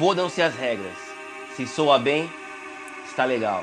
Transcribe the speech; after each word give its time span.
Fodam-se 0.00 0.40
as 0.40 0.54
regras. 0.54 0.96
Se 1.54 1.66
soa 1.66 1.98
bem, 1.98 2.32
está 3.04 3.26
legal. 3.26 3.62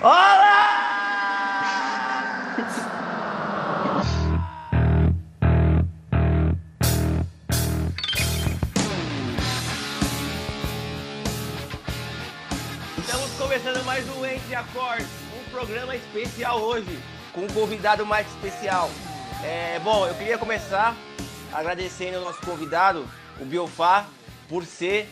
Olá! 0.00 0.86
Estamos 12.96 13.30
começando 13.38 13.84
mais 13.84 14.08
um 14.16 14.24
Entre 14.24 14.54
Acordes, 14.54 15.06
um 15.38 15.50
programa 15.50 15.94
especial 15.94 16.62
hoje, 16.62 16.98
com 17.34 17.42
um 17.42 17.48
convidado 17.48 18.06
mais 18.06 18.26
especial. 18.28 18.88
É, 19.44 19.78
bom, 19.80 20.06
eu 20.06 20.14
queria 20.14 20.38
começar 20.38 20.96
agradecendo 21.52 22.16
ao 22.16 22.24
nosso 22.24 22.40
convidado, 22.40 23.06
o 23.38 23.44
Biofá, 23.44 24.06
por 24.48 24.64
ser 24.64 25.06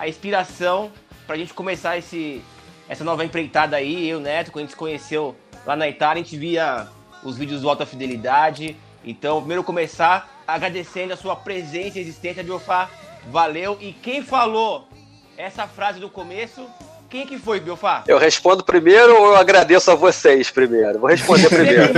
a 0.00 0.08
inspiração 0.08 0.90
para 1.26 1.36
a 1.36 1.38
gente 1.38 1.52
começar 1.52 1.98
esse, 1.98 2.42
essa 2.88 3.04
nova 3.04 3.22
empreitada 3.22 3.76
aí. 3.76 4.08
Eu, 4.08 4.18
Neto, 4.18 4.50
quando 4.50 4.62
a 4.62 4.66
gente 4.66 4.70
se 4.70 4.76
conheceu 4.76 5.36
lá 5.66 5.76
na 5.76 5.86
Itália, 5.86 6.22
a 6.22 6.24
gente 6.24 6.38
via 6.38 6.88
os 7.22 7.36
vídeos 7.36 7.60
do 7.60 7.68
Alta 7.68 7.84
Fidelidade. 7.84 8.78
Então, 9.04 9.40
primeiro 9.40 9.62
começar 9.62 10.42
agradecendo 10.48 11.12
a 11.12 11.16
sua 11.18 11.36
presença 11.36 11.98
e 11.98 12.00
existência, 12.00 12.42
Biofá. 12.42 12.88
Valeu. 13.30 13.76
E 13.78 13.92
quem 13.92 14.22
falou 14.22 14.88
essa 15.36 15.68
frase 15.68 16.00
do 16.00 16.08
começo 16.08 16.66
quem 17.10 17.26
que 17.26 17.38
foi, 17.40 17.58
Biofá? 17.58 18.04
Eu 18.06 18.18
respondo 18.18 18.62
primeiro 18.62 19.12
ou 19.20 19.26
eu 19.32 19.36
agradeço 19.36 19.90
a 19.90 19.96
vocês 19.96 20.48
primeiro? 20.48 21.00
Vou 21.00 21.10
responder 21.10 21.48
primeiro. 21.50 21.92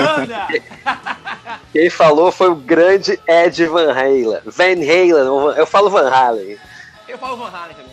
Quem 1.70 1.91
falou 1.91 2.33
foi 2.33 2.48
o 2.48 2.55
grande 2.55 3.20
Ed 3.28 3.67
Van 3.67 3.92
Halen. 3.92 4.41
Van 4.47 4.73
Halen, 4.73 5.56
eu 5.58 5.67
falo 5.67 5.91
Van 5.91 6.08
Halen. 6.08 6.56
Eu 7.12 7.18
falo 7.18 7.36
Van 7.36 7.50
Halen 7.50 7.77
também. 7.77 7.92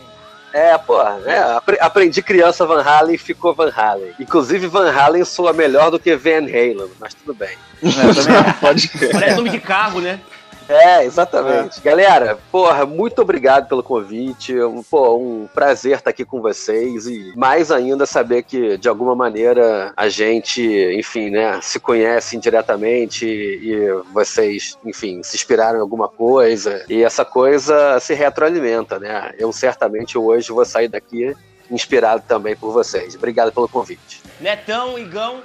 É, 0.51 0.77
porra, 0.77 1.19
é, 1.25 1.59
aprendi 1.79 2.23
criança 2.23 2.65
Van 2.65 2.81
Halen 2.81 3.15
e 3.15 3.17
ficou 3.17 3.53
Van 3.53 3.71
Halen. 3.75 4.15
Inclusive, 4.19 4.65
Van 4.67 4.89
Halen 4.89 5.23
soa 5.23 5.53
melhor 5.53 5.91
do 5.91 5.99
que 5.99 6.15
Van 6.15 6.45
Halen, 6.45 6.89
mas 6.99 7.13
tudo 7.13 7.33
bem. 7.35 7.55
É, 7.83 8.13
também 8.13 8.53
pode 8.59 8.87
Parece 9.11 9.35
nome 9.35 9.49
de 9.49 9.59
carro, 9.59 10.01
né? 10.01 10.19
É, 10.69 11.03
exatamente. 11.03 11.79
É. 11.79 11.81
Galera, 11.81 12.37
porra, 12.51 12.85
muito 12.85 13.21
obrigado 13.23 13.67
pelo 13.67 13.81
convite. 13.81 14.53
Pô, 14.89 15.17
um 15.17 15.47
prazer 15.51 15.97
estar 15.97 16.11
aqui 16.11 16.23
com 16.23 16.39
vocês 16.41 17.07
e 17.07 17.33
mais 17.35 17.71
ainda 17.71 18.05
saber 18.05 18.43
que 18.43 18.77
de 18.77 18.87
alguma 18.87 19.15
maneira 19.15 19.91
a 19.97 20.07
gente, 20.07 20.61
enfim, 20.95 21.31
né, 21.31 21.59
se 21.61 21.79
conhece 21.79 22.37
indiretamente 22.37 23.25
e 23.25 23.91
vocês, 24.13 24.77
enfim, 24.85 25.23
se 25.23 25.35
inspiraram 25.35 25.79
em 25.79 25.81
alguma 25.81 26.07
coisa 26.07 26.85
e 26.87 27.03
essa 27.03 27.25
coisa 27.25 27.99
se 27.99 28.13
retroalimenta, 28.13 28.99
né? 28.99 29.31
Eu 29.39 29.51
certamente 29.51 30.19
hoje 30.19 30.51
vou 30.51 30.65
sair 30.65 30.87
daqui 30.87 31.35
inspirado 31.71 32.23
também 32.27 32.55
por 32.55 32.71
vocês. 32.71 33.15
Obrigado 33.15 33.51
pelo 33.51 33.67
convite. 33.67 34.21
Netão, 34.39 34.99
Igão, 34.99 35.41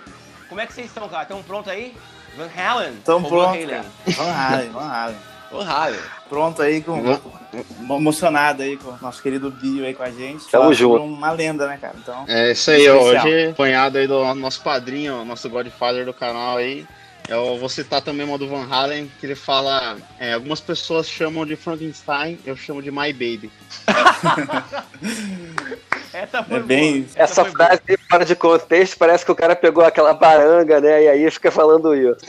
como 0.48 0.60
é 0.60 0.66
que 0.66 0.74
vocês 0.74 0.86
estão, 0.86 1.08
cara? 1.08 1.22
Estão 1.22 1.42
prontos 1.42 1.72
aí? 1.72 1.94
Van 2.36 2.50
Halen? 2.56 2.94
Estão 2.94 3.22
prontos. 3.22 4.16
Van 4.16 4.30
Halen, 4.30 4.72
Van 4.72 4.88
Halen. 4.88 5.16
Van 5.50 5.64
Halen. 5.64 6.00
Pronto 6.28 6.62
aí, 6.62 6.82
com, 6.82 6.92
uhum. 6.92 7.96
emocionado 7.96 8.62
aí 8.62 8.76
com 8.76 8.90
o 8.90 8.98
nosso 9.00 9.22
querido 9.22 9.50
Bio 9.50 9.84
aí 9.84 9.94
com 9.94 10.02
a 10.02 10.10
gente. 10.10 10.46
Tamo 10.48 10.74
junto. 10.74 11.04
Uma 11.04 11.30
lenda, 11.30 11.68
né, 11.68 11.78
cara? 11.80 11.94
Então, 11.96 12.24
é 12.26 12.52
isso 12.52 12.70
aí, 12.70 12.86
especial. 12.86 13.04
hoje 13.04 13.48
apanhado 13.50 13.98
aí 13.98 14.06
do 14.06 14.34
nosso 14.34 14.62
padrinho, 14.62 15.24
nosso 15.24 15.48
Godfather 15.48 16.04
do 16.04 16.12
canal 16.12 16.56
aí. 16.56 16.86
Eu 17.28 17.58
vou 17.58 17.70
citar 17.70 18.02
também 18.02 18.26
uma 18.26 18.36
do 18.36 18.48
Van 18.48 18.66
Halen, 18.68 19.10
que 19.18 19.26
ele 19.26 19.34
fala: 19.34 19.96
é, 20.18 20.34
algumas 20.34 20.60
pessoas 20.60 21.08
chamam 21.08 21.46
de 21.46 21.56
Frankenstein, 21.56 22.38
eu 22.44 22.56
chamo 22.56 22.82
de 22.82 22.90
My 22.90 23.12
Baby. 23.12 23.50
Essa 26.14 26.44
foi 26.44 26.58
é 26.58 26.60
bem... 26.60 27.08
Essa, 27.14 27.42
Essa 27.42 27.44
frase 27.44 27.82
boa. 27.86 27.98
fora 28.08 28.24
de 28.24 28.36
contexto, 28.36 28.96
parece 28.96 29.24
que 29.24 29.32
o 29.32 29.34
cara 29.34 29.56
pegou 29.56 29.84
aquela 29.84 30.14
baranga, 30.14 30.80
né? 30.80 31.02
E 31.02 31.08
aí 31.08 31.30
fica 31.30 31.50
falando 31.50 31.94
isso. 31.94 32.20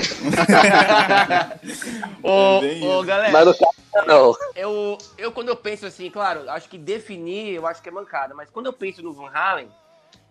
ô, 2.23 2.63
é 2.63 2.84
ô, 2.84 3.03
galera. 3.03 3.31
Mas 3.31 3.46
no 3.46 3.53
caso, 3.53 4.07
não. 4.07 4.35
Eu, 4.56 4.97
eu, 5.18 5.31
quando 5.31 5.50
eu 5.50 5.56
penso 5.56 5.85
assim, 5.85 6.09
claro, 6.09 6.50
acho 6.50 6.68
que 6.68 6.78
definir, 6.78 7.53
eu 7.53 7.68
acho 7.68 7.81
que 7.81 7.90
é 7.90 7.91
mancada, 7.91 8.34
mas 8.34 8.50
quando 8.50 8.66
eu 8.66 8.73
penso 8.73 9.01
no 9.01 9.13
Van 9.13 9.29
Halen, 9.34 9.69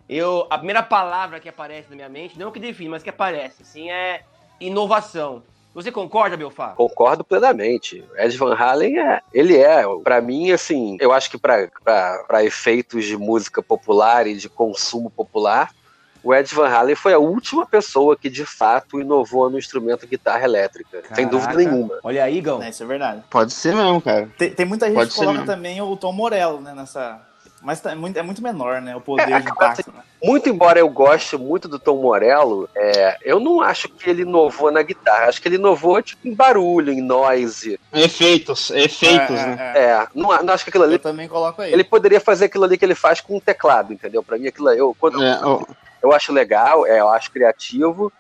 eu, 0.09 0.47
a 0.51 0.59
primeira 0.59 0.83
palavra 0.83 1.41
que 1.41 1.49
aparece 1.49 1.89
na 1.89 1.97
minha 1.97 2.09
mente, 2.09 2.39
não 2.39 2.51
que 2.51 2.61
define, 2.61 2.91
mas 2.91 3.03
que 3.03 3.11
aparece, 3.11 3.63
assim, 3.63 3.91
é 3.91 4.23
inovação. 4.61 5.43
Você 5.75 5.91
concorda, 5.91 6.37
Belfá? 6.37 6.69
Concordo 6.69 7.25
plenamente. 7.25 8.05
Ed 8.17 8.37
Van 8.37 8.55
Halen 8.55 8.99
é, 8.99 9.21
ele 9.33 9.57
é, 9.57 9.83
para 10.05 10.21
mim, 10.21 10.53
assim, 10.53 10.97
eu 11.01 11.13
acho 11.13 11.29
que 11.29 11.37
para 11.37 12.45
efeitos 12.45 13.05
de 13.05 13.17
música 13.17 13.61
popular 13.61 14.27
e 14.27 14.37
de 14.37 14.49
consumo 14.49 15.11
popular, 15.11 15.73
o 16.23 16.33
Ed 16.33 16.55
Van 16.55 16.69
Halen 16.69 16.95
foi 16.95 17.13
a 17.13 17.19
última 17.19 17.67
pessoa 17.67 18.17
que 18.17 18.31
de 18.31 18.47
fato 18.47 19.01
inovou 19.01 19.51
no 19.51 19.59
instrumento 19.59 20.07
guitarra 20.07 20.45
elétrica. 20.45 21.03
Caraca. 21.03 21.15
Sem 21.15 21.27
dúvida 21.27 21.55
nenhuma. 21.55 21.99
Olha 22.03 22.25
aí, 22.25 22.41
Gão. 22.41 22.63
É, 22.63 22.71
isso 22.71 22.83
é 22.83 22.87
verdade. 22.87 23.23
Pode 23.29 23.53
ser 23.53 23.75
mesmo, 23.75 24.01
cara. 24.01 24.31
Tem, 24.39 24.51
tem 24.51 24.65
muita 24.65 24.87
gente 24.87 24.95
Pode 24.95 25.11
que 25.11 25.17
coloca 25.17 25.45
também 25.45 25.83
o 25.83 25.97
Tom 25.97 26.13
Morello, 26.13 26.61
né, 26.61 26.73
nessa, 26.73 27.21
mas 27.65 27.81
tá, 27.81 27.93
é 27.93 27.95
muito, 27.95 28.17
é 28.19 28.23
muito 28.23 28.43
menor, 28.43 28.83
né? 28.83 28.95
O 28.95 29.01
poder 29.01 29.23
é, 29.23 29.41
de 29.41 29.51
impacto. 29.51 29.81
Assim, 29.81 29.91
né? 29.91 30.03
Muito 30.23 30.49
embora 30.49 30.79
eu 30.79 30.89
goste 30.89 31.37
muito 31.37 31.67
do 31.67 31.79
Tom 31.79 31.97
Morello, 31.97 32.69
é, 32.77 33.17
eu 33.23 33.41
não 33.41 33.61
acho 33.61 33.89
que 33.89 34.09
ele 34.09 34.23
inovou 34.23 34.71
na 34.71 34.83
guitarra. 34.83 35.29
Acho 35.29 35.41
que 35.41 35.49
ele 35.49 35.57
inovou 35.57 36.01
tipo, 36.03 36.29
em 36.29 36.35
barulho, 36.35 36.93
em 36.93 37.01
noise. 37.01 37.81
Efeitos, 37.93 38.71
efeitos, 38.71 39.41
é, 39.41 39.47
né? 39.47 39.73
É, 39.75 39.81
é, 39.81 40.07
não, 40.15 40.43
não 40.43 40.55
acho 40.55 40.65
que 40.65 40.71
aquilo 40.71 40.85
ali. 40.85 40.95
Eu 40.95 40.99
também 40.99 41.27
coloco 41.27 41.63
aí. 41.63 41.73
Ele 41.73 41.85
poderia 41.85 42.21
fazer 42.21 42.47
aquilo 42.47 42.65
ali 42.65 42.77
que 42.77 42.85
ele 42.85 42.95
faz 42.95 43.21
com 43.21 43.37
um 43.37 43.41
teclado, 43.41 43.93
entendeu? 43.93 44.23
Pra 44.23 44.39
mim, 44.39 44.47
aquilo 44.47 44.71
eu, 44.71 44.95
quando 45.01 45.23
é, 45.23 45.41
eu, 45.43 45.67
eu 46.03 46.13
acho 46.13 46.33
legal, 46.33 46.87
é, 46.87 47.01
eu 47.01 47.09
acho 47.09 47.31
criativo. 47.31 48.13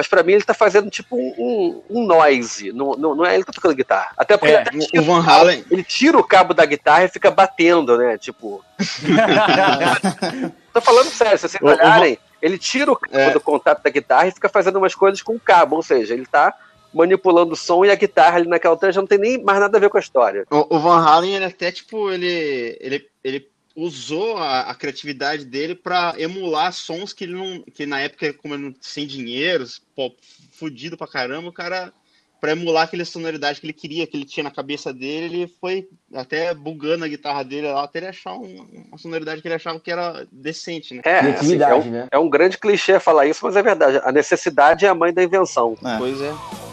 Mas 0.00 0.08
pra 0.08 0.22
mim 0.22 0.32
ele 0.32 0.42
tá 0.42 0.54
fazendo 0.54 0.88
tipo 0.88 1.14
um, 1.14 1.82
um, 1.90 2.06
noise. 2.06 2.72
Não, 2.72 2.92
não, 2.92 3.14
não, 3.14 3.26
é 3.26 3.34
ele 3.34 3.44
que 3.44 3.48
tá 3.48 3.52
tocando 3.52 3.74
guitarra. 3.74 4.12
Até 4.16 4.34
porque 4.34 4.54
é, 4.54 4.64
ele, 4.72 4.98
o 4.98 5.02
Van 5.02 5.22
Halen... 5.22 5.62
ele 5.70 5.84
tira 5.84 6.16
o 6.16 6.24
cabo 6.24 6.54
da 6.54 6.64
guitarra 6.64 7.04
e 7.04 7.08
fica 7.08 7.30
batendo, 7.30 7.98
né? 7.98 8.16
Tipo. 8.16 8.64
Tô 10.72 10.80
falando 10.80 11.10
sério, 11.10 11.36
se 11.36 11.50
vocês 11.50 11.62
olharem, 11.62 12.18
ele 12.40 12.56
tira 12.56 12.90
o 12.90 12.96
cabo 12.96 13.14
é. 13.14 13.30
do 13.30 13.40
contato 13.42 13.82
da 13.82 13.90
guitarra 13.90 14.28
e 14.28 14.32
fica 14.32 14.48
fazendo 14.48 14.78
umas 14.78 14.94
coisas 14.94 15.20
com 15.20 15.34
o 15.34 15.40
cabo. 15.40 15.76
Ou 15.76 15.82
seja, 15.82 16.14
ele 16.14 16.24
tá 16.24 16.54
manipulando 16.94 17.52
o 17.52 17.56
som 17.56 17.84
e 17.84 17.90
a 17.90 17.94
guitarra 17.94 18.36
ali 18.36 18.48
naquela 18.48 18.72
altura 18.72 18.92
já 18.92 19.02
não 19.02 19.06
tem 19.06 19.18
nem 19.18 19.44
mais 19.44 19.60
nada 19.60 19.76
a 19.76 19.80
ver 19.82 19.90
com 19.90 19.98
a 19.98 20.00
história. 20.00 20.46
O, 20.50 20.76
o 20.76 20.78
Van 20.78 21.04
Halen, 21.04 21.34
ele 21.34 21.44
até, 21.44 21.70
tipo, 21.70 22.10
ele, 22.10 22.78
ele, 22.80 23.06
ele 23.22 23.46
usou 23.74 24.36
a, 24.36 24.62
a 24.62 24.74
criatividade 24.74 25.44
dele 25.44 25.74
para 25.74 26.14
emular 26.18 26.72
sons 26.72 27.12
que 27.12 27.24
ele 27.24 27.34
não. 27.34 27.62
Que 27.62 27.86
na 27.86 28.00
época, 28.00 28.32
como 28.34 28.54
ele 28.54 28.64
não 28.64 28.74
sem 28.80 29.06
dinheiro, 29.06 29.64
pô, 29.94 30.12
fudido 30.52 30.96
pra 30.96 31.06
caramba, 31.06 31.48
o 31.48 31.52
cara. 31.52 31.92
Pra 32.40 32.52
emular 32.52 32.84
aquela 32.84 33.04
sonoridade 33.04 33.60
que 33.60 33.66
ele 33.66 33.72
queria, 33.74 34.06
que 34.06 34.16
ele 34.16 34.24
tinha 34.24 34.44
na 34.44 34.50
cabeça 34.50 34.94
dele, 34.94 35.42
ele 35.42 35.54
foi 35.60 35.86
até 36.14 36.54
bugando 36.54 37.04
a 37.04 37.08
guitarra 37.08 37.42
dele 37.42 37.70
lá 37.70 37.84
até 37.84 37.98
ele 37.98 38.06
achar 38.06 38.32
um, 38.32 38.86
uma 38.88 38.96
sonoridade 38.96 39.42
que 39.42 39.48
ele 39.48 39.56
achava 39.56 39.78
que 39.78 39.90
era 39.90 40.26
decente, 40.32 40.94
né? 40.94 41.02
É, 41.04 41.18
assim, 41.18 41.62
é, 41.62 41.74
um, 41.74 41.90
né? 41.90 42.08
é 42.10 42.18
um 42.18 42.30
grande 42.30 42.56
clichê 42.56 42.98
falar 42.98 43.26
isso, 43.26 43.44
mas 43.44 43.56
é 43.56 43.62
verdade. 43.62 44.00
A 44.02 44.10
necessidade 44.10 44.86
é 44.86 44.88
a 44.88 44.94
mãe 44.94 45.12
da 45.12 45.22
invenção. 45.22 45.76
É. 45.84 45.98
Pois 45.98 46.18
é. 46.22 46.69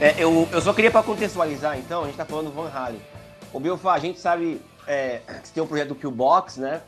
É, 0.00 0.14
eu, 0.16 0.48
eu 0.52 0.60
só 0.60 0.72
queria 0.72 0.92
para 0.92 1.02
contextualizar, 1.02 1.76
então, 1.76 2.04
a 2.04 2.06
gente 2.06 2.16
tá 2.16 2.24
falando 2.24 2.46
do 2.46 2.52
Van 2.52 2.70
Halen. 2.72 3.00
O 3.52 3.58
Biofá, 3.58 3.94
a 3.94 3.98
gente 3.98 4.20
sabe 4.20 4.60
é, 4.86 5.20
que 5.42 5.50
tem 5.50 5.60
o 5.60 5.64
um 5.64 5.68
projeto 5.68 5.88
do 5.88 5.94
Killbox, 5.96 6.56
né? 6.56 6.82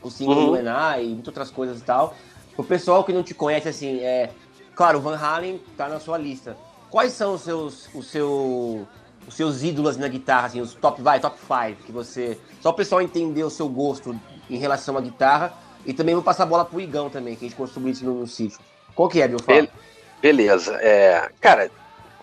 O 0.00 0.08
single 0.08 0.36
uhum. 0.36 0.46
do 0.50 0.56
Ená 0.56 1.00
e 1.00 1.08
muitas 1.08 1.28
outras 1.28 1.50
coisas 1.50 1.80
e 1.80 1.82
tal. 1.82 2.14
O 2.56 2.62
pessoal 2.62 3.02
que 3.02 3.12
não 3.12 3.24
te 3.24 3.34
conhece, 3.34 3.68
assim, 3.68 3.98
é... 4.00 4.30
Claro, 4.76 4.98
o 4.98 5.00
Van 5.00 5.16
Halen 5.16 5.60
tá 5.76 5.88
na 5.88 5.98
sua 5.98 6.16
lista. 6.16 6.56
Quais 6.90 7.12
são 7.12 7.34
os 7.34 7.42
seus, 7.42 7.88
o 7.92 8.02
seu, 8.02 8.86
os 9.26 9.34
seus 9.34 9.64
ídolos 9.64 9.96
na 9.96 10.06
guitarra, 10.06 10.46
assim, 10.46 10.60
os 10.60 10.74
top, 10.74 11.02
vai, 11.02 11.18
top 11.18 11.36
5 11.40 11.82
que 11.84 11.90
você... 11.90 12.38
Só 12.60 12.70
o 12.70 12.74
pessoal 12.74 13.02
entender 13.02 13.42
o 13.42 13.50
seu 13.50 13.68
gosto 13.68 14.18
em 14.48 14.58
relação 14.58 14.96
à 14.96 15.00
guitarra. 15.00 15.52
E 15.84 15.92
também 15.92 16.14
vou 16.14 16.22
passar 16.22 16.44
a 16.44 16.46
bola 16.46 16.64
pro 16.64 16.80
Igão 16.80 17.10
também, 17.10 17.34
que 17.34 17.44
a 17.44 17.48
gente 17.48 17.56
construiu 17.56 17.88
isso 17.88 18.04
no, 18.04 18.20
no 18.20 18.26
sítio. 18.28 18.60
Qual 18.94 19.08
que 19.08 19.20
é, 19.20 19.26
Biofá? 19.26 19.52
Be 19.52 19.68
beleza. 20.22 20.76
É, 20.80 21.30
cara, 21.40 21.70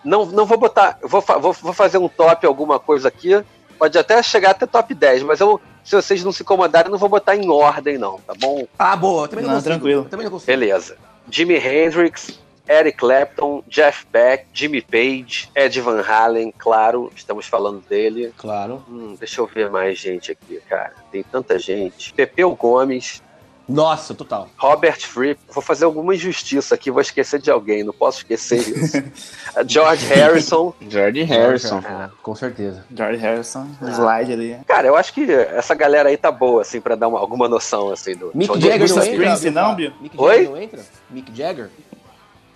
não, 0.04 0.26
não 0.26 0.46
vou 0.46 0.58
botar. 0.58 0.98
Vou, 1.02 1.20
vou, 1.20 1.52
vou 1.52 1.72
fazer 1.72 1.98
um 1.98 2.08
top, 2.08 2.46
alguma 2.46 2.78
coisa 2.78 3.08
aqui. 3.08 3.42
Pode 3.78 3.98
até 3.98 4.22
chegar 4.22 4.50
até 4.50 4.66
top 4.66 4.94
10, 4.94 5.24
mas 5.24 5.40
eu, 5.40 5.60
se 5.82 5.96
vocês 5.96 6.22
não 6.22 6.30
se 6.30 6.42
incomodarem, 6.42 6.90
não 6.90 6.98
vou 6.98 7.08
botar 7.08 7.36
em 7.36 7.48
ordem, 7.50 7.98
não, 7.98 8.18
tá 8.20 8.32
bom? 8.38 8.66
Ah, 8.78 8.94
boa, 8.94 9.26
também 9.26 9.44
não, 9.44 9.50
não 9.50 9.56
consigo. 9.56 9.74
Tranquilo. 9.74 10.04
Também 10.04 10.24
não 10.24 10.30
consigo. 10.30 10.46
Beleza. 10.46 10.96
Jimi 11.28 11.56
Hendrix, 11.56 12.38
Eric 12.68 12.98
Clapton, 12.98 13.62
Jeff 13.68 14.06
Beck, 14.12 14.46
Jimmy 14.52 14.80
Page, 14.80 15.50
Ed 15.54 15.80
Van 15.80 16.00
Halen, 16.00 16.52
claro, 16.56 17.10
estamos 17.14 17.46
falando 17.46 17.80
dele. 17.88 18.32
Claro. 18.36 18.84
Hum, 18.88 19.16
deixa 19.18 19.40
eu 19.40 19.46
ver 19.46 19.68
mais 19.68 19.98
gente 19.98 20.30
aqui, 20.30 20.60
cara. 20.68 20.94
Tem 21.10 21.22
tanta 21.22 21.58
gente. 21.58 22.12
Pepeu 22.12 22.54
Gomes, 22.54 23.22
Nossa, 23.68 24.14
total. 24.14 24.48
Robert 24.56 25.06
Fripp, 25.06 25.40
vou 25.52 25.62
fazer 25.62 25.84
alguma 25.84 26.14
injustiça 26.14 26.74
aqui, 26.74 26.90
vou 26.90 27.00
esquecer 27.00 27.40
de 27.40 27.50
alguém, 27.50 27.84
não 27.84 27.92
posso 27.92 28.18
esquecer 28.18 28.58
isso. 28.58 29.02
George 29.66 30.04
Harrison. 30.06 30.74
George 30.88 31.22
Harrison. 31.22 31.78
É, 31.78 32.10
com 32.22 32.34
certeza. 32.34 32.84
George 32.94 33.18
Harrison, 33.18 33.66
slide 33.80 34.32
ali. 34.32 34.58
Cara, 34.66 34.88
eu 34.88 34.96
acho 34.96 35.12
que 35.12 35.30
essa 35.30 35.74
galera 35.74 36.08
aí 36.08 36.16
tá 36.16 36.30
boa, 36.30 36.62
assim, 36.62 36.80
pra 36.80 36.96
dar 36.96 37.08
uma, 37.08 37.18
alguma 37.18 37.48
noção, 37.48 37.90
assim, 37.90 38.16
do. 38.16 38.30
Mick 38.34 38.60
Jagger 38.60 38.88
não 38.88 39.04
entra? 39.04 39.36
Bill? 39.36 39.52
não, 39.52 39.74
Bill? 39.74 39.92
Mick 40.00 40.20
Oi? 40.20 40.34
Jagger 40.34 40.50
não 40.50 40.62
entra? 40.62 40.80
Mick 41.10 41.36
Jagger? 41.36 41.70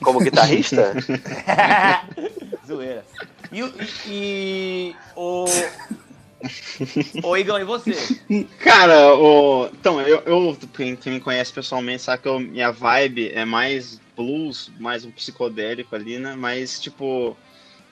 Como 0.02 0.20
guitarrista? 0.20 0.92
Zoeira. 2.66 3.04
E, 3.52 3.60
e, 3.60 3.88
e 4.06 4.96
o... 5.14 5.44
Ô, 7.22 7.36
Igão, 7.36 7.58
e 7.58 7.64
você? 7.64 7.92
Cara, 8.60 9.14
o... 9.14 9.66
então, 9.66 10.00
eu, 10.00 10.20
eu- 10.26 10.58
quem, 10.74 10.96
quem 10.96 11.14
me 11.14 11.20
conhece 11.20 11.52
pessoalmente 11.52 12.02
sabe 12.02 12.22
que 12.22 12.28
eu- 12.28 12.40
minha 12.40 12.70
vibe 12.70 13.30
é 13.32 13.44
mais 13.44 14.00
blues, 14.16 14.70
mais 14.78 15.04
um 15.04 15.10
psicodélico 15.10 15.94
ali, 15.94 16.18
né? 16.18 16.34
Mas, 16.36 16.80
tipo, 16.80 17.36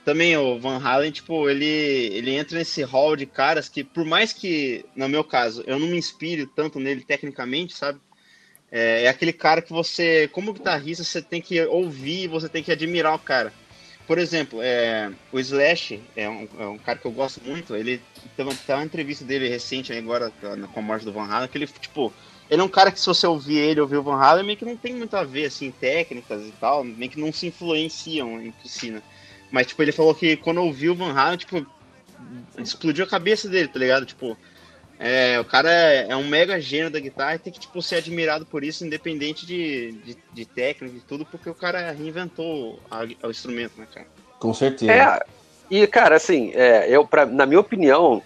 também 0.05 0.37
o 0.37 0.59
Van 0.59 0.79
Halen, 0.79 1.11
tipo, 1.11 1.49
ele, 1.49 1.65
ele 1.67 2.33
entra 2.35 2.59
nesse 2.59 2.83
hall 2.83 3.17
de 3.17 3.27
caras 3.27 3.69
que, 3.69 3.85
por 3.85 4.05
mais 4.05 4.33
que, 4.33 4.85
no 4.97 5.09
meu 5.09 5.25
caso, 5.25 5.63
eu 5.67 5.79
não 5.79 5.87
me 5.87 5.97
inspire 5.97 6.47
tanto 6.47 6.79
nele 6.79 7.03
tecnicamente, 7.03 7.75
sabe? 7.75 7.99
É, 8.71 9.05
é 9.05 9.09
aquele 9.09 9.33
cara 9.33 9.63
que 9.63 9.73
você, 9.73 10.29
como 10.29 10.53
guitarrista, 10.53 11.05
você 11.05 11.23
tem 11.23 11.41
que 11.41 11.61
ouvir, 11.67 12.29
você 12.29 12.49
tem 12.49 12.63
que 12.63 12.73
admirar 12.73 13.15
o 13.15 13.19
cara. 13.19 13.53
Por 14.07 14.19
exemplo, 14.19 14.61
é, 14.63 15.11
o 15.33 15.39
Slash 15.39 16.01
é 16.15 16.29
um, 16.29 16.49
é 16.59 16.67
um 16.67 16.79
cara 16.79 16.99
que 16.99 17.07
eu 17.07 17.13
gosto 17.13 17.41
muito. 17.43 17.75
Ele 17.75 18.01
tem 18.37 18.45
uma, 18.45 18.85
entrevista 18.85 19.25
dele 19.25 19.49
recente 19.49 19.93
agora 19.93 20.31
com 20.73 20.81
a 20.81 20.83
morte 20.83 21.05
do 21.05 21.13
Van 21.13 21.27
Halen, 21.27 21.49
que 21.49 21.57
ele, 21.57 21.67
tipo, 21.67 22.13
ele 22.51 22.61
é 22.61 22.65
um 22.65 22.69
cara 22.69 22.93
que 22.93 23.01
se 23.01 23.07
você 23.07 23.27
ouvir 23.27 23.57
ele, 23.57 23.81
ouvir 23.81 23.97
o 23.97 24.03
Van 24.03 24.21
Halen, 24.21 24.45
meio 24.45 24.59
que 24.59 24.65
não 24.65 24.77
tem 24.77 24.95
muito 24.95 25.17
a 25.17 25.25
ver, 25.25 25.47
assim, 25.47 25.71
técnicas 25.71 26.43
e 26.43 26.53
tal, 26.61 26.85
meio 26.85 27.11
que 27.11 27.19
não 27.19 27.33
se 27.33 27.47
influenciam 27.47 28.41
entre 28.43 28.69
si, 28.69 28.91
né? 28.91 29.03
Mas, 29.51 29.69
tipo, 29.69 29.83
ele 29.83 29.93
falou 29.93 30.15
que 30.15 30.37
quando 30.37 30.61
ouviu 30.61 30.93
o 30.93 30.97
Van 30.97 31.13
Halen, 31.13 31.39
tipo, 31.39 31.67
explodiu 32.59 33.05
a 33.05 33.09
cabeça 33.09 33.49
dele, 33.49 33.69
tá 33.69 33.79
ligado? 33.79 34.05
Tipo, 34.05 34.37
é, 34.99 35.39
o 35.41 35.45
cara 35.45 35.71
é, 35.71 36.07
é 36.11 36.17
um 36.17 36.27
mega 36.27 36.61
gênio 36.61 36.91
da 36.91 37.01
guitarra 37.01 37.35
e 37.35 37.39
tem 37.39 37.53
que, 37.53 37.61
tipo, 37.61 37.81
ser 37.83 37.97
admirado 37.97 38.47
por 38.47 38.63
isso, 38.63 38.87
independente 38.87 39.45
de, 39.47 39.93
de, 40.05 40.17
de 40.33 40.45
técnica 40.45 40.97
e 40.97 41.01
tudo, 41.01 41.25
porque 41.27 41.49
o 41.51 41.55
cara 41.55 41.91
reinventou 41.91 42.81
a- 42.91 43.27
o 43.27 43.31
instrumento, 43.31 43.73
né, 43.79 43.87
cara? 43.93 44.07
Com 44.39 44.55
certeza. 44.55 44.93
É, 44.93 45.21
e 45.71 45.87
cara, 45.87 46.17
assim, 46.17 46.53
é, 46.55 46.89
eu, 46.89 47.07
pra, 47.07 47.27
na 47.27 47.47
minha 47.47 47.61
opinião, 47.61 48.23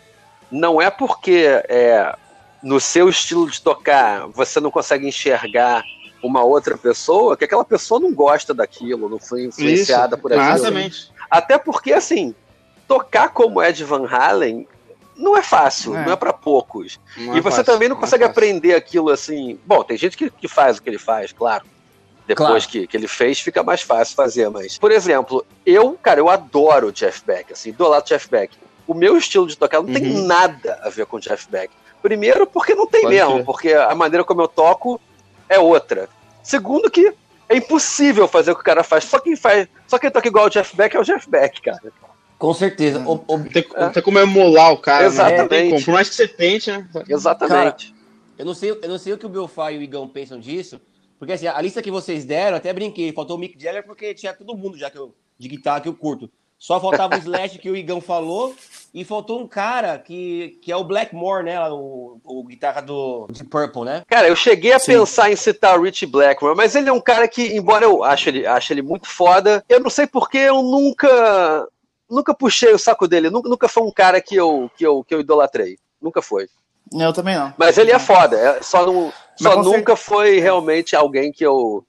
não 0.50 0.81
é 0.81 0.91
porque 0.91 1.47
é, 1.69 2.15
no 2.62 2.81
seu 2.81 3.09
estilo 3.09 3.49
de 3.50 3.61
tocar 3.62 4.26
você 4.29 4.61
não 4.61 4.70
consegue 4.70 5.06
enxergar 5.06 5.82
uma 6.23 6.43
outra 6.43 6.76
pessoa 6.76 7.37
que 7.37 7.44
aquela 7.44 7.65
pessoa 7.65 8.00
não 8.00 8.12
gosta 8.12 8.53
daquilo, 8.53 9.09
não 9.09 9.19
foi 9.20 9.44
influenciada 9.44 10.17
por 10.19 10.32
aquilo. 10.32 10.55
Exatamente. 10.55 11.11
Até 11.31 11.56
porque, 11.56 11.93
assim, 11.93 12.35
tocar 12.88 13.29
como 13.29 13.62
Ed 13.62 13.85
Van 13.85 14.06
Halen 14.06 14.67
não 15.19 15.37
é 15.37 15.43
fácil, 15.43 15.94
É. 15.97 16.05
não 16.06 16.12
é 16.12 16.17
pra 16.17 16.32
poucos. 16.32 16.99
Não 17.17 17.35
e 17.35 17.38
é 17.38 17.43
você 17.43 17.56
fácil, 17.59 17.65
também 17.65 17.88
não 17.88 17.97
é 17.97 18.00
consegue 18.00 18.25
fácil. 18.25 18.31
aprender 18.38 18.75
aquilo 18.75 19.11
assim. 19.11 19.59
Bom, 19.67 19.82
tem 19.82 19.97
gente 19.99 20.17
que, 20.17 20.31
que 20.31 20.49
faz 20.49 20.79
o 20.79 20.82
que 20.82 20.88
ele 20.88 20.99
faz, 20.99 21.32
claro. 21.32 21.65
Depois 22.26 22.49
Claro. 22.49 22.67
que, 22.67 22.87
que 22.87 22.97
ele 22.97 23.09
fez, 23.09 23.41
fica 23.41 23.62
mais 23.62 23.81
fácil 23.82 24.15
fazer. 24.15 24.49
Mas, 24.50 24.76
por 24.79 24.93
exemplo, 24.93 25.44
eu, 25.65 25.99
cara, 26.03 26.20
eu 26.20 26.29
adoro 26.29 26.88
o 26.88 26.93
Jeff 26.93 27.23
Beck, 27.26 27.53
assim, 27.53 27.73
do 27.73 27.88
lado 27.88 28.05
do 28.05 28.09
Jeff 28.09 28.29
Beck. 28.31 28.55
O 28.87 28.93
meu 28.94 29.17
estilo 29.17 29.47
de 29.47 29.56
tocar 29.56 29.82
não 29.82 29.93
tem 29.93 30.03
Uhum. 30.15 30.26
nada 30.26 30.79
a 30.82 30.91
ver 30.91 31.06
com 31.06 31.17
o 31.17 31.20
Jeff 31.20 31.47
Beck. 31.50 31.70
Primeiro, 32.03 32.47
porque 32.47 32.75
não 32.75 32.87
tem 32.87 33.03
Pode 33.03 33.15
mesmo, 33.15 33.32
crer. 33.35 33.44
porque 33.44 33.73
a 33.73 33.94
maneira 33.94 34.25
como 34.25 34.41
eu 34.43 34.49
toco 34.49 35.00
é 35.49 35.59
outra. 35.59 36.09
Segundo, 36.43 36.91
que 36.91 37.12
é 37.49 37.56
impossível 37.56 38.29
fazer 38.29 38.50
o 38.53 38.55
que 38.55 38.61
o 38.61 38.65
cara 38.65 38.85
faz. 38.85 39.05
Só 39.05 39.19
quem 39.19 39.35
faz, 39.35 39.67
só 39.87 39.99
quem 39.99 40.11
toca 40.11 40.29
igual 40.29 40.47
o 40.47 40.50
Jeff 40.50 40.76
Beck 40.76 40.94
é 40.97 41.00
o 41.00 41.05
Jeff 41.05 41.29
Beck, 41.29 41.61
cara. 41.62 41.81
Com 42.38 42.55
certeza. 42.55 43.00
O- 43.00 43.25
o- 43.26 43.38
Não 43.38 43.44
tem, 43.44 43.64
não 43.76 43.93
tem 43.93 44.02
como 44.02 44.19
emular 44.19 44.73
o 44.73 44.79
cara, 44.79 45.00
né? 45.02 45.06
Exatamente. 45.06 45.70
Como. 45.70 45.85
Por 45.85 45.94
mais 45.94 46.08
que 46.08 46.14
você 46.14 46.29
tente, 46.29 46.70
né? 46.70 46.88
Exatamente. 47.08 47.94
eu, 48.38 48.44
não 48.46 48.55
sei, 48.55 48.70
eu 48.70 48.88
não 48.88 48.99
sei 48.99 49.12
o 49.12 49.19
que 49.19 49.26
o 49.26 49.29
Belfá 49.29 49.73
e 49.73 49.79
o 49.79 49.82
Igão 49.82 50.06
pensam 50.08 50.38
disso, 50.38 50.81
porque 51.19 51.32
assim, 51.32 51.49
a 51.49 51.61
lista 51.61 51.82
que 51.82 51.90
vocês 51.90 52.25
deram, 52.25 52.56
até 52.56 52.73
brinquei, 52.73 53.12
faltou 53.12 53.37
o 53.37 53.38
Mick 53.40 53.61
Jagger 53.61 53.85
porque 53.85 54.14
tinha 54.14 54.32
todo 54.32 54.56
mundo 54.56 54.79
já 54.79 54.88
que 54.88 54.96
eu, 54.99 55.12
de 55.37 55.49
guitarra 55.49 55.81
que 55.81 55.88
eu 55.88 55.94
curto. 55.94 56.31
Só 56.56 56.81
faltava 56.81 57.14
o 57.17 57.19
Slash 57.19 57.58
que 57.58 57.70
o 57.70 57.76
Igão 57.76 58.00
falou, 58.00 58.55
e 58.94 59.05
faltou 59.05 59.41
um 59.41 59.46
cara 59.46 59.99
que, 59.99 60.58
que 60.62 60.73
é 60.73 60.76
o 60.76 60.82
Blackmore, 60.84 61.44
né? 61.44 61.61
O, 61.70 62.20
o 62.25 62.44
guitarra 62.44 62.81
do 62.81 63.26
de 63.31 63.44
Purple, 63.44 63.82
né? 63.84 64.02
Cara, 64.08 64.29
eu 64.29 64.34
cheguei 64.37 64.73
a 64.73 64.79
Sim. 64.79 64.93
pensar 64.93 65.31
em 65.31 65.37
citar 65.37 65.79
o 65.79 65.82
Rich 65.82 66.06
Blackmore, 66.06 66.56
mas 66.56 66.75
ele 66.75 66.88
é 66.88 66.93
um 66.93 67.00
cara 67.00 67.29
que, 67.29 67.56
embora 67.56 67.84
eu 67.84 68.02
ache 68.02 68.31
ele, 68.31 68.46
ache 68.46 68.73
ele 68.73 68.82
muito 68.82 69.06
foda, 69.08 69.64
eu 69.69 69.79
não 69.81 69.91
sei 69.91 70.06
porque 70.06 70.38
eu 70.38 70.62
nunca 70.62 71.67
nunca 72.10 72.34
puxei 72.34 72.72
o 72.72 72.78
saco 72.78 73.06
dele, 73.08 73.31
nunca, 73.31 73.49
nunca 73.49 73.69
foi 73.69 73.82
um 73.82 73.90
cara 73.93 74.20
que 74.20 74.34
eu, 74.37 74.70
que, 74.76 74.87
eu, 74.87 75.02
que 75.05 75.14
eu 75.14 75.20
idolatrei. 75.20 75.78
Nunca 76.00 76.22
foi. 76.22 76.49
Eu 76.93 77.12
também 77.12 77.34
não. 77.37 77.52
Mas 77.58 77.76
ele 77.76 77.90
é 77.93 77.99
foda, 77.99 78.37
é- 78.38 78.62
só, 78.62 78.87
não, 78.87 79.12
só 79.37 79.55
com 79.56 79.62
nunca 79.62 79.94
foi 79.96 80.38
realmente 80.40 80.96
alguém 80.96 81.31
que 81.32 81.44
eu, 81.44 81.84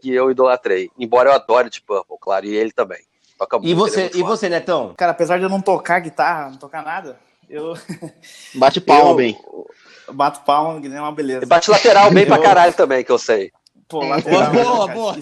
que 0.00 0.10
eu 0.10 0.30
idolatrei. 0.30 0.90
Embora 0.98 1.30
eu 1.30 1.34
adore 1.34 1.68
Deep 1.68 1.84
Purple, 1.86 2.16
claro, 2.20 2.46
e 2.46 2.54
ele 2.54 2.72
também. 2.72 3.00
Toca 3.38 3.58
muito, 3.58 3.68
E 3.68 3.72
é 3.72 3.74
você, 3.74 4.00
muito 4.02 4.16
e 4.16 4.20
foda. 4.20 4.36
você, 4.36 4.48
Netão? 4.48 4.94
Cara, 4.96 5.12
apesar 5.12 5.36
de 5.38 5.44
eu 5.44 5.48
não 5.50 5.60
tocar 5.60 5.98
guitarra, 6.00 6.50
não 6.50 6.56
tocar 6.56 6.82
nada, 6.82 7.18
eu 7.50 7.74
Bate 8.54 8.80
palma 8.80 9.10
Eu- 9.10 9.16
bem. 9.16 9.36
bato 10.12 10.40
palma, 10.46 10.80
que 10.80 10.88
nem 10.88 10.98
uma 10.98 11.12
beleza. 11.12 11.44
Bate 11.44 11.70
lateral 11.70 12.10
bem 12.10 12.24
pra 12.24 12.36
Eu- 12.36 12.42
caralho 12.42 12.72
também, 12.72 13.04
que 13.04 13.12
eu 13.12 13.18
sei. 13.18 13.50
Pô, 13.88 14.00
lateral, 14.04 14.50
Boa, 14.52 14.86
cara, 14.86 14.94
boa. 14.94 15.14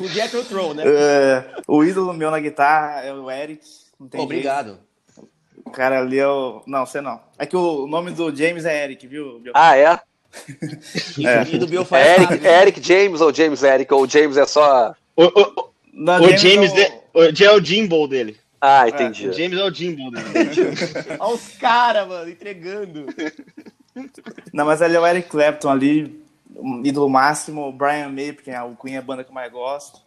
O 0.00 0.08
Jethro 0.08 0.44
Troll, 0.44 0.74
né? 0.74 0.84
É, 0.86 1.44
o 1.66 1.84
ídolo 1.84 2.12
meu 2.12 2.30
na 2.30 2.38
guitarra 2.40 3.00
é 3.02 3.12
o 3.12 3.30
Eric. 3.30 3.62
Não 3.98 4.08
tem 4.08 4.20
Obrigado. 4.20 4.66
jeito. 4.66 5.30
O 5.64 5.70
cara 5.70 6.00
ali 6.00 6.18
é 6.18 6.26
o. 6.26 6.62
Não, 6.66 6.84
você 6.86 7.00
não. 7.00 7.20
É 7.38 7.46
que 7.46 7.56
o 7.56 7.86
nome 7.86 8.10
do 8.10 8.34
James 8.34 8.64
é 8.64 8.84
Eric, 8.84 9.06
viu? 9.06 9.42
Ah, 9.54 9.76
é? 9.76 10.00
É. 11.26 11.54
e 11.54 11.58
do 11.58 11.66
Belfá 11.66 11.98
É 11.98 12.14
Eric, 12.14 12.38
né? 12.38 12.48
é 12.48 12.62
Eric 12.62 12.82
James 12.86 13.20
ou 13.20 13.34
James 13.34 13.62
Eric? 13.62 13.92
Ou 13.92 14.08
James 14.08 14.36
é 14.36 14.46
só. 14.46 14.94
O, 15.16 15.24
o, 15.24 15.70
Não, 15.92 16.22
o 16.22 16.36
James, 16.36 16.72
é 16.72 16.88
de, 16.88 16.92
o, 17.12 17.44
é 17.44 17.54
o 17.56 17.64
Jimbo 17.64 18.06
dele. 18.06 18.36
Ah, 18.60 18.88
entendi. 18.88 19.28
O 19.28 19.32
James 19.32 19.58
é 19.58 19.64
o 19.64 19.72
Jimbo 19.74 20.10
dele. 20.10 20.50
Olha 21.18 21.34
os 21.34 21.48
caras, 21.56 22.06
mano, 22.06 22.30
entregando. 22.30 23.06
Não, 24.52 24.64
mas 24.66 24.80
ele 24.80 24.96
é 24.96 25.00
o 25.00 25.06
Eric 25.06 25.28
Clapton 25.28 25.68
ali, 25.70 26.19
um 26.62 26.82
ídolo 26.84 27.08
máximo, 27.08 27.68
o 27.68 27.72
Brian 27.72 28.08
May, 28.10 28.32
porque 28.32 28.50
é 28.50 28.62
o 28.62 28.76
Queen 28.76 28.94
é 28.96 28.98
a 28.98 29.02
banda 29.02 29.24
que 29.24 29.30
eu 29.30 29.34
mais 29.34 29.50
gosto. 29.50 30.00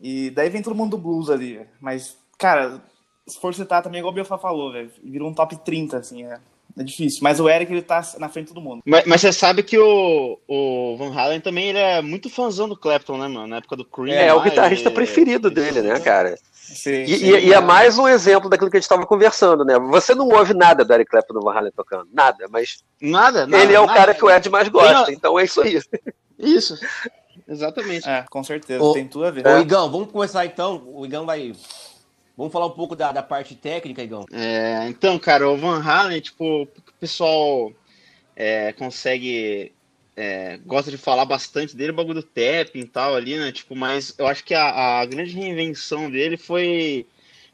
E 0.00 0.30
daí 0.30 0.48
vem 0.50 0.62
todo 0.62 0.76
mundo 0.76 0.90
do 0.90 0.98
blues 0.98 1.30
ali, 1.30 1.54
velho. 1.54 1.68
Mas, 1.80 2.16
cara, 2.38 2.82
se 3.26 3.40
for 3.40 3.54
citar 3.54 3.82
também, 3.82 3.98
igual 4.00 4.12
o 4.12 4.14
Belfá 4.14 4.36
falou, 4.38 4.72
velho, 4.72 4.90
virou 5.02 5.28
um 5.28 5.34
top 5.34 5.56
30, 5.56 5.96
assim, 5.96 6.24
é, 6.24 6.38
é 6.78 6.82
difícil. 6.82 7.20
Mas 7.22 7.40
o 7.40 7.48
Eric, 7.48 7.72
ele 7.72 7.82
tá 7.82 8.02
na 8.18 8.28
frente 8.28 8.48
de 8.48 8.54
todo 8.54 8.62
mundo. 8.62 8.82
mas, 8.84 9.04
mas 9.06 9.20
você 9.20 9.32
sabe 9.32 9.62
que 9.62 9.78
o, 9.78 10.38
o 10.46 10.96
Van 10.98 11.14
Halen 11.18 11.40
também 11.40 11.68
ele 11.70 11.78
é 11.78 12.02
muito 12.02 12.28
fãzão 12.28 12.68
do 12.68 12.76
Clapton, 12.76 13.16
né, 13.16 13.26
mano? 13.26 13.46
Na 13.46 13.56
época 13.56 13.76
do 13.76 13.84
Cream. 13.84 14.14
É, 14.18 14.32
o 14.32 14.36
lá, 14.36 14.44
guitarrista 14.44 14.88
ele- 14.88 14.94
preferido 14.94 15.50
dele, 15.50 15.80
né, 15.80 15.98
cara? 16.00 16.38
Sim, 16.74 16.90
E, 17.04 17.14
e- 17.14 17.46
e 17.48 17.52
é 17.52 17.60
mais 17.60 17.96
um 17.98 18.08
exemplo 18.08 18.48
daquilo 18.50 18.70
que 18.70 18.76
a 18.76 18.80
gente 18.80 18.84
estava 18.84 19.06
conversando, 19.06 19.64
né? 19.64 19.78
Você 19.78 20.14
não 20.14 20.28
ouve 20.28 20.52
nada 20.52 20.84
do 20.84 20.92
Eric 20.92 21.10
Clapton 21.10 21.34
no 21.34 21.40
Van 21.40 21.52
Halen 21.54 21.72
tocando, 21.72 22.08
nada, 22.12 22.46
mas 22.50 22.82
Nada, 23.00 23.46
nada. 23.46 23.62
ele 23.62 23.72
é 23.74 23.80
o 23.80 23.86
nada. 23.86 23.98
cara 23.98 24.14
que 24.14 24.24
o 24.24 24.30
Ed 24.30 24.48
mais 24.50 24.68
gosta, 24.68 25.12
então 25.12 25.38
é 25.38 25.44
isso 25.44 25.60
aí. 25.60 25.80
Isso. 26.38 26.78
Exatamente. 27.48 28.08
É, 28.08 28.24
com 28.28 28.42
certeza, 28.42 28.82
Ô, 28.82 28.92
tem 28.92 29.06
tudo 29.06 29.24
a 29.26 29.30
ver. 29.30 29.46
Ô, 29.46 29.58
Igão, 29.60 29.90
vamos 29.90 30.10
começar 30.10 30.44
então. 30.44 30.82
O 30.86 31.04
Igão 31.06 31.24
vai. 31.24 31.52
Vamos 32.36 32.52
falar 32.52 32.66
um 32.66 32.70
pouco 32.70 32.94
da, 32.96 33.12
da 33.12 33.22
parte 33.22 33.54
técnica, 33.54 34.02
Igão. 34.02 34.24
É, 34.32 34.86
então, 34.88 35.18
cara, 35.18 35.48
o 35.48 35.56
Van 35.56 35.80
Halen, 35.80 36.20
tipo, 36.20 36.62
o 36.64 36.68
pessoal 37.00 37.72
é, 38.34 38.72
consegue. 38.72 39.72
É, 40.16 40.58
gosta 40.64 40.90
de 40.90 40.96
falar 40.98 41.24
bastante 41.26 41.76
dele, 41.76 41.92
o 41.92 41.94
bagulho 41.94 42.22
do 42.22 42.22
tapping 42.22 42.80
e 42.80 42.88
tal 42.88 43.14
ali, 43.14 43.36
né? 43.38 43.52
Tipo, 43.52 43.76
mas 43.76 44.14
eu 44.18 44.26
acho 44.26 44.44
que 44.44 44.54
a, 44.54 45.00
a 45.00 45.06
grande 45.06 45.32
reinvenção 45.34 46.10
dele 46.10 46.36
foi, 46.38 47.06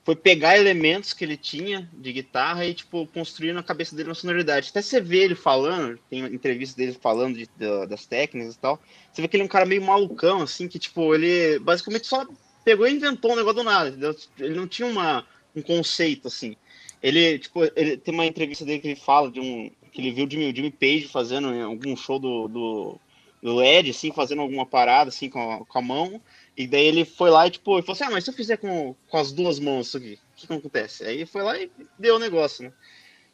foi 0.04 0.16
pegar 0.16 0.56
elementos 0.58 1.12
que 1.12 1.24
ele 1.24 1.36
tinha 1.36 1.90
de 1.92 2.12
guitarra 2.12 2.64
e, 2.66 2.74
tipo, 2.74 3.06
construir 3.08 3.52
na 3.52 3.62
cabeça 3.62 3.94
dele 3.96 4.08
uma 4.10 4.14
sonoridade. 4.14 4.68
Até 4.70 4.82
você 4.82 5.00
vê 5.00 5.18
ele 5.24 5.34
falando, 5.34 5.98
tem 6.08 6.20
entrevistas 6.26 6.76
dele 6.76 6.92
falando 7.00 7.36
de- 7.36 7.50
da- 7.56 7.86
das 7.86 8.06
técnicas 8.06 8.54
e 8.54 8.58
tal. 8.58 8.80
Você 9.12 9.22
vê 9.22 9.28
que 9.28 9.36
ele 9.36 9.42
é 9.42 9.46
um 9.46 9.48
cara 9.48 9.66
meio 9.66 9.82
malucão, 9.82 10.42
assim, 10.42 10.68
que, 10.68 10.78
tipo, 10.78 11.14
ele 11.14 11.58
basicamente 11.60 12.06
só 12.06 12.26
pegou 12.64 12.86
e 12.86 12.92
inventou 12.92 13.32
um 13.32 13.36
negócio 13.36 13.56
do 13.58 13.64
nada, 13.64 13.88
entendeu? 13.90 14.14
Ele 14.38 14.54
não 14.54 14.68
tinha 14.68 14.86
uma, 14.88 15.26
um 15.54 15.62
conceito, 15.62 16.28
assim. 16.28 16.56
Ele, 17.02 17.38
tipo, 17.38 17.60
ele 17.76 17.96
tem 17.96 18.14
uma 18.14 18.26
entrevista 18.26 18.64
dele 18.64 18.80
que 18.80 18.88
ele 18.88 18.96
fala 19.00 19.30
de 19.30 19.40
um. 19.40 19.70
Que 19.92 20.00
ele 20.00 20.10
viu 20.10 20.26
o 20.26 20.30
Jimmy, 20.30 20.54
Jimmy 20.54 20.70
Page 20.70 21.08
fazendo 21.08 21.52
em 21.54 21.62
algum 21.62 21.94
show 21.94 22.18
do, 22.18 22.48
do, 22.48 23.00
do 23.42 23.62
Ed, 23.62 23.90
assim, 23.90 24.10
fazendo 24.10 24.42
alguma 24.42 24.66
parada, 24.66 25.10
assim, 25.10 25.28
com 25.28 25.52
a, 25.52 25.64
com 25.64 25.78
a 25.78 25.82
mão. 25.82 26.20
E 26.56 26.66
daí 26.66 26.86
ele 26.86 27.04
foi 27.04 27.30
lá 27.30 27.46
e, 27.46 27.50
tipo, 27.50 27.74
ele 27.74 27.82
falou 27.82 27.94
assim: 27.94 28.04
ah, 28.04 28.10
mas 28.10 28.24
se 28.24 28.30
eu 28.30 28.34
fizer 28.34 28.56
com, 28.56 28.94
com 29.08 29.16
as 29.18 29.32
duas 29.32 29.60
mãos 29.60 29.88
isso 29.88 29.96
aqui, 29.98 30.14
o 30.14 30.36
que, 30.36 30.46
que 30.46 30.52
acontece? 30.52 31.04
Aí 31.04 31.26
foi 31.26 31.42
lá 31.42 31.58
e 31.58 31.70
deu 31.98 32.16
o 32.16 32.18
negócio, 32.18 32.64
né? 32.64 32.72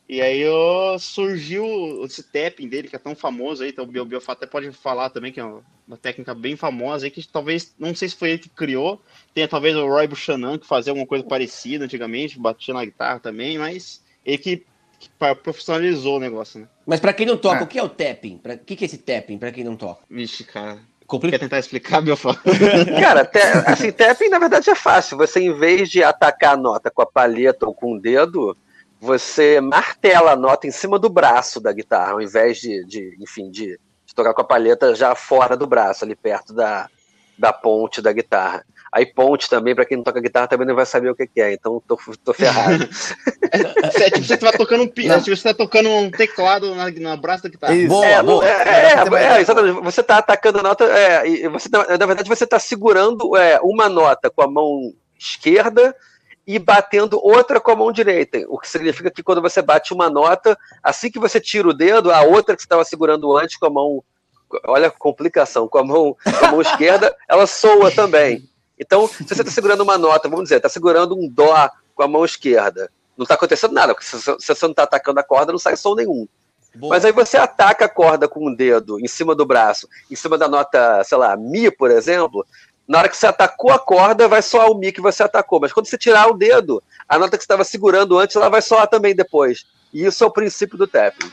E 0.08 0.22
aí 0.22 0.48
ó, 0.48 0.96
surgiu 0.96 2.02
esse 2.02 2.22
tapping 2.22 2.66
dele, 2.66 2.88
que 2.88 2.96
é 2.96 2.98
tão 2.98 3.14
famoso 3.14 3.62
aí, 3.62 3.68
então 3.68 3.84
o 3.84 4.04
Biofá 4.06 4.32
até 4.32 4.46
pode 4.46 4.72
falar 4.72 5.10
também, 5.10 5.30
que 5.30 5.38
é 5.38 5.44
uma 5.44 5.98
técnica 6.00 6.34
bem 6.34 6.56
famosa 6.56 7.04
aí, 7.04 7.10
que 7.10 7.28
talvez, 7.28 7.74
não 7.78 7.94
sei 7.94 8.08
se 8.08 8.16
foi 8.16 8.30
ele 8.30 8.38
que 8.38 8.48
criou, 8.48 9.02
tenha 9.34 9.46
talvez 9.46 9.76
o 9.76 9.86
Roy 9.86 10.06
Buchanan, 10.06 10.58
que 10.58 10.66
fazia 10.66 10.92
alguma 10.92 11.06
coisa 11.06 11.22
parecida 11.22 11.84
antigamente, 11.84 12.38
batia 12.38 12.72
na 12.72 12.86
guitarra 12.86 13.20
também, 13.20 13.58
mas 13.58 14.02
ele 14.24 14.38
que, 14.38 14.66
que 14.98 15.08
profissionalizou 15.42 16.16
o 16.16 16.20
negócio, 16.20 16.60
né? 16.60 16.68
Mas 16.86 17.00
pra 17.00 17.12
quem 17.12 17.26
não 17.26 17.36
toca, 17.36 17.60
é. 17.60 17.62
o 17.62 17.66
que 17.66 17.78
é 17.78 17.82
o 17.82 17.88
tapping? 17.88 18.40
O 18.44 18.58
que, 18.58 18.76
que 18.76 18.84
é 18.84 18.86
esse 18.86 18.98
tapping, 18.98 19.38
pra 19.38 19.52
quem 19.52 19.64
não 19.64 19.76
toca? 19.76 20.02
Vixe, 20.10 20.44
cara... 20.44 20.78
Complica... 21.06 21.38
Quer 21.38 21.44
tentar 21.44 21.58
explicar, 21.58 22.02
meu 22.02 22.18
fã? 22.18 22.36
Cara, 23.00 23.24
te, 23.24 23.38
assim, 23.64 23.90
tapping 23.90 24.28
na 24.28 24.38
verdade 24.38 24.68
é 24.68 24.74
fácil. 24.74 25.16
Você, 25.16 25.40
em 25.40 25.54
vez 25.54 25.88
de 25.88 26.04
atacar 26.04 26.52
a 26.52 26.56
nota 26.56 26.90
com 26.90 27.00
a 27.00 27.06
palheta 27.06 27.64
ou 27.64 27.72
com 27.72 27.94
o 27.94 27.98
dedo, 27.98 28.54
você 29.00 29.58
martela 29.58 30.32
a 30.32 30.36
nota 30.36 30.66
em 30.66 30.70
cima 30.70 30.98
do 30.98 31.08
braço 31.08 31.60
da 31.60 31.72
guitarra, 31.72 32.12
ao 32.12 32.20
invés 32.20 32.58
de, 32.58 32.84
de 32.84 33.16
enfim, 33.18 33.50
de, 33.50 33.80
de 34.04 34.14
tocar 34.14 34.34
com 34.34 34.42
a 34.42 34.44
palheta 34.44 34.94
já 34.94 35.14
fora 35.14 35.56
do 35.56 35.66
braço, 35.66 36.04
ali 36.04 36.14
perto 36.14 36.52
da, 36.52 36.90
da 37.38 37.54
ponte 37.54 38.02
da 38.02 38.12
guitarra. 38.12 38.62
Aí 38.92 39.04
ponte 39.04 39.50
também, 39.50 39.74
para 39.74 39.84
quem 39.84 39.96
não 39.96 40.04
toca 40.04 40.20
guitarra, 40.20 40.48
também 40.48 40.66
não 40.66 40.74
vai 40.74 40.86
saber 40.86 41.10
o 41.10 41.14
que, 41.14 41.28
é, 41.36 41.52
então 41.52 41.82
tô, 41.86 41.98
tô 42.24 42.32
ferrado. 42.32 42.88
é, 43.52 44.04
é, 44.04 44.10
tipo, 44.10 44.24
você 44.24 44.36
tá 44.36 44.52
tocando 44.52 44.84
um, 44.84 44.86
é, 44.86 45.20
tipo, 45.20 45.36
você 45.36 45.42
tá 45.42 45.54
tocando 45.54 45.88
um 45.90 46.10
teclado 46.10 46.74
na, 46.74 46.90
na 46.90 47.16
braço 47.16 47.42
da 47.42 47.48
guitarra. 47.50 47.74
Isso. 47.74 47.88
Boa, 47.88 48.06
é, 48.06 48.22
boa. 48.22 48.48
É, 48.48 48.50
é, 48.50 49.36
é, 49.36 49.40
exatamente. 49.40 49.80
Você 49.82 50.02
tá 50.02 50.18
atacando 50.18 50.60
a 50.60 50.62
nota, 50.62 50.84
é, 50.84 51.48
você, 51.48 51.68
tá, 51.68 51.98
na 51.98 52.06
verdade 52.06 52.28
você 52.28 52.46
tá 52.46 52.58
segurando 52.58 53.32
uma 53.62 53.88
nota 53.88 54.30
com 54.30 54.42
a 54.42 54.50
mão 54.50 54.92
esquerda 55.18 55.94
e 56.46 56.58
batendo 56.58 57.20
outra 57.22 57.60
com 57.60 57.70
a 57.70 57.76
mão 57.76 57.92
direita. 57.92 58.38
O 58.48 58.58
que 58.58 58.66
significa 58.66 59.10
que 59.10 59.22
quando 59.22 59.42
você 59.42 59.60
bate 59.60 59.92
uma 59.92 60.08
nota, 60.08 60.58
assim 60.82 61.10
que 61.10 61.18
você 61.18 61.38
tira 61.38 61.68
o 61.68 61.74
dedo, 61.74 62.10
a 62.10 62.22
outra 62.22 62.56
que 62.56 62.62
você 62.62 62.66
estava 62.66 62.84
segurando 62.84 63.36
antes 63.36 63.58
com 63.58 63.66
a 63.66 63.70
mão. 63.70 64.02
Olha 64.66 64.88
a 64.88 64.90
complicação, 64.90 65.68
com 65.68 65.76
a 65.76 65.84
mão, 65.84 66.16
com 66.24 66.46
a 66.46 66.50
mão 66.52 66.60
esquerda, 66.62 67.14
ela 67.28 67.46
soa 67.46 67.90
também. 67.90 68.48
Então, 68.78 69.08
se 69.08 69.24
você 69.24 69.42
está 69.42 69.50
segurando 69.50 69.82
uma 69.82 69.98
nota, 69.98 70.28
vamos 70.28 70.44
dizer, 70.44 70.56
está 70.56 70.68
segurando 70.68 71.16
um 71.16 71.28
Dó 71.28 71.70
com 71.94 72.02
a 72.02 72.08
mão 72.08 72.24
esquerda, 72.24 72.90
não 73.16 73.24
está 73.24 73.34
acontecendo 73.34 73.72
nada, 73.72 73.94
porque 73.94 74.06
se 74.06 74.16
você 74.16 74.64
não 74.64 74.70
está 74.70 74.84
atacando 74.84 75.18
a 75.18 75.24
corda, 75.24 75.52
não 75.52 75.58
sai 75.58 75.76
som 75.76 75.94
nenhum. 75.94 76.28
Boa. 76.74 76.94
Mas 76.94 77.04
aí 77.04 77.12
você 77.12 77.36
ataca 77.36 77.86
a 77.86 77.88
corda 77.88 78.28
com 78.28 78.40
o 78.40 78.50
um 78.50 78.54
dedo 78.54 79.00
em 79.00 79.08
cima 79.08 79.34
do 79.34 79.44
braço, 79.44 79.88
em 80.10 80.14
cima 80.14 80.38
da 80.38 80.46
nota, 80.46 81.02
sei 81.02 81.18
lá, 81.18 81.36
Mi, 81.36 81.70
por 81.70 81.90
exemplo, 81.90 82.46
na 82.86 82.98
hora 82.98 83.08
que 83.08 83.16
você 83.16 83.26
atacou 83.26 83.72
a 83.72 83.78
corda, 83.78 84.28
vai 84.28 84.42
soar 84.42 84.70
o 84.70 84.78
Mi 84.78 84.92
que 84.92 85.00
você 85.00 85.22
atacou. 85.22 85.58
Mas 85.60 85.72
quando 85.72 85.86
você 85.86 85.98
tirar 85.98 86.28
o 86.28 86.34
dedo, 86.34 86.82
a 87.08 87.18
nota 87.18 87.36
que 87.36 87.42
você 87.42 87.46
estava 87.46 87.64
segurando 87.64 88.18
antes, 88.18 88.36
ela 88.36 88.48
vai 88.48 88.62
soar 88.62 88.86
também 88.86 89.14
depois. 89.14 89.66
E 89.92 90.04
isso 90.04 90.22
é 90.22 90.26
o 90.26 90.32
princípio 90.32 90.78
do 90.78 90.86
tapping. 90.86 91.30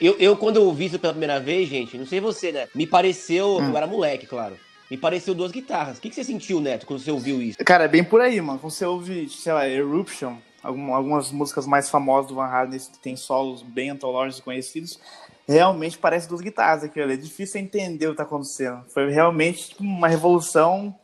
Eu, 0.00 0.16
eu, 0.18 0.36
quando 0.36 0.56
eu 0.56 0.64
ouvi 0.64 0.86
isso 0.86 0.98
pela 0.98 1.12
primeira 1.12 1.40
vez, 1.40 1.68
gente, 1.68 1.96
não 1.96 2.06
sei 2.06 2.20
você, 2.20 2.52
né? 2.52 2.68
Me 2.74 2.86
pareceu. 2.86 3.58
Hum. 3.58 3.70
Eu 3.70 3.76
era 3.76 3.86
moleque, 3.86 4.26
claro. 4.26 4.56
Me 4.90 4.96
pareceu 4.96 5.34
duas 5.34 5.50
guitarras. 5.50 5.98
O 5.98 6.00
que, 6.00 6.08
que 6.08 6.14
você 6.14 6.22
sentiu, 6.22 6.60
Neto, 6.60 6.86
quando 6.86 7.00
você 7.00 7.10
ouviu 7.10 7.42
isso? 7.42 7.58
Cara, 7.64 7.84
é 7.84 7.88
bem 7.88 8.04
por 8.04 8.20
aí, 8.20 8.40
mano. 8.40 8.58
Quando 8.58 8.72
você 8.72 8.84
ouve, 8.84 9.28
sei 9.28 9.52
lá, 9.52 9.68
Eruption, 9.68 10.36
algumas 10.62 11.30
músicas 11.32 11.66
mais 11.66 11.90
famosas 11.90 12.28
do 12.28 12.36
Van 12.36 12.46
Halen 12.46 12.78
que 12.78 12.98
tem 12.98 13.16
solos 13.16 13.62
bem 13.62 13.90
antológicos 13.90 14.38
e 14.38 14.42
conhecidos, 14.42 15.00
realmente 15.46 15.98
parece 15.98 16.28
duas 16.28 16.40
guitarras 16.40 16.84
aquilo 16.84 17.10
É 17.10 17.16
difícil 17.16 17.60
entender 17.60 18.06
o 18.06 18.10
que 18.10 18.14
está 18.14 18.22
acontecendo. 18.22 18.84
Foi 18.88 19.10
realmente 19.10 19.70
tipo, 19.70 19.82
uma 19.82 20.08
revolução 20.08 20.94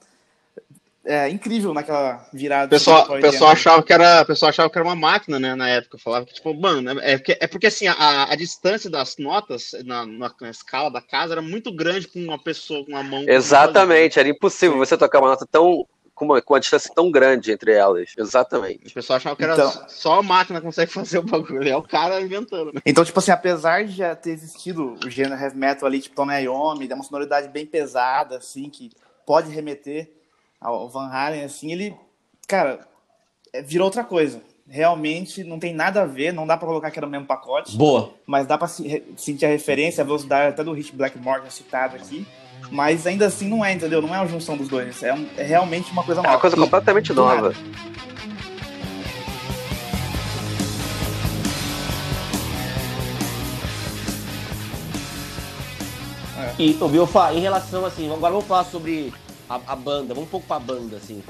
é, 1.04 1.28
incrível 1.28 1.74
naquela 1.74 2.24
virada. 2.32 2.68
Pessoal, 2.68 3.06
pessoal 3.20 3.50
achava 3.50 3.82
que 3.82 3.92
era, 3.92 4.24
pessoal 4.24 4.50
achava 4.50 4.70
que 4.70 4.78
era 4.78 4.86
uma 4.86 4.94
máquina, 4.94 5.38
né, 5.38 5.54
na 5.54 5.68
época. 5.68 5.98
Falava 5.98 6.24
que 6.24 6.34
tipo, 6.34 6.54
mano, 6.54 7.00
é, 7.00 7.14
é, 7.14 7.22
é 7.40 7.46
porque 7.46 7.66
assim 7.66 7.86
a, 7.88 8.30
a 8.30 8.34
distância 8.36 8.88
das 8.88 9.16
notas 9.18 9.72
na, 9.84 10.06
na, 10.06 10.32
na, 10.40 10.50
escala 10.50 10.90
da 10.90 11.00
casa 11.00 11.34
era 11.34 11.42
muito 11.42 11.74
grande 11.74 12.06
com 12.06 12.20
uma 12.20 12.38
pessoa 12.38 12.84
com 12.84 12.92
uma 12.92 13.02
mão. 13.02 13.24
Exatamente, 13.26 14.18
era 14.18 14.28
impossível 14.28 14.74
Sim. 14.74 14.78
você 14.78 14.96
tocar 14.96 15.18
uma 15.18 15.30
nota 15.30 15.46
tão 15.50 15.86
com 16.14 16.26
uma, 16.26 16.40
com 16.40 16.54
uma 16.54 16.60
distância 16.60 16.92
tão 16.94 17.10
grande 17.10 17.50
entre 17.50 17.72
elas. 17.72 18.12
Exatamente. 18.16 18.86
O 18.86 18.94
pessoal 18.94 19.16
achava 19.16 19.34
que 19.34 19.42
era 19.42 19.54
então, 19.54 19.88
só 19.88 20.20
a 20.20 20.22
máquina 20.22 20.60
que 20.60 20.66
consegue 20.66 20.92
fazer 20.92 21.18
o 21.18 21.22
bagulho. 21.22 21.68
É 21.68 21.76
o 21.76 21.82
cara 21.82 22.20
inventando. 22.20 22.72
Né? 22.72 22.80
Então, 22.86 23.04
tipo 23.04 23.18
assim, 23.18 23.32
apesar 23.32 23.84
de 23.84 23.92
já 23.92 24.14
ter 24.14 24.30
existido 24.30 24.94
o 25.04 25.10
gênero 25.10 25.40
heavy 25.40 25.56
metal 25.56 25.88
ali, 25.88 26.00
tipo 26.00 26.14
Tony 26.14 26.44
Iommi, 26.44 26.86
dá 26.86 26.94
uma 26.94 27.02
sonoridade 27.02 27.48
bem 27.48 27.66
pesada, 27.66 28.36
assim, 28.36 28.70
que 28.70 28.90
pode 29.26 29.50
remeter 29.50 30.21
ao 30.62 30.88
Van 30.88 31.08
Halen, 31.08 31.44
assim, 31.44 31.72
ele, 31.72 31.94
cara, 32.46 32.80
é, 33.52 33.62
virou 33.62 33.86
outra 33.86 34.04
coisa. 34.04 34.40
Realmente 34.68 35.42
não 35.42 35.58
tem 35.58 35.74
nada 35.74 36.02
a 36.02 36.06
ver, 36.06 36.32
não 36.32 36.46
dá 36.46 36.56
pra 36.56 36.68
colocar 36.68 36.90
que 36.90 36.98
era 36.98 37.06
o 37.06 37.10
mesmo 37.10 37.26
pacote. 37.26 37.76
Boa. 37.76 38.14
Mas 38.24 38.46
dá 38.46 38.56
pra 38.56 38.68
sentir 38.68 39.44
a 39.44 39.48
referência, 39.48 40.02
a 40.02 40.04
velocidade 40.04 40.50
até 40.50 40.64
do 40.64 40.72
Hit 40.72 40.94
Blackmore 40.94 41.42
já 41.42 41.50
citado 41.50 41.96
aqui. 41.96 42.26
Mas 42.70 43.06
ainda 43.06 43.26
assim 43.26 43.48
não 43.48 43.64
é, 43.64 43.72
entendeu? 43.72 44.00
Não 44.00 44.14
é 44.14 44.18
a 44.18 44.26
junção 44.26 44.56
dos 44.56 44.68
dois. 44.68 45.02
É, 45.02 45.12
um, 45.12 45.26
é 45.36 45.42
realmente 45.42 45.90
uma 45.90 46.04
coisa 46.04 46.22
nova. 46.22 46.32
É 46.32 46.36
uma 46.36 46.40
coisa 46.40 46.56
completamente 46.56 47.12
nova. 47.12 47.52
E, 56.58 56.76
o 56.80 56.88
Biofá, 56.88 57.32
em 57.34 57.40
relação 57.40 57.84
assim, 57.84 58.12
agora 58.12 58.32
vamos 58.32 58.46
falar 58.46 58.64
sobre 58.64 59.12
a, 59.48 59.60
a, 59.66 59.76
banda, 59.76 60.14
vamos 60.14 60.28
um 60.28 60.30
pouco 60.30 60.46
pra 60.46 60.58
banda, 60.58 60.96
assim. 60.96 61.22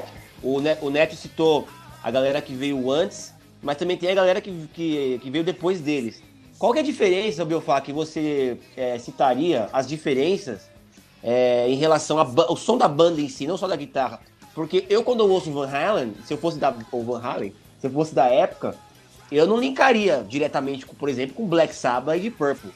O, 0.43 0.59
o 0.81 0.91
Neto 0.91 1.17
citou 1.17 1.67
a 2.03 2.11
galera 2.11 2.41
que 2.43 2.55
veio 2.55 2.91
antes, 2.91 3.33
mas 3.63 3.77
também 3.77 3.97
tem 3.97 4.11
a 4.11 4.15
galera 4.15 4.41
que, 4.41 4.69
que, 4.73 5.21
que 5.23 5.31
veio 5.31 5.45
depois 5.45 5.81
deles. 5.81 6.23
Qual 6.59 6.75
é 6.75 6.81
a 6.81 6.83
diferença, 6.83 7.45
Biofá, 7.45 7.81
que 7.81 7.93
você 7.93 8.59
é, 8.77 8.99
citaria, 8.99 9.69
as 9.73 9.89
diferenças 9.89 10.71
é, 11.23 11.69
em 11.69 11.77
relação 11.77 12.19
ao 12.19 12.57
som 12.57 12.77
da 12.77 12.89
banda 12.89 13.21
em 13.21 13.29
si, 13.29 13.47
não 13.47 13.57
só 13.57 13.67
da 13.67 13.77
guitarra. 13.77 14.21
Porque 14.55 14.85
eu, 14.89 15.03
quando 15.03 15.21
eu 15.21 15.31
ouço 15.31 15.51
Van 15.51 15.69
Halen, 15.69 16.15
se 16.25 16.35
eu 16.35 16.39
fosse 16.39 16.59
da 16.59 16.71
Van 16.71 17.21
Halen, 17.21 17.55
se 17.81 17.87
eu 17.87 17.91
fosse 17.91 18.15
da 18.15 18.27
época, 18.27 18.77
eu 19.31 19.47
não 19.47 19.59
linkaria 19.59 20.25
diretamente, 20.29 20.85
por 20.87 21.09
exemplo, 21.09 21.35
com 21.35 21.47
Black 21.47 21.75
Sabbath 21.75 22.23
e 22.23 22.31
Purple. 22.31 22.71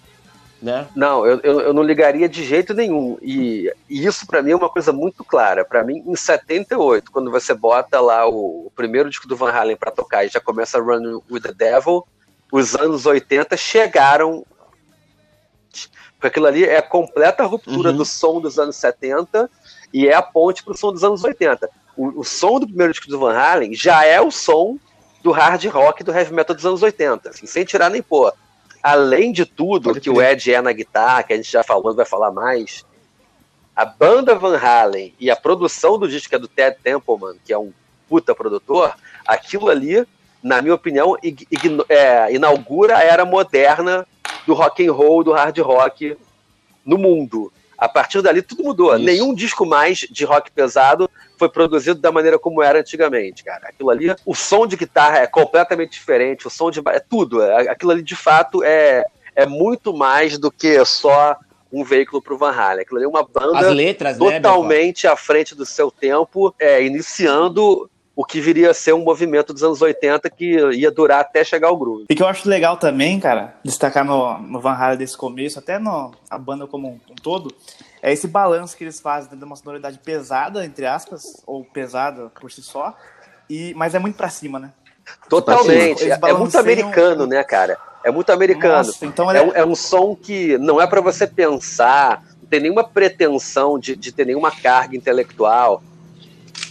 Né? 0.60 0.88
Não, 0.96 1.26
eu, 1.26 1.38
eu, 1.42 1.60
eu, 1.60 1.75
não 1.75 1.82
ligaria 1.82 2.28
de 2.28 2.42
jeito 2.42 2.72
nenhum. 2.72 3.18
E, 3.20 3.70
e 3.88 4.06
isso 4.06 4.26
para 4.26 4.42
mim 4.42 4.52
é 4.52 4.56
uma 4.56 4.70
coisa 4.70 4.92
muito 4.92 5.22
clara. 5.22 5.64
Para 5.64 5.84
mim, 5.84 6.02
em 6.06 6.16
78, 6.16 7.12
quando 7.12 7.30
você 7.30 7.52
bota 7.52 8.00
lá 8.00 8.26
o, 8.26 8.66
o 8.66 8.72
primeiro 8.75 9.10
disco 9.10 9.28
do 9.28 9.36
Van 9.36 9.50
Halen 9.50 9.76
para 9.76 9.90
tocar 9.90 10.25
e 10.25 10.28
já 10.28 10.40
começa 10.40 10.80
Run 10.80 11.20
with 11.30 11.42
the 11.42 11.52
Devil, 11.52 12.06
os 12.50 12.75
anos 12.75 13.04
80 13.04 13.56
chegaram 13.56 14.44
porque 16.16 16.28
aquilo 16.28 16.46
ali 16.46 16.64
é 16.64 16.78
a 16.78 16.82
completa 16.82 17.44
ruptura 17.44 17.90
uhum. 17.90 17.96
do 17.96 18.04
som 18.04 18.40
dos 18.40 18.58
anos 18.58 18.76
70 18.76 19.50
e 19.92 20.08
é 20.08 20.14
a 20.14 20.22
ponte 20.22 20.64
para 20.64 20.72
o 20.72 20.76
som 20.76 20.92
dos 20.92 21.04
anos 21.04 21.22
80. 21.22 21.68
O, 21.96 22.20
o, 22.20 22.25
som 22.25 22.58
do 22.58 22.66
primeiro 22.66 22.92
disco 22.92 23.08
do 23.08 23.18
Van 23.18 23.36
Halen 23.36 23.75
já 23.75 24.04
é 24.04 24.20
o 24.20 24.30
som 24.30 24.78
do 25.22 25.30
hard 25.30 25.64
rock 25.66 26.02
do 26.02 26.12
heavy 26.12 26.32
metal 26.32 26.56
dos 26.56 26.64
anos 26.64 26.82
80, 26.82 27.30
assim, 27.30 27.46
sem 27.46 27.64
tirar 27.64 27.90
nem 27.90 28.02
pôr. 28.02 28.32
Além 28.87 29.33
de 29.33 29.45
tudo 29.45 29.88
Pode 29.88 30.00
que 30.00 30.09
o 30.09 30.23
Ed 30.23 30.52
é 30.52 30.62
na 30.62 30.71
guitarra, 30.71 31.25
que 31.25 31.33
a 31.33 31.37
gente 31.37 31.50
já 31.50 31.64
falou, 31.64 31.93
vai 31.93 32.07
falar 32.07 32.31
mais, 32.31 32.87
a 33.75 33.85
banda 33.85 34.37
Van 34.37 34.57
Halen 34.57 35.12
e 35.19 35.28
a 35.28 35.35
produção 35.35 35.99
do 35.99 36.09
disco 36.09 36.28
que 36.28 36.37
é 36.37 36.38
do 36.38 36.47
Ted 36.47 36.76
Templeman, 36.85 37.35
que 37.45 37.52
é 37.52 37.59
um 37.59 37.73
puta 38.09 38.33
produtor, 38.33 38.95
aquilo 39.26 39.69
ali, 39.71 40.07
na 40.40 40.62
minha 40.62 40.73
opinião, 40.73 41.16
é, 41.88 42.33
inaugura 42.33 42.99
a 42.99 43.02
era 43.02 43.25
moderna 43.25 44.07
do 44.47 44.55
rock 44.55 44.87
and 44.87 44.93
roll, 44.93 45.25
do 45.25 45.33
hard 45.33 45.59
rock 45.59 46.16
no 46.85 46.97
mundo. 46.97 47.52
A 47.76 47.88
partir 47.88 48.23
dali 48.23 48.40
tudo 48.40 48.62
mudou. 48.62 48.95
Isso. 48.95 49.05
Nenhum 49.05 49.35
disco 49.35 49.66
mais 49.66 50.07
de 50.09 50.25
rock 50.25 50.49
pesado 50.52 51.11
foi 51.38 51.49
produzido 51.49 52.00
da 52.00 52.12
maneira 52.12 52.38
como 52.38 52.62
era 52.62 52.81
antigamente, 52.81 53.45
cara. 53.45 53.69
Aquilo 53.69 53.90
ali, 53.90 54.14
o 54.25 54.35
som 54.35 54.66
de 54.66 54.76
guitarra 54.76 55.19
é 55.19 55.26
completamente 55.26 55.93
diferente, 55.93 56.47
o 56.47 56.50
som 56.50 56.71
de 56.71 56.81
é 56.87 57.00
tudo. 57.00 57.43
É, 57.43 57.69
aquilo 57.69 57.93
ali 57.93 58.02
de 58.02 58.16
fato 58.16 58.62
é 58.62 59.05
é 59.37 59.45
muito 59.45 59.95
mais 59.95 60.38
do 60.38 60.50
que 60.50 60.83
só 60.87 61.37
um 61.71 61.85
veículo 61.85 62.23
para 62.23 62.33
o 62.33 62.38
Van 62.38 62.52
Halen. 62.52 62.83
Aquilo 62.83 62.97
ali 62.97 63.05
é 63.05 63.09
uma 63.09 63.23
banda 63.23 63.69
letras, 63.69 64.19
né, 64.19 64.40
totalmente 64.40 65.07
né, 65.07 65.12
à 65.12 65.16
frente 65.16 65.55
do 65.55 65.66
seu 65.66 65.90
tempo, 65.90 66.55
é, 66.59 66.83
iniciando 66.83 67.88
o 68.14 68.25
que 68.25 68.40
viria 68.40 68.71
a 68.71 68.75
ser 68.75 68.95
um 68.95 69.05
movimento 69.05 69.52
dos 69.52 69.62
anos 69.62 69.83
80 69.83 70.31
que 70.31 70.57
ia 70.73 70.90
durar 70.90 71.21
até 71.21 71.45
chegar 71.45 71.69
ao 71.69 71.76
groove. 71.76 72.07
E 72.09 72.14
que 72.14 72.23
eu 72.23 72.26
acho 72.26 72.49
legal 72.49 72.78
também, 72.78 73.21
cara, 73.21 73.55
destacar 73.62 74.07
no, 74.07 74.38
no 74.38 74.59
Van 74.59 74.73
Halen 74.73 74.97
desse 74.97 75.19
começo, 75.19 75.59
até 75.59 75.78
no, 75.78 76.12
a 76.31 76.38
banda 76.38 76.66
como 76.66 76.88
um, 76.88 77.00
um 77.11 77.14
todo, 77.14 77.55
é 78.03 78.12
esse 78.12 78.29
balanço 78.29 78.76
que 78.76 78.85
eles 78.85 79.00
fazem 79.00 79.38
de 79.38 79.45
uma 79.45 79.57
sonoridade 79.57 79.99
pesada, 79.99 80.65
entre 80.65 80.87
aspas, 80.87 81.43
ou 81.47 81.65
pesada 81.65 82.31
por 82.41 82.50
si 82.50 82.62
só, 82.62 82.97
e, 83.49 83.75
mas 83.75 83.95
é 83.95 83.99
muito 83.99 84.17
pra 84.17 84.29
cima, 84.29 84.59
né? 84.59 84.73
Totalmente. 85.29 86.11
É 86.11 86.33
muito 86.33 86.59
americano, 86.59 87.26
né, 87.26 87.43
cara? 87.45 87.79
É 88.05 88.11
muito 88.11 88.31
americano. 88.31 88.87
Nossa, 88.87 89.07
então 89.07 89.31
é... 89.31 89.38
É, 89.38 89.43
um, 89.43 89.53
é 89.55 89.65
um 89.65 89.75
som 89.75 90.17
que 90.17 90.59
não 90.59 90.81
é 90.81 90.87
para 90.87 91.00
você 91.00 91.26
pensar, 91.26 92.23
tem 92.49 92.61
nenhuma 92.61 92.85
pretensão 92.85 93.79
de, 93.79 93.97
de 93.97 94.12
ter 94.12 94.26
nenhuma 94.26 94.50
carga 94.50 94.97
intelectual. 94.97 95.83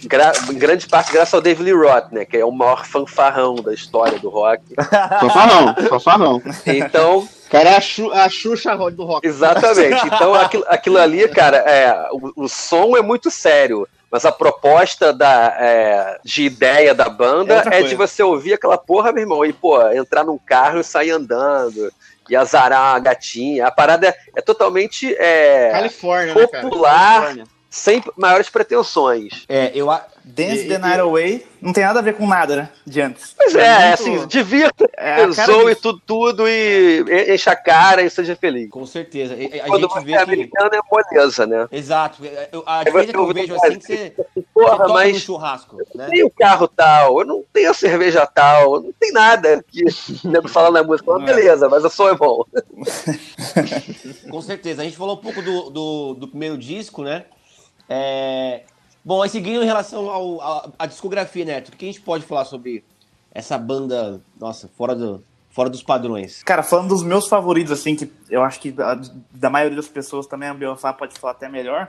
Gra 0.07 0.31
em 0.49 0.55
grande 0.55 0.87
parte 0.87 1.11
graças 1.11 1.33
ao 1.33 1.41
David 1.41 1.71
Lee 1.71 1.73
Roth, 1.73 2.11
né? 2.11 2.25
Que 2.25 2.37
é 2.37 2.45
o 2.45 2.51
maior 2.51 2.85
fanfarrão 2.85 3.55
da 3.55 3.73
história 3.73 4.19
do 4.19 4.29
rock. 4.29 4.61
fanfarrão, 5.19 5.75
fanfarrão. 5.89 6.41
Então. 6.65 7.27
Cara, 7.49 7.69
é 7.69 7.77
a, 7.77 7.81
Xu 7.81 8.11
a 8.11 8.27
Xuxa 8.27 8.75
do 8.91 9.05
rock. 9.05 9.25
Exatamente. 9.25 10.07
Então, 10.07 10.33
aquilo, 10.33 10.65
aquilo 10.67 10.97
ali, 10.97 11.27
cara, 11.27 11.57
é, 11.57 12.09
o, 12.11 12.43
o 12.43 12.49
som 12.49 12.97
é 12.97 13.01
muito 13.01 13.29
sério. 13.29 13.87
Mas 14.11 14.25
a 14.25 14.31
proposta 14.31 15.11
da, 15.11 15.55
é, 15.59 16.19
de 16.23 16.43
ideia 16.43 16.93
da 16.93 17.09
banda 17.09 17.63
é, 17.69 17.81
é 17.81 17.83
de 17.83 17.95
você 17.95 18.23
ouvir 18.23 18.53
aquela 18.53 18.77
porra, 18.77 19.11
meu 19.11 19.23
irmão, 19.23 19.45
e, 19.45 19.51
pô, 19.51 19.81
entrar 19.91 20.23
num 20.23 20.37
carro 20.37 20.79
e 20.79 20.83
sair 20.83 21.11
andando 21.11 21.91
e 22.29 22.35
azarar 22.35 22.95
a 22.95 22.99
gatinha. 22.99 23.67
A 23.67 23.71
parada 23.71 24.07
é, 24.07 24.15
é 24.35 24.41
totalmente 24.41 25.13
é, 25.19 25.69
Califórnia, 25.71 26.47
popular. 26.47 27.35
Né, 27.35 27.43
sem 27.75 28.01
maiores 28.15 28.49
pretensões. 28.49 29.43
É, 29.49 29.69
eu, 29.75 29.89
Dance 30.23 30.65
e, 30.65 30.67
the 30.69 30.77
Night 30.77 30.99
Away 31.01 31.45
não 31.61 31.73
tem 31.73 31.83
nada 31.83 31.99
a 31.99 32.01
ver 32.01 32.15
com 32.15 32.25
nada, 32.25 32.55
né? 32.55 32.69
De 32.87 33.01
antes. 33.01 33.35
Pois 33.37 33.53
é, 33.53 33.65
é, 33.65 33.87
muito... 33.87 33.93
assim, 33.93 34.27
divirta, 34.27 34.89
é 34.95 35.29
zoe 35.29 35.75
tudo, 35.75 36.01
tudo 36.05 36.47
e 36.47 37.03
enche 37.33 37.49
a 37.49 37.55
cara 37.55 38.01
e 38.01 38.09
seja 38.09 38.35
feliz. 38.35 38.69
Com 38.69 38.85
certeza. 38.85 39.35
A, 39.35 39.65
a 39.65 39.67
Quando 39.67 39.89
gente 39.89 40.05
vê 40.05 40.13
é 40.13 40.21
americano 40.21 40.69
é 40.73 40.79
moleza, 40.89 41.45
né? 41.45 41.67
Exato. 41.69 42.23
A 42.65 42.83
diferença 42.85 43.11
que 43.11 43.19
eu 43.19 43.33
vejo 43.33 43.55
assim 43.55 43.77
que 43.77 43.85
você, 43.85 44.15
Porra, 44.53 44.77
você 44.77 44.93
mas 44.93 45.13
no 45.13 45.19
churrasco. 45.19 45.75
Né? 45.93 46.05
Eu 46.05 46.09
tenho 46.09 46.29
carro 46.29 46.67
tal, 46.69 47.19
eu 47.19 47.25
não 47.25 47.43
tenho 47.51 47.71
a 47.71 47.73
cerveja 47.73 48.25
tal, 48.25 48.81
não 48.81 48.93
tem 48.93 49.11
nada 49.11 49.63
que 49.67 49.83
nego 50.23 50.47
fala 50.47 50.71
na 50.71 50.81
música. 50.81 51.11
Mas 51.11 51.25
beleza, 51.25 51.67
mas 51.67 51.83
o 51.83 51.89
som 51.89 52.07
é 52.07 52.15
bom. 52.15 52.41
Com 54.31 54.41
certeza. 54.41 54.81
A 54.81 54.85
gente 54.85 54.97
falou 54.97 55.15
um 55.15 55.21
pouco 55.21 55.41
do, 55.41 55.69
do, 55.69 56.13
do 56.13 56.27
primeiro 56.29 56.57
disco, 56.57 57.03
né? 57.03 57.25
É, 57.87 58.63
Bom, 59.05 59.21
aí 59.21 59.29
seguindo 59.29 59.61
em 59.61 59.67
relação 59.67 60.09
ao, 60.09 60.41
a, 60.41 60.69
a 60.79 60.85
discografia, 60.87 61.45
Neto, 61.45 61.69
o 61.69 61.71
que 61.73 61.85
a 61.85 61.87
gente 61.87 62.01
pode 62.01 62.25
falar 62.25 62.43
sobre 62.43 62.83
essa 63.31 63.55
banda, 63.55 64.19
nossa, 64.39 64.67
fora, 64.67 64.95
do, 64.95 65.23
fora 65.51 65.69
dos 65.69 65.83
padrões? 65.83 66.41
Cara, 66.41 66.63
falando 66.63 66.89
dos 66.89 67.03
meus 67.03 67.27
favoritos, 67.27 67.71
assim, 67.71 67.95
que 67.95 68.11
eu 68.31 68.41
acho 68.41 68.59
que 68.59 68.73
a, 68.81 68.99
da 69.29 69.47
maioria 69.47 69.75
das 69.75 69.87
pessoas 69.87 70.25
também 70.25 70.49
a 70.49 70.55
Biofá 70.55 70.91
pode 70.91 71.19
falar 71.19 71.33
até 71.33 71.47
melhor. 71.47 71.87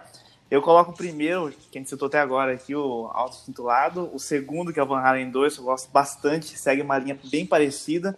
Eu 0.51 0.61
coloco 0.61 0.91
o 0.91 0.95
primeiro, 0.95 1.51
que 1.71 1.79
a 1.79 1.81
gente 1.81 1.89
citou 1.89 2.07
até 2.07 2.21
agora 2.21 2.53
aqui, 2.53 2.77
o 2.77 3.11
Alto 3.15 3.37
Cintulado. 3.37 4.11
O 4.13 4.19
segundo, 4.19 4.71
que 4.71 4.79
é 4.79 4.83
o 4.83 4.87
Van 4.87 5.01
Halen 5.01 5.31
2, 5.31 5.57
eu 5.57 5.65
gosto 5.65 5.91
bastante, 5.91 6.59
segue 6.59 6.83
uma 6.83 6.99
linha 6.99 7.19
bem 7.31 7.47
parecida. 7.47 8.15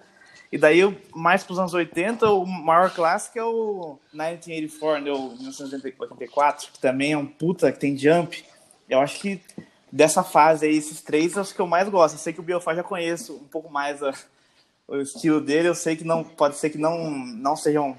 E 0.51 0.57
daí, 0.57 0.81
mais 1.15 1.45
para 1.45 1.53
os 1.53 1.59
anos 1.59 1.75
80, 1.75 2.31
o 2.31 2.47
maior 2.47 2.91
clássico 2.91 3.39
é 3.39 3.45
o 3.45 3.99
1984, 4.13 5.05
né, 5.05 5.13
o 5.13 5.37
1984, 5.37 6.73
que 6.73 6.79
também 6.79 7.13
é 7.13 7.19
um 7.19 7.27
puta, 7.27 7.71
que 7.71 7.79
tem 7.79 7.97
jump. 7.97 8.45
Eu 8.89 9.01
acho 9.01 9.21
que 9.21 9.43
dessa 9.93 10.23
fase 10.23 10.67
aí, 10.67 10.77
esses 10.77 11.03
três 11.03 11.33
são 11.33 11.43
os 11.43 11.53
que 11.53 11.61
eu 11.61 11.67
mais 11.67 11.89
gosto. 11.89 12.15
Eu 12.15 12.19
sei 12.19 12.33
que 12.33 12.41
o 12.41 12.43
Biofá 12.43 12.75
já 12.75 12.83
conheço 12.83 13.35
um 13.35 13.49
pouco 13.49 13.71
mais 13.71 14.03
a, 14.03 14.15
o 14.87 14.97
estilo 14.97 15.41
dele. 15.41 15.69
Eu 15.69 15.75
sei 15.75 15.97
que 15.97 16.05
não 16.05 16.25
pode 16.25 16.57
ser 16.57 16.71
que 16.71 16.79
não, 16.79 17.11
não 17.11 17.55
sejam 17.55 17.97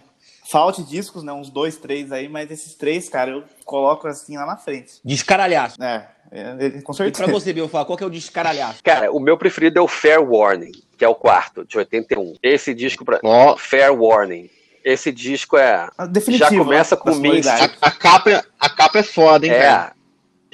falte 0.49 0.83
discos, 0.83 1.23
né? 1.23 1.31
Uns 1.31 1.49
dois, 1.49 1.77
três 1.77 2.11
aí, 2.11 2.27
mas 2.27 2.49
esses 2.49 2.73
três, 2.73 3.07
cara, 3.07 3.31
eu 3.31 3.43
coloco 3.65 4.07
assim 4.07 4.35
lá 4.35 4.45
na 4.45 4.57
frente. 4.57 4.93
Descaralhaço. 5.03 5.81
É, 5.81 6.07
é 6.31 6.81
com 6.81 6.93
certeza. 6.93 7.23
E 7.23 7.25
pra 7.25 7.33
você, 7.33 7.53
Biofá, 7.53 7.85
qual 7.85 7.97
que 7.97 8.03
é 8.03 8.07
o 8.07 8.09
descaralhaço? 8.09 8.83
Cara, 8.83 9.11
o 9.11 9.19
meu 9.19 9.37
preferido 9.37 9.79
é 9.79 9.81
o 9.81 9.87
Fair 9.87 10.21
Warning, 10.21 10.71
que 10.97 11.05
é 11.05 11.07
o 11.07 11.15
quarto, 11.15 11.65
de 11.65 11.77
81. 11.77 12.35
Esse 12.41 12.73
disco 12.73 13.05
pra. 13.05 13.19
Oh. 13.23 13.55
Fair 13.57 13.93
Warning. 13.93 14.49
Esse 14.83 15.11
disco 15.11 15.57
é. 15.57 15.87
Ah, 15.97 16.05
definitivo, 16.05 16.49
já 16.49 16.57
começa 16.57 16.95
né? 16.95 17.01
com 17.01 17.09
o 17.11 17.83
a, 17.83 17.87
a, 17.87 17.91
capa, 17.91 18.31
é, 18.31 18.43
a 18.59 18.69
capa 18.69 18.99
é 18.99 19.03
foda, 19.03 19.45
hein, 19.45 19.51
é, 19.51 19.59
cara? 19.59 19.93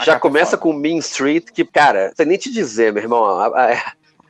Já 0.03 0.19
começa 0.19 0.58
com 0.58 0.73
Mean 0.73 0.97
Street, 0.97 1.45
que, 1.53 1.63
cara, 1.63 2.10
não 2.10 2.15
sei 2.15 2.25
nem 2.25 2.38
te 2.38 2.51
dizer, 2.51 2.91
meu 2.91 3.01
irmão. 3.01 3.23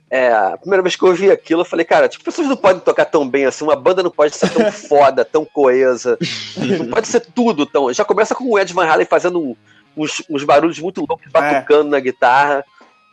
É, 0.10 0.32
a 0.32 0.58
primeira 0.58 0.84
vez 0.84 0.96
que 0.96 1.04
eu 1.04 1.10
ouvi 1.10 1.32
aquilo, 1.32 1.62
eu 1.62 1.66
falei, 1.66 1.84
cara, 1.84 2.08
tipo, 2.08 2.24
pessoas 2.24 2.48
não 2.48 2.56
podem 2.56 2.80
tocar 2.80 3.06
tão 3.06 3.28
bem 3.28 3.46
assim, 3.46 3.64
uma 3.64 3.76
banda 3.76 4.04
não 4.04 4.12
pode 4.12 4.36
ser 4.36 4.50
tão 4.50 4.70
foda, 4.72 5.26
tão 5.26 5.44
coesa, 5.44 6.18
não 6.58 6.88
pode 6.88 7.08
ser 7.08 7.22
tudo 7.22 7.66
tão. 7.66 7.92
Já 7.92 8.06
começa 8.06 8.36
com 8.36 8.46
o 8.46 8.60
Ed 8.60 8.72
Van 8.72 8.86
Halen 8.86 9.08
fazendo 9.08 9.58
uns, 9.98 10.24
uns 10.30 10.44
barulhos 10.44 10.80
muito 10.80 11.04
loucos, 11.08 11.32
batucando 11.32 11.88
é. 11.88 11.92
na 11.92 12.00
guitarra. 12.00 12.64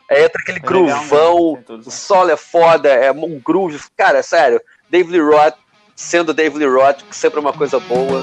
Aí 0.09 0.23
entra 0.23 0.41
aquele 0.41 0.59
é 0.59 0.61
groovão, 0.61 1.63
o 1.67 1.91
solo 1.91 2.29
é 2.29 2.37
foda, 2.37 2.89
é 2.89 3.11
um 3.11 3.39
groove. 3.39 3.79
Cara, 3.97 4.19
é 4.19 4.21
sério, 4.21 4.61
David 4.89 5.17
Lee 5.17 5.21
Roth, 5.21 5.55
sendo 5.95 6.33
David 6.33 6.59
Lee 6.59 6.73
Roth, 6.73 7.01
sempre 7.09 7.39
é 7.39 7.41
uma 7.41 7.53
coisa 7.53 7.79
boa. 7.79 8.21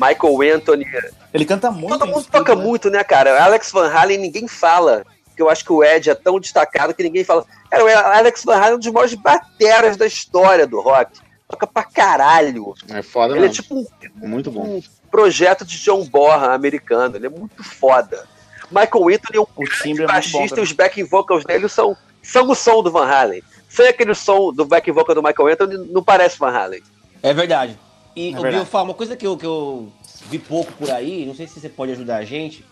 Michael 0.00 0.56
Anthony. 0.56 0.86
Ele 1.32 1.44
canta 1.44 1.70
muito. 1.70 1.98
Todo 1.98 2.08
mundo 2.08 2.26
toca 2.30 2.54
né? 2.54 2.62
muito, 2.62 2.90
né, 2.90 3.04
cara? 3.04 3.42
Alex 3.44 3.70
Van 3.70 3.88
Halen 3.88 4.18
ninguém 4.18 4.48
fala. 4.48 5.04
Que 5.36 5.42
eu 5.42 5.48
acho 5.48 5.64
que 5.64 5.72
o 5.72 5.82
Ed 5.82 6.10
é 6.10 6.14
tão 6.14 6.40
destacado 6.40 6.92
que 6.92 7.02
ninguém 7.02 7.24
fala. 7.24 7.44
Cara, 7.70 7.84
o 7.84 7.88
Alex 7.88 8.44
Van 8.44 8.56
Halen 8.56 8.72
é 8.72 8.74
um 8.74 8.78
dos 8.78 8.92
maiores 8.92 9.14
bateras 9.14 9.96
da 9.96 10.06
história 10.06 10.66
do 10.66 10.80
rock. 10.80 11.20
Toca 11.48 11.66
pra 11.66 11.82
caralho. 11.82 12.74
É 12.88 13.02
foda 13.02 13.34
Ele 13.34 13.40
mesmo. 13.40 13.52
é 13.52 13.54
tipo 13.54 13.74
um, 14.22 14.28
muito 14.28 14.50
bom. 14.50 14.62
um 14.62 14.82
projeto 15.10 15.64
de 15.64 15.78
John 15.78 16.04
Bonham 16.04 16.50
americano. 16.50 17.16
Ele 17.16 17.26
é 17.26 17.30
muito 17.30 17.62
foda. 17.62 18.26
Michael 18.70 19.16
Anthony 19.16 19.36
é 19.36 19.40
um 19.40 19.46
o 19.56 19.64
timbre 19.64 20.04
é 20.04 20.06
baixista 20.06 20.60
e 20.60 20.62
os 20.62 20.72
backing 20.72 21.04
vocals 21.04 21.44
dele 21.44 21.68
são, 21.68 21.96
são 22.22 22.48
o 22.48 22.54
som 22.54 22.82
do 22.82 22.90
Van 22.90 23.06
Halen. 23.06 23.42
Sem 23.68 23.88
aquele 23.88 24.14
som 24.14 24.52
do 24.52 24.64
backing 24.64 24.92
vocal 24.92 25.14
do 25.14 25.22
Michael 25.22 25.48
Anthony, 25.48 25.90
não 25.90 26.02
parece 26.02 26.38
Van 26.38 26.50
Halen. 26.50 26.82
É 27.22 27.32
verdade. 27.34 27.78
E, 28.14 28.34
é 28.34 28.50
Bill, 28.50 28.66
uma 28.72 28.94
coisa 28.94 29.16
que 29.16 29.26
eu, 29.26 29.36
que 29.36 29.46
eu 29.46 29.92
vi 30.28 30.38
pouco 30.38 30.72
por 30.72 30.90
aí, 30.90 31.24
não 31.26 31.34
sei 31.34 31.46
se 31.46 31.60
você 31.60 31.68
pode 31.68 31.92
ajudar 31.92 32.16
a 32.16 32.24
gente. 32.24 32.64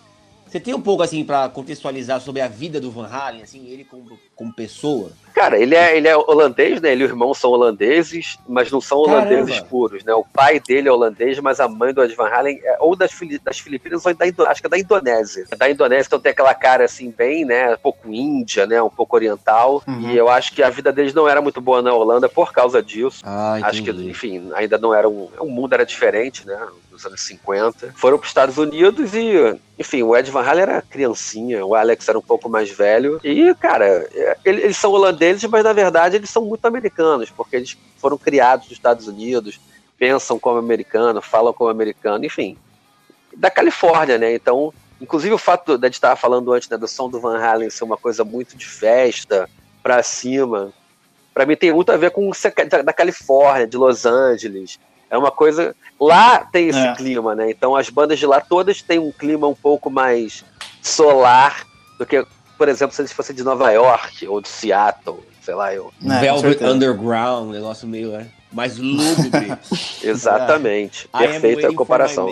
Você 0.46 0.58
tem 0.58 0.74
um 0.74 0.80
pouco, 0.80 1.02
assim, 1.02 1.24
para 1.24 1.48
contextualizar 1.50 2.20
sobre 2.20 2.40
a 2.40 2.48
vida 2.48 2.80
do 2.80 2.90
Van 2.90 3.06
Halen, 3.06 3.42
assim, 3.42 3.66
ele 3.66 3.84
como, 3.84 4.18
como 4.34 4.52
pessoa? 4.52 5.12
Cara, 5.38 5.56
ele 5.56 5.76
é, 5.76 5.96
ele 5.96 6.08
é 6.08 6.16
holandês, 6.16 6.80
né? 6.80 6.90
Ele 6.90 7.04
e 7.04 7.06
o 7.06 7.10
irmão 7.10 7.32
são 7.32 7.50
holandeses, 7.50 8.36
mas 8.48 8.72
não 8.72 8.80
são 8.80 8.98
holandeses 8.98 9.54
Caramba. 9.54 9.68
puros, 9.68 10.02
né? 10.02 10.12
O 10.12 10.24
pai 10.24 10.58
dele 10.58 10.88
é 10.88 10.92
holandês, 10.92 11.38
mas 11.38 11.60
a 11.60 11.68
mãe 11.68 11.94
do 11.94 12.02
Ed 12.02 12.12
Van 12.16 12.28
Halen 12.28 12.60
é 12.64 12.76
ou 12.80 12.96
das, 12.96 13.12
das 13.44 13.60
Filipinas 13.60 14.04
ou 14.04 14.12
da 14.12 14.24
acho 14.50 14.60
que 14.60 14.66
é 14.66 14.70
da 14.70 14.78
Indonésia. 14.78 15.46
É 15.48 15.54
da 15.54 15.70
Indonésia, 15.70 16.08
então 16.08 16.18
tem 16.18 16.32
aquela 16.32 16.52
cara, 16.54 16.84
assim, 16.84 17.14
bem, 17.16 17.44
né? 17.44 17.72
Um 17.72 17.78
pouco 17.78 18.12
índia, 18.12 18.66
né? 18.66 18.82
Um 18.82 18.90
pouco 18.90 19.14
oriental. 19.14 19.80
Uhum. 19.86 20.10
E 20.10 20.16
eu 20.16 20.28
acho 20.28 20.52
que 20.52 20.60
a 20.60 20.70
vida 20.70 20.92
deles 20.92 21.14
não 21.14 21.28
era 21.28 21.40
muito 21.40 21.60
boa 21.60 21.80
na 21.80 21.94
Holanda 21.94 22.28
por 22.28 22.52
causa 22.52 22.82
disso. 22.82 23.22
Ah, 23.24 23.60
acho 23.62 23.84
que, 23.84 23.90
enfim, 23.92 24.50
ainda 24.54 24.76
não 24.76 24.92
era 24.92 25.08
um... 25.08 25.28
O 25.38 25.46
mundo 25.46 25.72
era 25.72 25.86
diferente, 25.86 26.44
né? 26.44 26.58
dos 26.98 27.06
anos 27.06 27.20
50. 27.22 27.92
Foram 27.94 28.18
para 28.18 28.24
os 28.24 28.30
Estados 28.30 28.58
Unidos 28.58 29.14
e, 29.14 29.56
enfim, 29.78 30.02
o 30.02 30.16
Ed 30.16 30.30
Van 30.30 30.42
Halen 30.42 30.62
era 30.62 30.82
criancinha, 30.82 31.64
o 31.64 31.74
Alex 31.74 32.08
era 32.08 32.18
um 32.18 32.22
pouco 32.22 32.48
mais 32.48 32.68
velho. 32.70 33.20
E, 33.22 33.54
cara, 33.54 33.86
é, 34.12 34.36
eles 34.44 34.76
são 34.76 34.90
holandeses, 34.90 35.27
mas 35.48 35.64
na 35.64 35.72
verdade 35.72 36.16
eles 36.16 36.30
são 36.30 36.44
muito 36.44 36.64
americanos, 36.64 37.30
porque 37.30 37.56
eles 37.56 37.76
foram 37.96 38.16
criados 38.16 38.66
nos 38.66 38.72
Estados 38.72 39.06
Unidos, 39.08 39.60
pensam 39.96 40.38
como 40.38 40.58
americano, 40.58 41.20
falam 41.20 41.52
como 41.52 41.70
americano, 41.70 42.24
enfim. 42.24 42.56
Da 43.36 43.50
Califórnia, 43.50 44.18
né? 44.18 44.34
Então, 44.34 44.72
inclusive 45.00 45.34
o 45.34 45.38
fato 45.38 45.76
de 45.76 45.84
a 45.84 45.88
gente 45.88 45.94
estar 45.94 46.16
falando 46.16 46.52
antes 46.52 46.68
né, 46.68 46.76
do 46.76 46.88
som 46.88 47.08
do 47.08 47.20
Van 47.20 47.38
Halen 47.38 47.70
ser 47.70 47.84
uma 47.84 47.96
coisa 47.96 48.24
muito 48.24 48.56
de 48.56 48.66
festa, 48.66 49.48
pra 49.82 50.02
cima, 50.02 50.72
para 51.32 51.46
mim 51.46 51.56
tem 51.56 51.72
muito 51.72 51.92
a 51.92 51.96
ver 51.96 52.10
com 52.10 52.30
da 52.84 52.92
Califórnia, 52.92 53.66
de 53.66 53.76
Los 53.76 54.04
Angeles, 54.04 54.78
é 55.10 55.16
uma 55.16 55.30
coisa. 55.30 55.74
Lá 56.00 56.44
tem 56.44 56.68
esse 56.68 56.78
é. 56.78 56.94
clima, 56.94 57.34
né? 57.34 57.50
Então 57.50 57.74
as 57.74 57.88
bandas 57.88 58.18
de 58.18 58.26
lá 58.26 58.40
todas 58.40 58.82
têm 58.82 58.98
um 58.98 59.12
clima 59.12 59.46
um 59.46 59.54
pouco 59.54 59.90
mais 59.90 60.44
solar 60.82 61.64
do 61.98 62.06
que, 62.06 62.24
por 62.58 62.68
exemplo, 62.68 62.94
se 62.94 63.00
eles 63.00 63.12
fossem 63.12 63.34
de 63.34 63.44
Nova 63.44 63.70
York 63.70 64.26
ou 64.26 64.40
de 64.40 64.48
Seattle, 64.48 65.20
sei 65.40 65.54
lá, 65.54 65.72
eu. 65.72 65.92
É, 66.04 66.20
Velvet 66.20 66.62
Underground, 66.62 67.48
um 67.48 67.52
negócio 67.52 67.86
meio 67.86 68.14
é, 68.16 68.26
mais 68.52 68.76
lúgubre. 68.76 69.56
Exatamente. 70.02 71.08
Perfeita 71.08 71.68
a 71.68 71.74
comparação. 71.74 72.28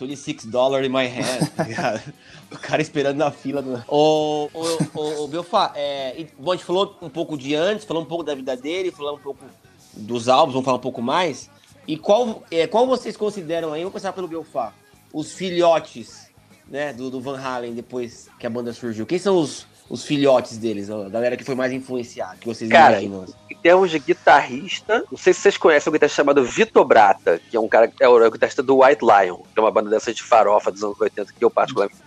26 0.00 0.46
dólares 0.46 0.88
in 0.88 0.92
my 0.92 1.06
hand, 1.06 1.46
tá 1.54 2.02
O 2.50 2.58
cara 2.58 2.82
esperando 2.82 3.18
na 3.18 3.30
fila. 3.30 3.62
Do... 3.62 3.84
O, 3.86 4.48
o, 4.52 4.98
o, 4.98 5.24
o 5.24 5.28
Belfá, 5.28 5.72
é, 5.76 6.26
bom, 6.36 6.50
a 6.52 6.56
gente 6.56 6.64
falou 6.64 6.96
um 7.00 7.08
pouco 7.08 7.36
de 7.36 7.54
antes, 7.54 7.84
falou 7.84 8.02
um 8.02 8.06
pouco 8.06 8.24
da 8.24 8.34
vida 8.34 8.56
dele, 8.56 8.90
falou 8.90 9.14
um 9.14 9.18
pouco 9.18 9.44
dos 9.92 10.28
álbuns, 10.28 10.54
vamos 10.54 10.64
falar 10.64 10.78
um 10.78 10.80
pouco 10.80 11.00
mais. 11.00 11.48
E 11.86 11.96
qual, 11.96 12.42
é, 12.50 12.66
qual 12.66 12.86
vocês 12.86 13.16
consideram 13.16 13.72
aí, 13.72 13.82
vou 13.82 13.92
começar 13.92 14.12
pelo 14.12 14.26
Belfá, 14.26 14.72
os 15.12 15.32
filhotes 15.32 16.31
né, 16.68 16.92
do, 16.92 17.10
do, 17.10 17.20
Van 17.20 17.38
Halen 17.38 17.74
depois 17.74 18.28
que 18.38 18.46
a 18.46 18.50
banda 18.50 18.72
surgiu? 18.72 19.06
Quem 19.06 19.18
são 19.18 19.36
os, 19.36 19.66
os 19.88 20.04
filhotes 20.04 20.56
deles, 20.58 20.90
a 20.90 21.08
galera 21.08 21.36
que 21.36 21.44
foi 21.44 21.54
mais 21.54 21.72
influenciada, 21.72 22.36
que 22.36 22.46
vocês 22.46 22.70
Cara, 22.70 23.02
imaginam? 23.02 23.26
Em 23.50 23.56
termos 23.56 23.90
de 23.90 23.98
guitarrista, 23.98 25.04
não 25.10 25.18
sei 25.18 25.32
se 25.32 25.40
vocês 25.40 25.56
conhecem 25.56 25.90
um 25.90 25.92
guitarrista 25.92 26.16
chamado 26.16 26.44
Vitor 26.44 26.84
Brata, 26.84 27.40
que 27.50 27.56
é 27.56 27.60
um 27.60 27.68
cara, 27.68 27.92
é 28.00 28.08
o, 28.08 28.22
é 28.22 28.26
o 28.26 28.30
guitarrista 28.30 28.62
do 28.62 28.82
White 28.82 29.04
Lion, 29.04 29.36
que 29.36 29.58
é 29.58 29.60
uma 29.60 29.70
banda 29.70 29.90
dessa 29.90 30.12
de 30.12 30.22
farofa 30.22 30.70
dos 30.70 30.82
anos 30.82 31.00
80 31.00 31.32
que 31.32 31.44
eu 31.44 31.50
particularmente 31.50 32.00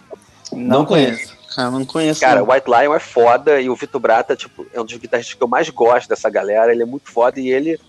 não, 0.51 0.79
não 0.79 0.85
conheço. 0.85 1.35
Cara, 1.55 1.71
não 1.71 1.85
conheço. 1.85 2.19
Cara, 2.19 2.43
o 2.43 2.51
White 2.51 2.67
Lion 2.67 2.93
é 2.93 2.99
foda 2.99 3.61
e 3.61 3.69
o 3.69 3.75
Vitor 3.75 4.01
Brata, 4.01 4.35
tipo, 4.35 4.65
é 4.73 4.81
um 4.81 4.85
dos 4.85 4.97
guitarristas 4.97 5.35
que 5.35 5.41
eu 5.41 5.47
mais 5.47 5.69
gosto 5.69 6.09
dessa 6.09 6.29
galera. 6.29 6.71
Ele 6.71 6.83
é 6.83 6.85
muito 6.85 7.09
foda 7.09 7.39
e 7.39 7.49
ele 7.49 7.79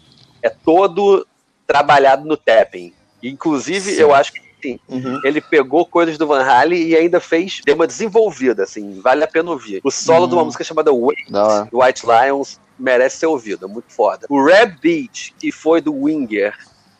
é 0.42 0.48
todo 0.48 1.26
trabalhado 1.66 2.24
no 2.24 2.37
tapping. 2.37 2.92
Inclusive, 3.22 3.92
Sim. 3.92 4.00
eu 4.00 4.14
acho 4.14 4.33
que 4.33 4.40
Uhum. 4.88 5.20
ele 5.24 5.40
pegou 5.40 5.85
coisas 5.87 6.16
do 6.18 6.26
Van 6.26 6.42
Halen 6.42 6.81
e 6.88 6.96
ainda 6.96 7.20
fez, 7.20 7.61
deu 7.64 7.74
uma 7.74 7.87
desenvolvida, 7.87 8.62
assim, 8.64 9.00
vale 9.00 9.22
a 9.24 9.29
pena 9.29 9.50
ouvir. 9.50 9.81
O 9.85 9.90
solo 9.90 10.26
de 10.26 10.35
uma 10.35 10.42
Hum. 10.42 10.46
música 10.46 10.64
chamada 10.64 10.92
Wait, 10.92 11.18
do 11.70 11.79
White 11.81 12.02
Lions, 12.07 12.61
merece 12.79 13.18
ser 13.18 13.26
ouvido, 13.26 13.66
é 13.66 13.68
muito 13.68 13.92
foda. 13.92 14.26
O 14.29 14.44
Rap 14.44 14.79
Beat, 14.81 15.33
que 15.38 15.50
foi 15.50 15.81
do 15.81 15.94
Winger, 15.94 16.55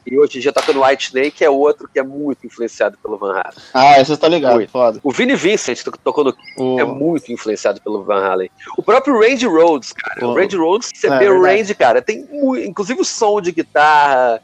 e 0.09 0.17
hoje 0.17 0.39
em 0.39 0.41
dia 0.41 0.53
toca 0.53 0.73
no 0.73 0.85
White 0.87 1.07
Snake, 1.09 1.45
é 1.45 1.51
outro 1.51 1.89
que 1.93 1.99
é 1.99 2.03
muito 2.03 2.47
influenciado 2.47 2.97
pelo 3.03 3.19
Van 3.19 3.33
Halen. 3.33 3.59
Ah, 3.75 4.01
esse 4.01 4.17
tá 4.17 4.29
ligado. 4.29 4.55
Muito. 4.55 4.71
Foda. 4.71 5.01
O 5.03 5.11
Vini 5.11 5.35
Vincent, 5.35 5.83
que 5.83 5.99
tocou 5.99 6.23
no 6.23 6.35
O... 6.57 6.79
é 6.81 6.85
muito 6.85 7.33
influenciado 7.33 7.81
pelo 7.83 8.05
Van 8.05 8.25
Halen. 8.25 8.49
O 8.79 8.83
próprio 8.85 9.19
Randy 9.21 9.47
Rhodes, 9.47 9.93
cara. 9.93 10.25
O 10.25 10.31
O- 10.31 10.35
Randy 10.37 10.57
Rhodes, 10.57 10.91
você 10.95 11.09
É, 11.09 11.19
vê 11.19 11.29
o. 11.29 11.43
Randy, 11.43 11.75
cara, 11.75 12.01
tem 12.01 12.25
muito, 12.31 12.65
inclusive 12.65 13.01
o 13.01 13.05
som 13.05 13.41
de 13.41 13.51
guitarra. 13.51 14.41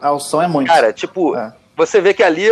Ah, 0.00 0.12
o 0.12 0.18
som 0.18 0.40
é 0.40 0.48
muito. 0.48 0.68
Cara, 0.68 0.90
tipo, 0.90 1.36
É. 1.36 1.52
você 1.76 2.00
vê 2.00 2.14
que 2.14 2.22
ali, 2.22 2.48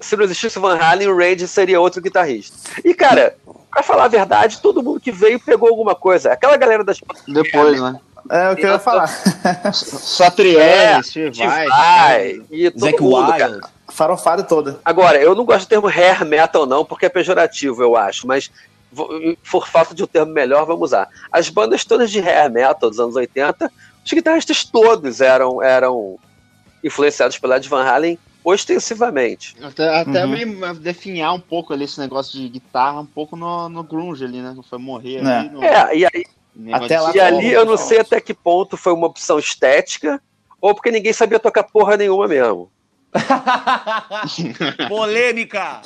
se 0.00 0.16
não 0.16 0.24
existisse 0.24 0.58
o 0.58 0.62
Van 0.62 0.76
Halen, 0.76 1.08
o 1.08 1.16
Randy 1.16 1.46
seria 1.46 1.80
outro 1.80 2.00
guitarrista. 2.00 2.56
E, 2.84 2.94
cara, 2.94 3.36
pra 3.70 3.82
falar 3.82 4.04
a 4.04 4.08
verdade, 4.08 4.60
todo 4.60 4.82
mundo 4.82 5.00
que 5.00 5.12
veio 5.12 5.40
pegou 5.40 5.68
alguma 5.68 5.94
coisa. 5.94 6.32
Aquela 6.32 6.56
galera 6.56 6.84
das 6.84 6.98
Depois, 7.26 7.80
né? 7.80 8.00
É 8.30 8.50
o 8.50 8.56
que 8.56 8.64
eu 8.64 8.70
ia 8.70 8.78
falar. 8.78 9.10
É, 9.44 9.72
Satriani, 9.72 11.04
Steve 11.04 11.34
Steve 11.34 11.46
Vai. 11.46 11.66
Vai 11.68 12.42
e 12.50 12.70
todo 12.70 12.80
Zac 12.80 13.02
mundo, 13.02 13.26
Wild. 13.26 13.38
cara. 13.38 13.60
Farofada 13.90 14.42
toda. 14.42 14.80
Agora, 14.82 15.20
eu 15.20 15.34
não 15.34 15.44
gosto 15.44 15.66
do 15.66 15.68
termo 15.68 15.86
hair 15.86 16.24
metal, 16.24 16.64
não, 16.64 16.84
porque 16.84 17.06
é 17.06 17.08
pejorativo, 17.10 17.82
eu 17.82 17.94
acho, 17.94 18.26
mas 18.26 18.50
por 19.50 19.68
falta 19.68 19.94
de 19.94 20.02
um 20.02 20.06
termo 20.06 20.32
melhor, 20.32 20.64
vamos 20.64 20.90
usar. 20.90 21.08
As 21.30 21.48
bandas 21.48 21.84
todas 21.84 22.10
de 22.10 22.20
hair 22.20 22.50
metal 22.50 22.88
dos 22.88 22.98
anos 22.98 23.16
80, 23.16 23.70
os 24.04 24.12
guitarristas 24.12 24.64
todos 24.64 25.20
eram, 25.20 25.62
eram 25.62 26.18
influenciados 26.82 27.38
pela 27.38 27.56
Ed 27.56 27.68
Van 27.68 27.84
Halen 27.84 28.18
ostensivamente. 28.44 29.56
Até, 29.62 29.88
até 30.00 30.26
Uhum. 30.26 30.74
definhar 30.74 31.32
um 31.32 31.40
pouco 31.40 31.72
ali 31.72 31.84
esse 31.84 31.98
negócio 31.98 32.38
de 32.38 32.48
guitarra, 32.48 33.00
um 33.00 33.06
pouco 33.06 33.34
no, 33.36 33.68
no 33.68 33.82
grunge 33.82 34.24
ali, 34.24 34.40
né? 34.42 34.54
Foi 34.68 34.78
morrer 34.78 35.16
É. 35.24 35.26
ali. 35.38 35.48
No, 35.48 35.64
É, 35.64 35.96
e, 35.96 36.04
aí, 36.04 36.24
Até 36.72 37.00
lá 37.00 37.10
e 37.10 37.18
tá 37.18 37.26
ali 37.26 37.50
eu 37.52 37.64
não 37.64 37.76
sei 37.76 37.98
até 38.00 38.20
que 38.20 38.34
ponto 38.34 38.76
foi 38.76 38.92
uma 38.92 39.06
opção 39.06 39.38
estética 39.38 40.20
ou 40.60 40.74
porque 40.74 40.90
ninguém 40.90 41.12
sabia 41.12 41.40
tocar 41.40 41.64
porra 41.64 41.96
nenhuma 41.96 42.28
mesmo. 42.28 42.70
Polêmica! 44.88 45.80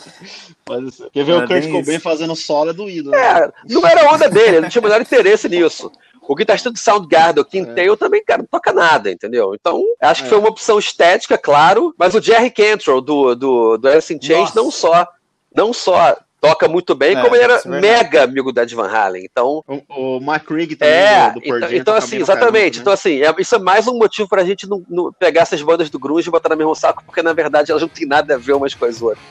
Quer 1.12 1.24
ver 1.24 1.32
É 1.32 1.36
o 1.36 1.46
Kurt 1.46 1.48
bem 1.62 1.70
Cobain 1.72 1.98
fazendo 1.98 2.34
solo 2.34 2.70
é 2.70 2.72
do 2.72 2.88
ídolo. 2.88 3.14
né? 3.16 3.40
É, 3.44 3.52
não 3.68 3.86
era 3.86 4.10
onda 4.12 4.28
dele, 4.28 4.48
ele 4.56 4.60
não 4.62 4.68
tinha 4.68 4.80
o 4.80 4.84
menor 4.84 5.00
interesse 5.00 5.48
nisso. 5.48 5.90
O 6.28 6.34
guitarrista 6.34 6.70
do 6.70 6.78
Soundgarden, 6.78 7.40
o 7.42 7.44
Kim 7.44 7.66
É. 7.74 7.96
Também, 7.96 8.22
cara, 8.22 8.42
não 8.42 8.46
toca 8.46 8.70
nada, 8.72 9.10
entendeu? 9.10 9.54
Então, 9.54 9.82
acho 10.00 10.20
que 10.22 10.26
É. 10.26 10.28
foi 10.30 10.38
uma 10.38 10.50
opção 10.50 10.78
estética, 10.78 11.38
claro, 11.38 11.94
mas 11.98 12.14
o 12.14 12.20
Jerry 12.20 12.50
Cantrell, 12.50 13.00
do, 13.00 13.34
do, 13.34 13.78
do 13.78 13.88
Alice 13.88 14.12
in 14.14 14.20
Chains, 14.20 14.52
não 14.52 14.70
só, 14.70 15.08
não 15.54 15.72
só 15.72 16.16
toca 16.40 16.68
muito 16.68 16.94
bem, 16.94 17.16
É, 17.16 17.22
como 17.22 17.34
ele 17.34 17.44
era 17.44 17.60
mega 17.64 18.22
amigo 18.22 18.52
da 18.52 18.62
Ed 18.62 18.74
Van 18.74 18.88
Halen. 18.88 19.24
Então, 19.24 19.64
O, 19.66 20.16
o 20.16 20.20
Mark 20.20 20.48
Rigg 20.50 20.76
também, 20.76 20.94
é, 20.94 21.30
do, 21.32 21.40
do 21.40 21.46
então, 21.46 21.72
então 21.72 21.94
assim, 21.94 22.16
exatamente. 22.18 22.78
Então, 22.78 22.92
assim, 22.92 23.22
é- 23.22 23.34
isso 23.38 23.54
é 23.56 23.58
mais 23.58 23.88
um 23.88 23.98
motivo 23.98 24.28
pra 24.28 24.44
gente 24.44 24.68
não, 24.68 24.84
não 24.88 25.10
pegar 25.12 25.40
essas 25.42 25.62
bandas 25.62 25.88
do 25.90 25.98
grunge 25.98 26.28
e 26.28 26.30
botar 26.30 26.50
no 26.50 26.56
mesmo 26.56 26.74
saco, 26.74 27.02
porque 27.04 27.22
na 27.22 27.32
verdade 27.32 27.70
elas 27.70 27.82
não 27.82 27.88
têm 27.88 28.06
nada 28.06 28.34
a 28.34 28.38
ver 28.38 28.52
umas 28.52 28.74
com 28.74 28.84
as 28.84 29.00
outras. 29.02 29.24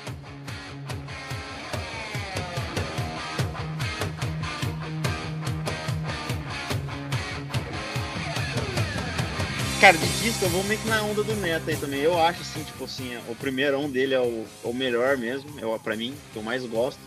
Cara, 9.80 9.96
de 9.96 10.08
disco 10.24 10.44
eu 10.44 10.50
vou 10.50 10.64
meio 10.64 10.80
que 10.80 10.88
na 10.88 11.04
onda 11.04 11.24
do 11.24 11.36
Neto 11.36 11.70
aí 11.70 11.76
também. 11.78 12.02
Eu 12.02 12.18
acho 12.20 12.42
assim, 12.42 12.64
tipo 12.64 12.84
assim, 12.86 13.16
o 13.30 13.36
primeirão 13.36 13.90
dele 13.90 14.16
é 14.16 14.20
o, 14.20 14.46
o 14.64 14.74
melhor 14.74 15.18
mesmo, 15.18 15.48
é, 15.60 15.78
pra 15.80 15.96
mim, 15.96 16.16
que 16.34 16.40
eu 16.40 16.44
mais 16.44 16.66
gosto. 16.66 17.00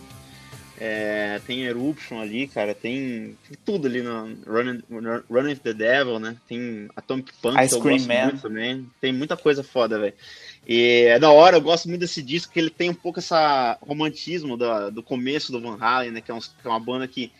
É, 0.78 1.40
tem 1.46 1.64
Eruption 1.64 2.20
ali, 2.20 2.46
cara, 2.46 2.74
tem, 2.74 3.36
tem 3.46 3.58
tudo 3.66 3.86
ali 3.86 4.00
no 4.00 4.34
Running, 4.46 4.82
with 5.50 5.56
the 5.56 5.74
Devil, 5.74 6.18
né? 6.18 6.36
Tem 6.48 6.88
Atomic 6.96 7.32
Punk, 7.42 7.60
Ice 7.60 7.68
que 7.68 7.74
eu 7.74 7.80
Cream 7.82 7.96
gosto 7.98 8.08
Man. 8.08 8.24
muito 8.24 8.40
também. 8.42 8.86
Tem 9.00 9.12
muita 9.12 9.36
coisa 9.36 9.62
foda, 9.62 9.98
velho. 9.98 10.14
E 10.66 11.04
é 11.08 11.18
da 11.18 11.30
hora, 11.30 11.56
eu 11.56 11.60
gosto 11.60 11.86
muito 11.88 12.00
desse 12.00 12.22
disco, 12.22 12.52
que 12.52 12.58
ele 12.60 12.70
tem 12.70 12.88
um 12.88 12.94
pouco 12.94 13.18
essa 13.18 13.76
romantismo 13.82 14.56
da- 14.56 14.88
do 14.90 15.02
começo 15.02 15.52
do 15.52 15.60
Van 15.60 15.76
Halen, 15.78 16.12
né? 16.12 16.20
Que 16.22 16.30
é, 16.30 16.34
uns- 16.34 16.48
que 16.48 16.66
é 16.66 16.70
uma 16.70 16.80
banda 16.80 17.06
que, 17.06 17.30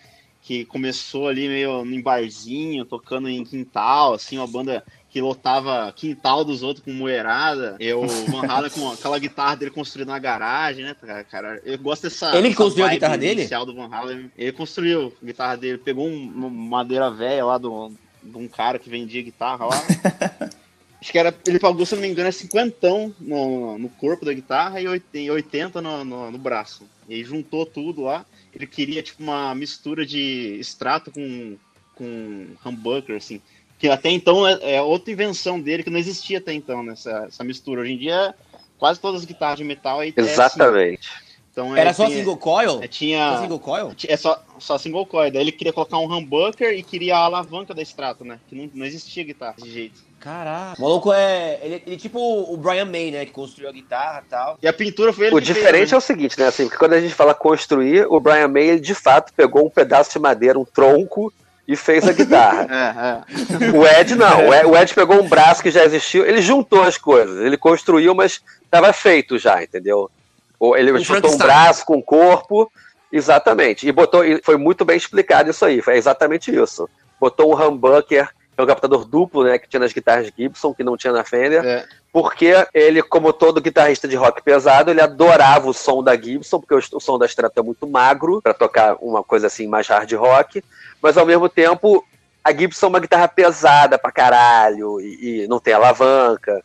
que 0.43 0.67
começou 0.67 1.27
ali 1.27 1.49
meio 1.49 1.83
em 1.87 2.03
barzinho, 2.03 2.85
tocando 2.85 3.27
em 3.27 3.43
quintal, 3.43 4.13
assim, 4.13 4.37
uma 4.37 4.47
banda 4.47 4.85
que 5.11 5.21
lotava 5.21 5.93
quintal 5.93 6.45
dos 6.45 6.63
outros 6.63 6.85
com 6.85 6.93
moerada. 6.93 7.77
Eu, 7.81 8.03
o 8.03 8.09
Van 8.31 8.47
Halen 8.47 8.71
com 8.71 8.89
aquela 8.93 9.19
guitarra 9.19 9.57
dele 9.57 9.71
construída 9.73 10.13
na 10.13 10.19
garagem, 10.19 10.85
né, 10.85 10.95
cara? 11.29 11.61
eu 11.65 11.77
gosto 11.79 12.05
dessa. 12.05 12.37
Ele 12.37 12.55
construiu 12.55 12.87
a 12.87 12.91
guitarra 12.91 13.19
dele? 13.19 13.47
do 13.47 13.75
Van 13.75 13.89
Halen. 13.93 14.31
Ele 14.39 14.53
construiu 14.53 15.13
a 15.21 15.27
guitarra 15.27 15.57
dele, 15.57 15.79
pegou 15.79 16.07
um, 16.07 16.29
uma 16.29 16.49
madeira 16.49 17.11
velha 17.11 17.45
lá 17.45 17.59
do, 17.59 17.93
de 18.23 18.37
um 18.37 18.47
cara 18.47 18.79
que 18.79 18.89
vendia 18.89 19.23
guitarra 19.23 19.67
lá. 19.67 19.77
Acho 21.01 21.13
que 21.13 21.19
era, 21.19 21.35
ele 21.47 21.59
pagou, 21.59 21.87
se 21.87 21.95
não 21.95 22.03
me 22.03 22.09
engano, 22.09 22.29
é 22.29 22.33
50 22.33 22.89
no, 23.19 23.79
no 23.79 23.89
corpo 23.89 24.25
da 24.25 24.35
guitarra 24.35 24.81
e 24.81 24.87
80 24.87 25.19
e 25.19 25.31
80 25.31 25.81
no, 25.81 26.05
no, 26.05 26.31
no 26.31 26.39
braço. 26.39 26.85
E 27.09 27.15
aí 27.15 27.25
juntou 27.25 27.65
tudo 27.65 28.03
lá. 28.03 28.25
Ele 28.55 28.67
queria, 28.67 29.03
tipo, 29.03 29.23
uma 29.23 29.55
mistura 29.55 30.05
de 30.05 30.59
extrato 30.61 31.11
com, 31.11 31.57
com 31.95 32.47
humbucker, 32.65 33.17
assim. 33.17 33.41
Que 33.81 33.89
até 33.89 34.11
então 34.11 34.47
é, 34.47 34.75
é 34.77 34.83
outra 34.83 35.11
invenção 35.11 35.59
dele 35.59 35.83
que 35.83 35.89
não 35.91 35.99
existia 35.99 36.39
até 36.39 36.53
então, 36.53 36.83
né? 36.83 36.93
Essa, 36.93 37.25
essa 37.27 37.43
mistura. 37.43 37.81
Hoje 37.81 37.95
em 37.95 37.97
dia, 37.99 38.35
quase 38.79 39.01
todas 39.01 39.23
as 39.23 39.27
guitarras 39.27 39.57
de 39.57 39.65
metal 39.65 40.01
aí 40.01 40.13
é 40.15 40.21
assim. 40.21 40.31
Exatamente. 40.31 41.09
Então, 41.51 41.77
Era 41.77 41.91
é, 41.91 41.93
só 41.93 42.09
single 42.09 42.37
coil? 42.37 42.79
é, 42.79 42.83
Só 42.83 42.87
tinha. 42.87 43.39
single 43.41 43.59
coil? 43.59 43.93
É 44.07 44.17
só, 44.17 44.41
só 44.59 44.79
single 44.79 45.05
coil. 45.05 45.33
Daí 45.33 45.41
ele 45.43 45.51
queria 45.51 45.73
colocar 45.73 45.99
um 45.99 46.05
humbucker 46.05 46.73
e 46.73 46.83
queria 46.83 47.17
a 47.17 47.21
alavanca 47.21 47.75
da 47.75 47.83
extrato, 47.83 48.25
né? 48.25 48.39
Que 48.49 48.55
não, 48.55 48.71
não 48.73 48.87
existia 48.87 49.25
guitarra 49.25 49.55
desse 49.57 49.71
jeito. 49.71 50.01
Caraca. 50.21 50.79
O 50.79 50.83
maluco 50.83 51.13
é. 51.13 51.59
Ele, 51.63 51.83
ele 51.87 51.95
é 51.97 51.99
tipo 51.99 52.21
o 52.21 52.57
Brian 52.57 52.85
May, 52.85 53.11
né? 53.11 53.25
Que 53.25 53.33
construiu 53.33 53.69
a 53.69 53.73
guitarra 53.73 54.23
e 54.25 54.31
tal. 54.31 54.59
E 54.63 54.69
a 54.69 54.73
pintura 54.73 55.13
foi 55.13 55.27
ele 55.27 55.35
O 55.35 55.39
que 55.39 55.47
diferente 55.47 55.89
fez, 55.89 55.93
é 55.93 55.95
né? 55.95 55.99
o 55.99 56.01
seguinte, 56.01 56.39
né? 56.39 56.47
Assim, 56.47 56.65
porque 56.65 56.79
quando 56.79 56.93
a 56.93 57.01
gente 57.01 57.15
fala 57.15 57.35
construir, 57.35 58.07
o 58.09 58.21
Brian 58.21 58.49
May, 58.49 58.69
ele 58.69 58.81
de 58.81 58.95
fato 58.95 59.33
pegou 59.35 59.67
um 59.67 59.71
pedaço 59.71 60.13
de 60.13 60.19
madeira, 60.19 60.59
um 60.59 60.65
tronco, 60.65 61.33
e 61.71 61.77
fez 61.77 62.07
a 62.07 62.13
guitarra. 62.13 62.67
É, 62.81 63.65
é. 63.65 63.71
o 63.77 63.87
Ed 63.87 64.17
não. 64.17 64.49
O 64.49 64.77
Ed, 64.77 64.93
pegou 64.93 65.21
um 65.23 65.29
braço 65.29 65.63
que 65.63 65.71
já 65.71 65.85
existiu, 65.85 66.27
ele 66.27 66.43
juntou 66.43 66.83
as 66.83 66.99
coisas. 66.99 67.39
Ele 67.39 67.57
construiu, 67.57 68.15
mas 68.15 68.43
estava 68.65 68.93
feito 68.93 69.39
já, 69.39 69.63
entendeu? 69.63 70.11
Ou 70.59 70.77
Ele 70.77 70.93
Um 70.93 70.99
juntou 70.99 71.33
um 71.33 71.39
braço 71.39 71.87
com 71.87 71.99
um 71.99 72.03
corpo, 72.03 72.71
exatamente. 73.13 73.87
E 73.87 73.93
botou, 73.93 74.25
e 74.25 74.41
foi 74.43 74.57
muito 74.57 74.85
bem 74.85 74.97
explicado 74.97 75.51
isso 75.51 75.65
aí, 75.65 75.81
foi 75.81 75.97
exatamente 75.97 76.55
isso. 76.55 76.89
Botou 77.21 77.55
um 77.55 77.63
humbucker, 77.63 78.29
que 78.29 78.61
é 78.61 78.63
um 78.63 78.67
captador 78.67 79.05
duplo, 79.05 79.45
né? 79.45 79.59
Que 79.59 79.69
tinha 79.69 79.81
nas 79.81 79.93
guitarras 79.93 80.31
Gibson, 80.37 80.75
que 80.75 80.83
não 80.83 80.97
tinha 80.97 81.13
na 81.13 81.25
Fender. 81.25 81.65
É. 81.65 81.87
Porque 82.13 82.53
ele, 82.75 83.03
como 83.03 83.33
todo 83.33 83.61
guitarrista 83.61 84.09
de 84.09 84.17
rock 84.17 84.43
pesado, 84.43 84.91
ele 84.91 85.01
adorava 85.01 85.69
o 85.69 85.75
som 85.75 86.03
da 86.03 86.17
Gibson, 86.17 86.61
porque 86.61 86.75
o, 86.75 87.01
som 87.01 87.19
da 87.19 87.27
Strato 87.27 87.59
é 87.59 87.63
muito 87.63 87.87
magro 87.87 88.43
para 88.43 88.53
tocar 88.53 88.97
uma 89.01 89.23
coisa 89.23 89.47
assim 89.47 89.69
mais 89.69 89.87
hard 89.87 90.13
rock, 90.15 90.63
mas 91.01 91.17
ao 91.17 91.25
mesmo 91.25 91.49
tempo 91.49 92.05
a 92.43 92.53
Gibson 92.53 92.87
é 92.87 92.89
uma 92.89 93.01
guitarra 93.01 93.29
pesada 93.29 93.99
pra 93.99 94.11
caralho 94.11 95.01
e, 95.01 95.45
e 95.45 95.47
não 95.47 95.61
tem 95.61 95.73
alavanca. 95.73 96.65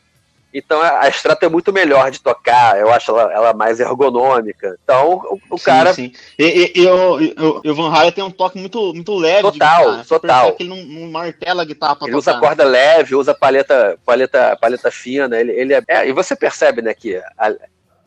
Então 0.58 0.82
a 0.82 1.08
Strato 1.10 1.44
é 1.44 1.50
muito 1.50 1.74
melhor 1.74 2.10
de 2.10 2.22
tocar, 2.22 2.80
eu 2.80 2.92
acho 2.92 3.12
ela, 3.12 3.34
ela 3.34 3.54
mais 3.54 3.80
ergonômica. 3.80 4.78
Então 4.84 5.22
o, 5.30 5.40
o 5.56 5.58
Sim, 5.58 5.66
cara 5.66 5.94
sim. 5.94 6.12
E, 6.40 6.72
e, 6.76 6.82
e 6.82 6.88
o, 6.88 7.20
e 7.22 7.36
o- 7.38 7.62
e 7.64 7.70
o 7.70 7.76
Van 7.76 7.92
Halen 7.94 8.12
tem 8.12 8.24
um 8.24 8.32
toque 8.32 8.58
muito, 8.58 8.94
muito 8.94 9.16
leve. 9.16 9.52
de 9.52 9.60
Total. 9.60 9.98
Você 9.98 10.06
total. 10.10 10.54
que 10.54 10.64
ele 10.64 10.70
não, 10.70 10.78
não 11.02 11.12
martela 11.12 11.62
a 11.62 11.66
guitarra 11.66 11.96
pra 11.98 12.08
Ele 12.08 12.16
usa 12.16 12.32
tocar. 12.34 12.42
né? 12.42 12.48
corda 12.48 12.64
leve, 12.64 13.16
usa 13.16 13.34
paleta, 13.34 13.98
paleta, 14.06 14.58
paleta 14.62 14.90
fina. 14.92 15.38
Ele, 15.40 15.52
ele 15.52 15.74
é, 15.74 15.84
é, 15.88 16.08
e 16.08 16.12
você 16.14 16.36
percebe, 16.36 16.82
né, 16.82 16.94
que 16.94 17.18
a, 17.38 17.54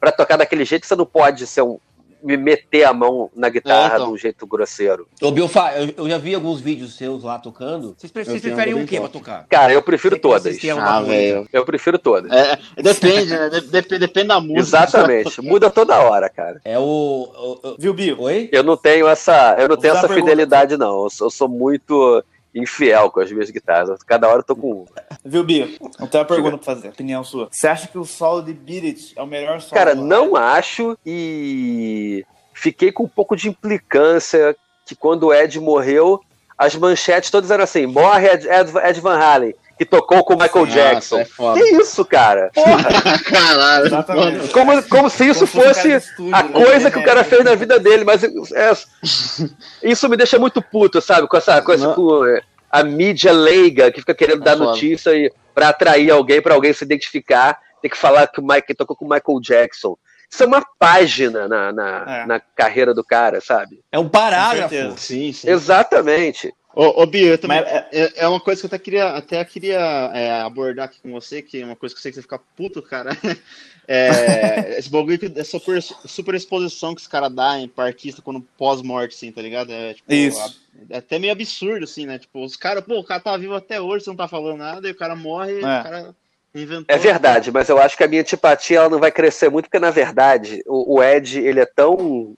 pra 0.01 0.11
tocar 0.13 0.37
daquele 0.37 0.65
jeito 0.65 0.87
você 0.87 0.97
não 0.97 1.07
pode 1.07 1.47
ser 1.47 1.63
um, 1.63 1.79
me 2.23 2.37
meter 2.37 2.85
a 2.85 2.93
mão 2.93 3.31
na 3.35 3.49
guitarra 3.49 3.93
É, 3.95 3.97
então. 3.97 4.07
de 4.09 4.13
um 4.15 4.17
jeito 4.17 4.47
grosseiro. 4.47 5.07
Ô, 5.23 5.31
Bilfa, 5.31 5.73
eu, 5.77 5.95
eu 6.05 6.09
já 6.09 6.19
vi 6.19 6.35
alguns 6.35 6.61
vídeos 6.61 6.97
seus 6.97 7.23
lá 7.25 7.39
tocando. 7.39 7.95
Vocês, 7.97 8.11
pre- 8.13 8.25
vocês 8.25 8.43
tenho 8.43 8.55
preferem 8.55 8.75
um 8.81 8.85
o 8.85 8.87
quê 8.87 8.99
pra 9.01 9.09
tocar? 9.09 9.47
Cara, 9.49 9.73
eu 9.73 9.83
prefiro 9.83 10.19
todas. 10.19 10.57
Ah, 10.81 11.01
velho. 11.03 11.47
Eu 11.53 11.65
prefiro 11.65 11.99
todas. 11.99 12.31
É, 12.33 12.59
depende, 12.83 13.31
né? 13.31 13.49
De- 13.51 13.61
dep- 13.63 13.99
depende 13.99 14.29
da 14.29 14.41
música. 14.41 14.59
Exatamente. 14.61 15.41
Muda 15.43 15.71
toda 15.71 15.99
hora, 15.99 16.29
cara. 16.29 16.61
É 16.65 16.79
o. 16.79 16.83
o- 16.83 17.69
o- 17.69 17.77
Viu, 17.79 17.95
Bill? 17.95 18.21
Oi? 18.21 18.49
Eu 18.53 18.63
não 18.63 18.77
tenho 18.77 19.07
essa, 19.09 19.55
eu 19.59 19.63
não 19.69 19.69
Vou 19.69 19.77
tenho 19.77 19.93
essa 19.93 20.03
uma 20.03 20.09
pergunta. 20.09 20.31
fidelidade 20.31 20.77
não. 20.77 21.05
Eu 21.05 21.11
sou, 21.11 21.27
eu 21.27 21.31
sou 21.31 21.49
muito 21.49 22.23
infiel 22.59 23.11
com 23.11 23.21
as 23.21 23.31
minhas 23.31 23.51
guitarras. 23.51 24.03
Cada 24.03 24.29
hora 24.29 24.41
eu 24.41 24.45
tô 24.45 24.55
com 24.57 24.71
uma. 24.83 24.87
Viu, 25.25 25.43
Bill? 25.45 25.77
Eu 26.01 26.07
tenho 26.07 26.23
uma 26.23 26.29
pergunta 26.29 26.57
pra 26.59 26.75
fazer. 26.75 26.89
Opinião 26.89 27.23
sua. 27.25 27.49
Você 27.51 27.67
acha 27.69 27.87
que 27.89 27.99
o 27.99 28.05
solo 28.05 28.43
de 28.43 28.53
Beat 28.53 28.85
It 28.85 29.13
é 29.17 29.23
o 29.23 29.27
melhor 29.27 29.61
solo? 29.61 29.75
Cara, 29.75 29.95
não 29.95 30.37
acho 30.37 30.97
e 31.05 32.25
fiquei 32.55 32.91
com 32.93 33.05
um 33.05 33.09
pouco 33.09 33.37
de 33.37 33.49
implicância 33.49 34.57
que 34.87 34.95
quando 34.95 35.25
o 35.29 35.35
Ed 35.35 35.59
morreu, 35.61 36.21
as 36.57 36.75
manchetes 36.75 37.31
todas 37.31 37.51
eram 37.51 37.65
assim: 37.65 37.87
morre 37.87 38.27
Ed, 38.29 38.49
Ed, 38.49 38.73
Ed 38.85 39.01
Van 39.01 39.19
Halen, 39.19 39.55
que 39.77 39.85
tocou 39.85 40.25
com 40.25 40.35
o 40.35 40.39
Michael 40.39 40.67
Nossa, 40.67 40.77
Jackson. 40.79 41.19
é 41.19 41.25
foda. 41.25 41.61
que 41.61 41.67
isso, 41.77 42.05
cara? 42.05 42.51
Porra, 42.55 42.89
Caralho. 43.31 44.49
Como, 44.53 44.83
como 44.85 45.11
se 45.11 45.29
isso 45.29 45.47
Como 45.47 45.63
fosse 45.65 45.93
estúdio, 45.93 46.35
a 46.35 46.43
né? 46.43 46.53
coisa 46.53 46.91
que 46.91 46.99
o 46.99 47.05
cara 47.05 47.21
É. 47.21 47.25
fez 47.25 47.45
na 47.45 47.55
vida 47.55 47.79
dele, 47.79 48.03
mas 48.05 48.25
é- 48.25 48.73
isso 49.83 50.09
me 50.09 50.17
deixa 50.17 50.39
muito 50.39 50.61
puto, 50.63 51.01
sabe? 51.01 51.29
Com 51.29 51.37
essa 51.37 51.61
coisa 51.63 51.95
com 51.95 52.25
é, 52.27 52.41
a 52.71 52.83
mídia 52.85 53.33
leiga 53.33 53.91
que 53.91 54.01
fica 54.01 54.15
querendo 54.15 54.43
É 54.43 54.45
dar 54.45 54.57
foda. 54.57 54.71
notícia 54.71 55.15
e 55.15 55.33
para 55.55 55.71
atrair 55.71 56.11
alguém, 56.11 56.41
para 56.43 56.55
alguém 56.55 56.73
se 56.73 56.85
identificar, 56.85 57.59
tem 57.83 57.91
que 57.91 57.97
falar 57.97 58.27
que 58.29 58.41
o 58.41 58.47
Mike 58.47 58.75
tocou 58.75 58.97
com 58.97 59.05
o 59.05 59.09
Michael 59.09 59.41
Jackson. 59.41 59.97
Isso 60.31 60.43
é 60.43 60.47
uma 60.47 60.63
página 60.79 61.49
na, 61.49 61.73
na, 61.73 62.05
É. 62.23 62.27
na 62.27 62.41
carreira 62.55 62.93
do 62.95 63.03
cara, 63.03 63.41
sabe? 63.41 63.81
É 63.91 63.99
um 63.99 64.09
parágrafo. 64.09 64.75
Sim, 64.99 65.33
sim. 65.33 65.49
Exatamente. 65.49 66.53
Ô, 66.81 67.03
ô 67.03 67.07
Bia, 67.07 67.31
eu 67.31 67.39
também, 67.39 67.61
Mas 67.61 67.73
é- 67.73 67.89
é, 67.91 68.13
é 68.19 68.29
uma 68.29 68.39
coisa 68.39 68.61
que 68.61 68.67
eu 68.67 68.69
até 68.69 68.79
queria, 68.79 69.09
até 69.09 69.45
queria 69.45 69.81
é, 70.15 70.31
abordar 70.43 70.85
aqui 70.85 71.01
com 71.03 71.11
você, 71.11 71.43
que 71.43 71.61
é 71.61 71.65
uma 71.65 71.75
coisa 71.75 71.93
que 71.93 71.99
eu 71.99 72.03
sei 72.03 72.13
que 72.13 72.15
você 72.15 72.23
fica 72.23 72.39
puto, 72.57 72.81
cara. 72.81 73.11
É, 73.91 74.77
esse 74.79 74.91
bagulho 74.91 75.19
é 75.35 75.45
super, 75.45 75.83
super 75.83 76.35
exposição 76.35 76.95
que 76.95 77.01
esse 77.01 77.09
cara 77.09 77.31
dá 77.31 77.59
em 77.59 77.67
pra 77.67 77.85
artista 77.87 78.21
quando 78.21 78.47
pós-morte, 78.59 79.15
assim, 79.17 79.33
tá 79.33 79.41
ligado? 79.41 79.73
É, 79.73 79.95
tipo, 79.95 80.13
Isso. 80.13 80.39
a- 80.39 80.51
é 80.91 80.99
até 80.99 81.19
meio 81.19 81.33
absurdo, 81.33 81.85
assim, 81.85 82.05
né? 82.05 82.19
Tipo, 82.19 82.45
os 82.45 82.55
caras, 82.55 82.85
pô, 82.85 82.99
o 82.99 83.05
cara 83.05 83.19
tá 83.19 83.35
vivo 83.39 83.55
até 83.55 83.81
hoje, 83.81 84.05
você 84.05 84.11
não 84.11 84.17
tá 84.17 84.29
falando 84.29 84.59
nada, 84.59 84.87
e 84.87 84.93
o 84.93 84.95
cara 84.95 85.17
morre, 85.17 85.55
e 85.55 85.65
É. 85.65 85.81
o 85.81 85.83
cara 85.83 86.15
inventou. 86.55 86.95
É 86.95 86.99
verdade, 86.99 87.51
mas 87.51 87.71
eu 87.71 87.79
acho 87.79 87.97
que 87.97 88.05
a 88.05 88.09
minha 88.09 88.21
antipatia 88.21 88.77
ela 88.77 88.91
não 88.91 88.99
vai 89.01 89.11
crescer 89.11 89.49
muito, 89.49 89.65
porque 89.71 89.79
na 89.79 89.91
verdade 89.91 90.63
o, 90.67 90.99
o 90.99 91.03
Ed 91.03 91.41
ele 91.41 91.61
é 91.61 91.67
tão 91.67 92.37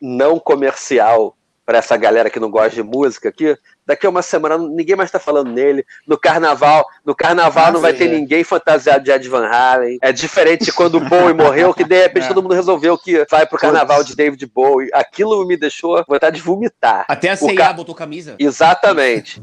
não 0.00 0.40
comercial 0.40 1.36
para 1.70 1.78
essa 1.78 1.96
galera 1.96 2.28
que 2.28 2.40
não 2.40 2.50
gosta 2.50 2.70
de 2.70 2.82
música 2.82 3.30
que 3.30 3.56
daqui 3.86 4.04
a 4.04 4.10
uma 4.10 4.22
semana 4.22 4.58
ninguém 4.58 4.96
mais 4.96 5.08
tá 5.08 5.20
falando 5.20 5.52
nele. 5.52 5.86
No 6.04 6.18
carnaval, 6.18 6.84
no 7.06 7.14
carnaval 7.14 7.66
Ah, 7.66 7.70
não 7.70 7.80
vai 7.80 7.92
ter 7.92 8.06
é. 8.06 8.08
ninguém 8.08 8.42
fantasiado 8.42 9.04
de 9.04 9.12
Ed 9.12 9.28
Van 9.28 9.46
Halen. 9.46 9.96
É 10.02 10.10
diferente 10.10 10.64
de 10.64 10.72
quando 10.72 10.96
o 10.96 11.00
Bowie 11.00 11.32
morreu, 11.32 11.72
que 11.72 11.84
de 11.84 11.94
repente 12.02 12.24
É. 12.26 12.28
todo 12.28 12.42
mundo 12.42 12.56
resolveu 12.56 12.98
que 12.98 13.24
vai 13.30 13.46
pro 13.46 13.56
carnaval 13.56 14.02
de 14.02 14.16
David 14.16 14.44
Bowie. 14.52 14.90
Aquilo 14.92 15.46
me 15.46 15.56
deixou 15.56 16.04
vontade 16.08 16.38
de 16.38 16.42
vomitar. 16.42 17.04
Até 17.06 17.30
a 17.30 17.34
O 17.34 17.36
CIA 17.36 17.54
ca- 17.54 17.72
botou 17.72 17.94
camisa. 17.94 18.34
Exatamente. 18.36 19.40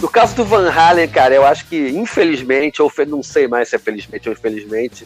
No 0.00 0.08
caso 0.08 0.36
do 0.36 0.44
Van 0.44 0.70
Halen, 0.70 1.08
cara, 1.08 1.34
eu 1.34 1.44
acho 1.44 1.66
que, 1.66 1.88
infelizmente, 1.88 2.80
ou 2.80 2.88
fe- 2.88 3.04
não 3.04 3.24
sei 3.24 3.48
mais 3.48 3.68
se 3.68 3.74
é 3.74 3.78
felizmente 3.80 4.28
ou 4.28 4.32
infelizmente, 4.34 5.04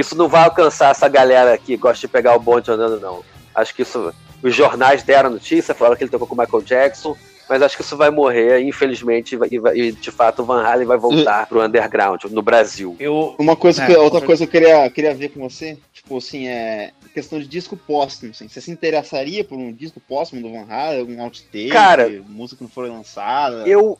isso 0.00 0.16
não 0.16 0.28
vai 0.28 0.44
alcançar 0.44 0.90
essa 0.90 1.08
galera 1.08 1.56
que 1.58 1.76
gosta 1.76 2.00
de 2.00 2.08
pegar 2.08 2.34
o 2.34 2.40
bonde 2.40 2.70
andando, 2.70 2.98
não. 3.00 3.22
Acho 3.54 3.74
que 3.74 3.82
isso. 3.82 4.12
Os 4.42 4.54
jornais 4.54 5.02
deram 5.02 5.28
notícia, 5.30 5.74
falaram 5.74 5.96
que 5.96 6.02
ele 6.04 6.10
tocou 6.10 6.26
com 6.26 6.34
o 6.34 6.38
Michael 6.38 6.62
Jackson, 6.62 7.14
mas 7.46 7.60
acho 7.60 7.76
que 7.76 7.82
isso 7.82 7.96
vai 7.96 8.08
morrer, 8.10 8.60
infelizmente, 8.62 9.34
e 9.34 9.36
vai- 9.36 9.48
e, 9.50 9.80
e, 9.88 9.92
de 9.92 10.10
fato 10.10 10.40
o 10.40 10.44
Van 10.46 10.62
Halen 10.62 10.86
vai 10.86 10.96
voltar 10.96 11.46
pro 11.46 11.62
underground, 11.62 12.24
no 12.30 12.40
Brasil. 12.40 12.96
Eu, 12.98 13.34
Uma 13.38 13.54
coisa 13.54 13.82
É, 13.82 13.86
que, 13.86 13.94
com 13.94 14.00
outra 14.00 14.20
coisa 14.22 14.46
que 14.46 14.56
eu 14.56 14.60
queria, 14.62 14.90
queria 14.90 15.14
ver 15.14 15.28
com 15.30 15.40
você, 15.40 15.76
tipo 15.92 16.16
assim, 16.16 16.48
é 16.48 16.92
questão 17.12 17.38
de 17.38 17.46
disco 17.46 17.76
póstumo, 17.76 18.30
assim. 18.30 18.48
Você 18.48 18.60
se 18.62 18.70
interessaria 18.70 19.44
por 19.44 19.58
um 19.58 19.72
disco 19.72 20.00
póstumo 20.08 20.40
do 20.40 20.50
Van 20.52 20.64
Halen, 20.72 21.00
algum 21.00 21.20
outtake, 21.22 21.68
Cara, 21.68 22.08
música 22.28 22.56
que 22.58 22.62
não 22.62 22.70
foi 22.70 22.88
lançada? 22.88 23.64
Eu. 23.68 23.98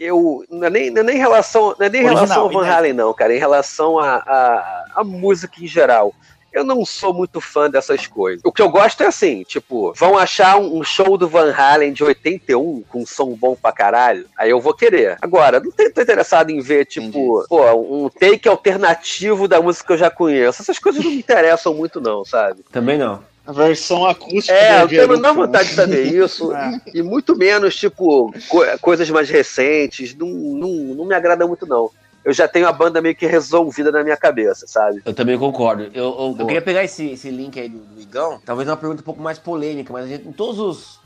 Eu. 0.00 0.42
Não 0.48 0.66
é 0.66 0.70
nem, 0.70 0.90
não 0.90 1.02
é 1.02 1.04
nem 1.04 1.16
em 1.16 1.18
relação, 1.18 1.76
não 1.78 1.86
é 1.86 1.90
nem 1.90 2.00
em 2.00 2.06
Original, 2.06 2.26
relação 2.26 2.42
ao 2.42 2.50
Van. 2.50 2.66
Halen, 2.66 2.92
não, 2.94 3.12
cara. 3.12 3.36
Em 3.36 3.38
relação 3.38 3.98
à 3.98 4.14
a, 4.16 4.84
a, 4.96 5.04
música 5.04 5.62
em 5.62 5.66
geral. 5.66 6.14
Eu 6.50 6.64
não 6.64 6.84
sou 6.84 7.14
muito 7.14 7.40
fã 7.40 7.70
dessas 7.70 8.08
coisas. 8.08 8.40
O 8.44 8.50
que 8.50 8.60
eu 8.60 8.68
gosto 8.68 9.04
é 9.04 9.06
assim, 9.06 9.44
tipo, 9.44 9.92
vão 9.94 10.18
achar 10.18 10.56
um, 10.58 10.78
um 10.78 10.82
show 10.82 11.16
do 11.16 11.28
Van 11.28 11.54
Halen 11.54 11.92
de 11.92 12.02
81 12.02 12.82
com 12.88 13.02
um 13.02 13.06
som 13.06 13.36
bom 13.36 13.54
pra 13.54 13.70
caralho, 13.70 14.26
aí 14.36 14.50
eu 14.50 14.60
vou 14.60 14.74
querer. 14.74 15.16
Agora, 15.22 15.60
não 15.60 15.70
tô 15.70 15.84
interessado 15.84 16.50
em 16.50 16.60
ver, 16.60 16.86
tipo, 16.86 17.46
pô, 17.48 17.72
um 17.74 18.08
take 18.08 18.48
alternativo 18.48 19.46
da 19.46 19.62
música 19.62 19.86
que 19.86 19.92
eu 19.92 19.98
já 19.98 20.10
conheço. 20.10 20.60
Essas 20.60 20.80
coisas 20.80 21.04
não 21.04 21.12
me 21.12 21.18
interessam 21.18 21.72
muito, 21.72 22.00
não, 22.00 22.24
sabe? 22.24 22.64
também 22.72 22.98
não. 22.98 23.29
A 23.50 23.52
versão 23.52 24.06
acústica 24.06 24.52
É, 24.54 24.84
eu 24.92 25.08
não 25.08 25.20
dá 25.20 25.32
vontade 25.32 25.70
de 25.70 25.74
saber 25.74 26.06
isso. 26.06 26.52
É. 26.54 26.80
E 26.94 27.02
muito 27.02 27.36
menos, 27.36 27.74
tipo, 27.74 28.32
co- 28.48 28.64
coisas 28.80 29.10
mais 29.10 29.28
recentes. 29.28 30.14
Não, 30.14 30.28
não, 30.28 30.68
não 30.94 31.04
me 31.04 31.14
agrada 31.14 31.46
muito, 31.46 31.66
não. 31.66 31.90
Eu 32.24 32.32
já 32.32 32.46
tenho 32.46 32.68
a 32.68 32.72
banda 32.72 33.00
meio 33.02 33.16
que 33.16 33.26
resolvida 33.26 33.90
na 33.90 34.04
minha 34.04 34.16
cabeça, 34.16 34.66
sabe? 34.68 35.00
Eu 35.04 35.12
também 35.14 35.36
concordo. 35.38 35.84
Eu, 35.84 35.90
eu- 35.94 36.36
eu 36.38 36.46
queria 36.46 36.62
pegar 36.62 36.84
esse, 36.84 37.10
esse 37.10 37.28
link 37.30 37.58
aí 37.58 37.68
do, 37.68 38.00
Igão, 38.00 38.40
talvez 38.44 38.68
uma 38.68 38.76
pergunta 38.76 39.00
um 39.00 39.04
pouco 39.04 39.20
mais 39.22 39.38
polêmica, 39.38 39.92
mas 39.92 40.04
a 40.04 40.08
gente, 40.08 40.28
em 40.28 40.32
todos 40.32 40.58
os, 40.60 41.00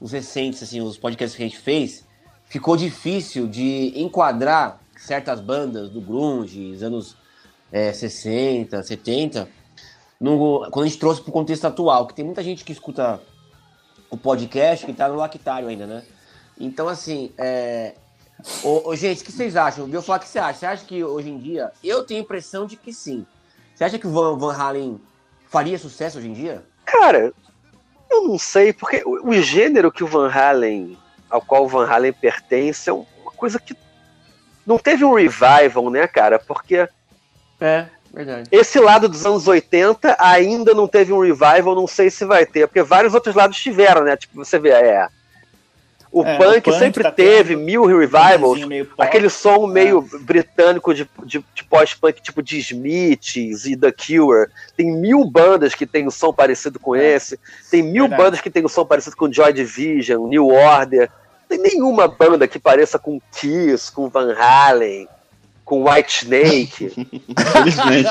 os 0.00 0.12
recentes, 0.12 0.62
assim, 0.62 0.80
os 0.80 0.96
podcasts 0.96 1.36
que 1.36 1.42
a 1.42 1.46
gente 1.46 1.58
fez, 1.58 2.04
ficou 2.48 2.76
difícil 2.76 3.46
de 3.46 3.92
enquadrar 3.96 4.80
certas 4.96 5.40
bandas 5.40 5.90
do 5.90 6.00
grunge, 6.00 6.70
dos 6.72 6.82
anos 6.82 7.16
é, 7.72 7.92
60, 7.92 8.82
70, 8.82 9.48
no, 10.22 10.70
quando 10.70 10.86
a 10.86 10.88
gente 10.88 10.98
trouxe 10.98 11.20
pro 11.20 11.32
contexto 11.32 11.66
atual, 11.66 12.06
que 12.06 12.14
tem 12.14 12.24
muita 12.24 12.42
gente 12.42 12.64
que 12.64 12.72
escuta 12.72 13.20
o 14.08 14.16
podcast 14.16 14.86
que 14.86 14.92
tá 14.92 15.08
no 15.08 15.16
lactário 15.16 15.68
ainda, 15.68 15.86
né? 15.86 16.04
Então, 16.58 16.88
assim, 16.88 17.32
é, 17.36 17.94
Ô, 18.62 18.90
ô, 18.90 18.96
gente, 18.96 19.22
o 19.22 19.24
que 19.24 19.32
vocês 19.32 19.56
acham? 19.56 19.88
Eu 19.88 20.02
falar 20.02 20.18
o 20.18 20.20
que 20.20 20.28
você 20.28 20.38
acha. 20.38 20.58
Você 20.58 20.66
acha 20.66 20.84
que 20.84 21.02
hoje 21.02 21.30
em 21.30 21.38
dia. 21.38 21.70
Eu 21.82 22.04
tenho 22.04 22.20
a 22.20 22.24
impressão 22.24 22.66
de 22.66 22.76
que 22.76 22.92
sim. 22.92 23.24
Você 23.74 23.84
acha 23.84 23.98
que 23.98 24.06
o 24.06 24.10
Van, 24.10 24.36
Van 24.36 24.54
Halen 24.54 25.00
faria 25.48 25.78
sucesso 25.78 26.18
hoje 26.18 26.28
em 26.28 26.32
dia? 26.32 26.64
Cara, 26.84 27.32
eu 28.10 28.28
não 28.28 28.38
sei, 28.38 28.72
porque 28.72 29.02
o, 29.04 29.28
o 29.28 29.34
gênero 29.40 29.92
que 29.92 30.04
o 30.04 30.06
Van 30.06 30.30
Halen, 30.30 30.98
ao 31.30 31.40
qual 31.40 31.64
o 31.64 31.68
Van 31.68 31.86
Halen 31.86 32.12
pertence, 32.12 32.90
é 32.90 32.92
uma 32.92 33.32
coisa 33.36 33.58
que 33.58 33.76
não 34.66 34.78
teve 34.78 35.04
um 35.04 35.14
revival, 35.14 35.90
né, 35.90 36.06
cara? 36.06 36.38
Porque 36.38 36.88
É, 37.60 37.86
verdade. 38.12 38.48
esse 38.52 38.78
lado 38.78 39.08
dos 39.08 39.24
anos 39.26 39.48
80 39.48 40.16
ainda 40.18 40.74
não 40.74 40.86
teve 40.86 41.12
um 41.12 41.20
revival, 41.20 41.74
não 41.74 41.86
sei 41.86 42.10
se 42.10 42.24
vai 42.24 42.44
ter, 42.46 42.66
porque 42.66 42.82
vários 42.82 43.14
outros 43.14 43.34
lados 43.34 43.56
tiveram, 43.58 44.04
né? 44.04 44.16
Tipo, 44.16 44.36
você 44.44 44.58
vê, 44.58 44.70
é. 44.70 45.08
O 46.14 46.22
É, 46.22 46.36
punk, 46.36 46.68
o 46.68 46.72
punk 46.72 46.78
sempre 46.78 47.02
tá 47.02 47.10
teve 47.10 47.56
mil 47.56 47.86
revivals, 47.86 48.60
aquele 48.98 49.30
som 49.30 49.66
meio 49.66 50.02
britânico 50.20 50.92
de, 50.92 51.08
de, 51.24 51.42
de 51.54 51.64
pós-punk, 51.64 52.20
tipo 52.20 52.42
de 52.42 52.58
Smiths 52.58 53.64
e 53.64 53.74
The 53.74 53.90
Cure. 53.92 54.50
Tem 54.76 54.92
mil 54.94 55.24
bandas 55.24 55.74
que 55.74 55.86
tem 55.86 56.06
um 56.06 56.10
som 56.10 56.30
parecido 56.30 56.78
com 56.78 56.94
É. 56.94 57.14
esse. 57.14 57.40
Tem 57.70 57.82
mil 57.82 58.04
Verdade. 58.04 58.22
bandas 58.22 58.40
que 58.42 58.50
tem 58.50 58.62
um 58.62 58.68
som 58.68 58.84
parecido 58.84 59.16
com 59.16 59.32
Joy 59.32 59.54
Division, 59.54 60.28
New 60.28 60.48
Order. 60.48 61.08
Não 61.40 61.48
tem 61.48 61.58
nenhuma 61.58 62.06
banda 62.06 62.46
que 62.46 62.58
pareça 62.58 62.98
com 62.98 63.18
Kiss, 63.34 63.90
com 63.90 64.10
Van 64.10 64.34
Halen, 64.38 65.08
com 65.72 65.88
White 65.90 66.24
Snake. 66.24 66.92
Infelizmente. 67.26 68.10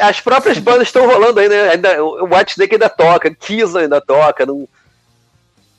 As 0.00 0.18
próprias 0.18 0.56
bandas 0.56 0.88
estão 0.88 1.06
rolando 1.06 1.38
aí, 1.40 1.46
né? 1.46 1.68
Ainda, 1.72 2.02
o 2.02 2.24
White 2.24 2.52
Snake 2.52 2.74
ainda 2.76 2.88
toca, 2.88 3.34
Kiss 3.34 3.76
ainda 3.76 4.00
toca. 4.00 4.46
Não... 4.46 4.66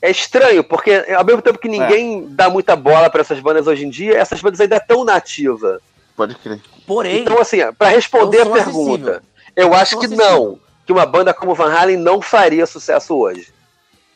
É 0.00 0.12
estranho, 0.12 0.62
porque 0.62 1.04
ao 1.16 1.24
mesmo 1.24 1.42
tempo 1.42 1.58
que 1.58 1.68
ninguém 1.68 2.24
dá 2.28 2.48
muita 2.48 2.76
bola 2.76 3.10
para 3.10 3.20
essas 3.20 3.40
bandas 3.40 3.66
hoje 3.66 3.84
em 3.84 3.90
dia, 3.90 4.16
essas 4.16 4.40
bandas 4.40 4.60
ainda 4.60 4.76
estão 4.76 5.04
nativas. 5.04 5.80
Pode 6.16 6.36
crer. 6.36 6.60
Porém, 6.86 7.22
Então, 7.22 7.40
assim, 7.40 7.58
para 7.76 7.88
responder 7.88 8.38
É 8.38 8.42
a 8.42 8.46
pergunta, 8.46 9.10
acessível. 9.10 9.20
eu 9.56 9.74
É 9.74 9.76
acho 9.80 9.98
que 9.98 10.06
acessível. 10.06 10.24
não. 10.44 10.60
Que 10.86 10.92
uma 10.92 11.04
banda 11.04 11.34
como 11.34 11.52
Van 11.52 11.72
Halen 11.72 11.96
não 11.96 12.22
faria 12.22 12.64
sucesso 12.64 13.16
hoje. 13.16 13.52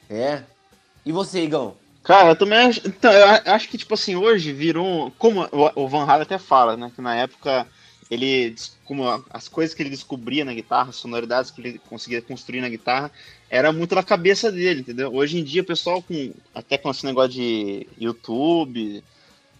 é. 0.08 0.42
E 1.04 1.10
você, 1.12 1.40
Igão? 1.40 1.74
Cara, 2.04 2.30
eu 2.30 2.36
também 2.36 2.58
acho. 2.58 2.80
Então, 2.86 3.10
eu 3.12 3.52
acho 3.52 3.68
que, 3.68 3.78
tipo 3.78 3.94
assim, 3.94 4.14
hoje 4.14 4.52
virou. 4.52 5.10
Como 5.12 5.42
o- 5.74 5.88
Van 5.88 6.04
Halen 6.04 6.22
até 6.22 6.38
fala, 6.38 6.76
né? 6.76 6.92
Que 6.94 7.00
na 7.02 7.16
época 7.16 7.66
ele. 8.10 8.54
Como 8.84 9.04
as 9.30 9.48
coisas 9.48 9.74
que 9.74 9.82
ele 9.82 9.90
descobria 9.90 10.44
na 10.44 10.52
guitarra, 10.54 10.90
as 10.90 10.96
sonoridades 10.96 11.50
que 11.50 11.60
ele 11.62 11.78
conseguia 11.78 12.20
construir 12.20 12.60
na 12.60 12.68
guitarra, 12.68 13.10
era 13.48 13.72
muito 13.72 13.94
na 13.94 14.02
cabeça 14.02 14.52
dele, 14.52 14.80
entendeu? 14.80 15.14
Hoje 15.14 15.38
em 15.38 15.44
dia, 15.44 15.62
o 15.62 15.66
pessoal 15.66 16.02
com. 16.02 16.32
Até 16.54 16.76
com 16.78 16.90
esse 16.90 17.04
negócio 17.06 17.32
de 17.32 17.88
YouTube, 17.98 19.02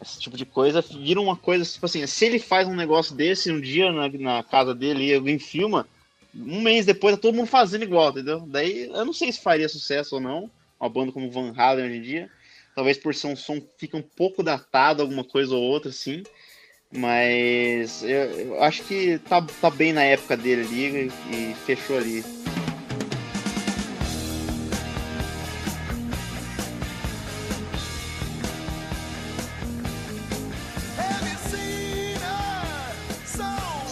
esse 0.03 0.21
tipo 0.21 0.37
de 0.37 0.45
coisa, 0.47 0.83
vira 0.83 1.21
uma 1.21 1.37
coisa, 1.37 1.65
tipo 1.65 1.87
assim, 1.87 2.07
se 2.07 2.27
ele 2.27 2.39
faz 2.39 2.69
um 2.69 2.77
negócio 2.77 3.15
desse 3.15 3.51
um 3.51 3.61
dia 3.61 3.91
na, 3.93 4.09
na 4.11 4.43
casa 4.43 4.75
dele 4.75 5.07
e 5.07 5.15
alguém 5.15 5.39
filma, 5.39 5.87
um 6.35 6.61
mês 6.61 6.85
depois 6.87 7.15
tá 7.17 7.23
todo 7.23 7.35
mundo 7.37 7.47
fazendo 7.47 7.85
igual, 7.85 8.11
entendeu? 8.11 8.41
Daí 8.49 8.87
eu 8.87 9.05
não 9.05 9.13
sei 9.13 9.33
se 9.33 9.41
faria 9.43 9.69
sucesso 9.69 10.17
ou 10.17 10.21
não, 10.21 10.51
uma 10.81 10.89
banda 10.89 11.13
como 11.13 11.31
Van 11.31 11.53
Halen 11.57 11.87
hoje 11.87 11.97
em 11.97 12.03
dia. 12.03 12.31
Talvez 12.75 12.99
por 12.99 13.15
ser 13.15 13.29
um 13.29 13.37
som 13.37 13.61
que 13.61 13.69
fica 13.79 13.97
um 13.97 14.03
pouco 14.03 14.43
datado, 14.43 15.03
alguma 15.03 15.25
coisa 15.25 15.55
ou 15.55 15.63
outra, 15.63 15.91
assim. 15.91 16.23
Mas 16.93 18.03
eu, 18.03 18.09
eu 18.09 18.63
acho 18.63 18.83
que 18.85 19.19
tá, 19.19 19.45
tá 19.61 19.71
bem 19.71 19.93
na 19.93 20.03
época 20.03 20.37
dele 20.37 20.63
ali 20.63 21.13
e 21.31 21.55
fechou 21.67 21.97
ali. 21.97 22.25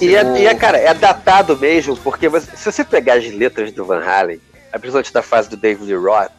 E 0.02 0.16
é, 0.16 0.40
e 0.40 0.46
é, 0.46 0.54
cara, 0.56 0.78
é 0.78 0.92
datado 0.92 1.56
mesmo, 1.56 1.96
porque 1.96 2.28
você, 2.28 2.56
se 2.56 2.72
você 2.72 2.84
pegar 2.84 3.14
as 3.14 3.30
letras 3.30 3.70
do 3.70 3.84
Van 3.84 4.02
Halen, 4.04 4.40
principalmente 4.72 5.12
da 5.12 5.22
fase 5.22 5.48
do 5.48 5.56
David 5.56 5.94
Roth, 5.94 6.32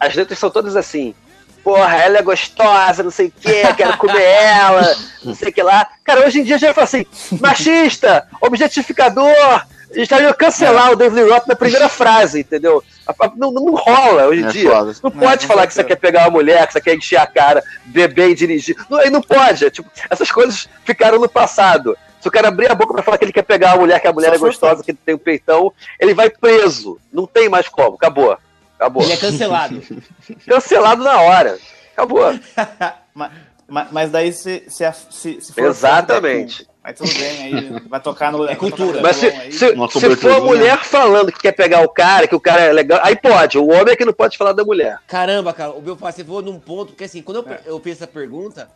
as 0.00 0.14
letras 0.14 0.38
são 0.38 0.50
todas 0.50 0.74
assim. 0.74 1.14
Porra, 1.62 1.96
ela 1.96 2.18
é 2.18 2.22
gostosa, 2.22 3.02
não 3.02 3.10
sei 3.10 3.26
o 3.26 3.32
que, 3.32 3.74
quero 3.74 3.98
comer 3.98 4.22
ela, 4.22 4.96
não 5.22 5.34
sei 5.34 5.50
o 5.50 5.52
que 5.52 5.62
lá. 5.62 5.86
Cara, 6.02 6.26
hoje 6.26 6.40
em 6.40 6.42
dia 6.42 6.56
já 6.58 6.72
fala 6.72 6.86
assim, 6.86 7.04
machista, 7.38 8.26
objetificador, 8.40 9.66
já 9.92 10.20
ia 10.20 10.32
cancelar 10.32 10.88
é. 10.88 10.92
o 10.92 10.96
David 10.96 11.28
Roth 11.28 11.46
na 11.46 11.54
primeira 11.54 11.88
frase, 11.88 12.40
entendeu? 12.40 12.82
Não, 13.36 13.50
não 13.50 13.74
rola 13.74 14.26
hoje 14.28 14.42
em 14.42 14.46
é 14.46 14.48
dia. 14.48 14.70
Foda. 14.70 14.92
Não 15.02 15.10
pode 15.10 15.44
é, 15.44 15.48
falar 15.48 15.66
que 15.66 15.74
você 15.74 15.84
quer 15.84 15.96
pegar 15.96 16.22
uma 16.22 16.30
mulher, 16.30 16.66
que 16.66 16.72
você 16.72 16.80
quer 16.80 16.94
encher 16.94 17.16
a 17.16 17.26
cara, 17.26 17.62
beber 17.84 18.30
e 18.30 18.34
dirigir. 18.34 18.76
Não, 18.88 19.04
não 19.10 19.20
pode. 19.20 19.64
É, 19.64 19.70
tipo, 19.70 19.90
essas 20.08 20.30
coisas 20.30 20.68
ficaram 20.84 21.18
no 21.18 21.28
passado. 21.28 21.96
Se 22.20 22.28
o 22.28 22.30
cara 22.30 22.48
abrir 22.48 22.70
a 22.70 22.74
boca 22.74 22.92
pra 22.92 23.02
falar 23.02 23.18
que 23.18 23.24
ele 23.24 23.32
quer 23.32 23.42
pegar 23.42 23.72
uma 23.72 23.80
mulher, 23.80 23.98
que 23.98 24.06
a 24.06 24.12
mulher 24.12 24.28
Só 24.30 24.34
é 24.34 24.38
gostosa, 24.38 24.84
que 24.84 24.92
tem 24.92 25.14
um 25.14 25.18
peitão, 25.18 25.72
ele 25.98 26.14
vai 26.14 26.30
preso. 26.30 26.98
Não 27.12 27.26
tem 27.26 27.48
mais 27.48 27.68
como. 27.68 27.96
Acabou. 27.96 28.36
Acabou. 28.80 29.02
Ele 29.02 29.12
é 29.12 29.16
cancelado. 29.18 29.82
cancelado 30.48 31.04
na 31.04 31.20
hora. 31.20 31.58
Acabou. 31.92 32.32
mas, 33.68 33.92
mas, 33.92 34.10
daí 34.10 34.32
se, 34.32 34.64
se, 34.68 34.90
se, 35.10 35.40
se 35.42 35.52
for 35.52 35.64
Exatamente. 35.64 36.66
Mas 36.82 36.96
tudo 36.96 37.12
bem, 37.12 37.42
aí 37.42 37.88
vai 37.90 38.00
tocar 38.00 38.32
no. 38.32 38.48
É 38.48 38.56
cultura. 38.56 39.02
Mas 39.02 39.16
se, 39.16 39.30
se, 39.52 39.74
se 39.76 40.16
for 40.16 40.32
a 40.32 40.40
mulher 40.40 40.78
falando 40.78 41.30
que 41.30 41.40
quer 41.40 41.52
pegar 41.52 41.82
o 41.82 41.90
cara, 41.90 42.26
que 42.26 42.34
o 42.34 42.40
cara 42.40 42.62
é 42.62 42.72
legal, 42.72 42.98
aí 43.02 43.14
pode. 43.14 43.58
O 43.58 43.68
homem 43.68 43.92
é 43.92 43.96
que 43.96 44.04
não 44.06 44.14
pode 44.14 44.38
falar 44.38 44.54
da 44.54 44.64
mulher. 44.64 44.98
Caramba, 45.06 45.52
cara, 45.52 45.72
o 45.72 45.82
Belfast, 45.82 46.16
você 46.16 46.24
falou 46.24 46.40
num 46.40 46.58
ponto, 46.58 46.92
porque 46.92 47.04
assim, 47.04 47.20
quando 47.20 47.46
eu, 47.46 47.52
é. 47.52 47.60
eu 47.66 47.78
fiz 47.80 47.96
essa 47.96 48.06
pergunta, 48.06 48.70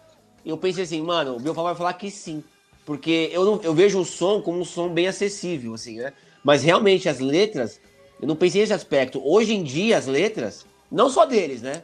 eu 0.45 0.59
pensei 0.59 0.85
assim, 0.85 1.01
mano, 1.01 1.37
o 1.37 1.41
Belfast 1.41 1.65
vai 1.65 1.75
falar 1.75 1.95
que 1.95 2.11
sim. 2.11 2.45
Porque 2.85 3.31
eu, 3.33 3.43
não, 3.43 3.61
eu 3.63 3.73
vejo 3.73 3.99
o 3.99 4.05
som 4.05 4.43
como 4.43 4.61
um 4.61 4.65
som 4.67 4.91
bem 4.91 5.09
acessível, 5.09 5.73
assim, 5.73 5.97
né? 5.97 6.13
Mas 6.45 6.63
realmente 6.63 7.09
as 7.09 7.21
letras, 7.21 7.81
eu 8.25 8.27
não 8.27 8.37
pensei 8.37 8.63
nesse 8.63 8.73
aspecto. 8.73 9.21
Hoje 9.23 9.53
em 9.53 9.63
dia, 9.63 9.99
as 9.99 10.07
letras, 10.07 10.65
não 10.91 11.11
só 11.11 11.27
deles, 11.27 11.61
né? 11.61 11.83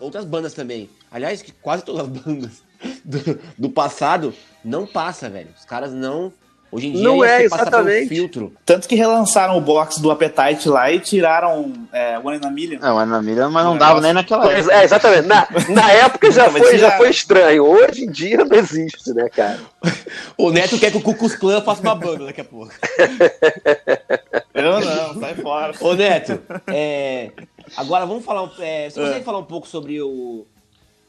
Outras 0.00 0.24
bandas 0.24 0.54
também. 0.54 0.88
Aliás, 1.12 1.44
quase 1.60 1.84
todas 1.84 2.00
as 2.00 2.08
bandas 2.24 2.62
do, 3.04 3.38
do 3.58 3.68
passado 3.68 4.32
não 4.64 4.86
passa, 4.86 5.28
velho. 5.28 5.50
Os 5.54 5.66
caras 5.66 5.92
não. 5.92 6.32
Hoje 6.72 6.86
em 6.86 6.92
dia 6.92 7.02
não 7.02 7.22
é, 7.22 7.42
exatamente. 7.42 8.08
filtro. 8.08 8.54
Tanto 8.64 8.88
que 8.88 8.94
relançaram 8.94 9.58
o 9.58 9.60
box 9.60 10.00
do 10.00 10.10
Appetite 10.10 10.66
lá 10.66 10.90
e 10.90 10.98
tiraram 10.98 11.74
é, 11.92 12.18
One 12.18 12.38
in 12.38 12.46
a 12.46 12.50
Million. 12.50 12.78
É, 12.82 12.90
One 12.90 13.10
in 13.10 13.14
a 13.14 13.20
Million, 13.20 13.50
mas 13.50 13.64
não 13.64 13.76
dava 13.76 14.00
nem 14.00 14.14
naquela 14.14 14.50
época. 14.50 14.72
É, 14.72 14.84
exatamente. 14.84 15.26
Na, 15.26 15.46
na 15.68 15.90
época 15.92 16.30
já, 16.30 16.48
foi, 16.48 16.78
já 16.78 16.92
foi 16.92 17.10
estranho. 17.10 17.64
Hoje 17.64 18.04
em 18.04 18.10
dia 18.10 18.46
não 18.46 18.56
existe, 18.56 19.12
né, 19.12 19.28
cara? 19.28 19.58
o 20.38 20.50
Neto 20.50 20.78
quer 20.78 20.90
que 20.90 20.96
o 20.96 21.02
Cucus 21.02 21.34
Clã 21.34 21.60
faça 21.60 21.82
uma 21.82 21.94
banda 21.94 22.24
daqui 22.24 22.40
a 22.40 22.44
pouco. 22.44 22.72
Eu 24.66 24.80
não, 24.80 25.20
sai 25.20 25.34
fora. 25.34 25.74
Ô, 25.80 25.94
Neto, 25.94 26.40
é, 26.68 27.32
agora 27.76 28.06
vamos 28.06 28.24
falar. 28.24 28.50
É, 28.58 28.88
você 28.88 29.00
consegue 29.00 29.20
é. 29.20 29.24
falar 29.24 29.38
um 29.38 29.44
pouco 29.44 29.66
sobre 29.66 30.00
o. 30.00 30.46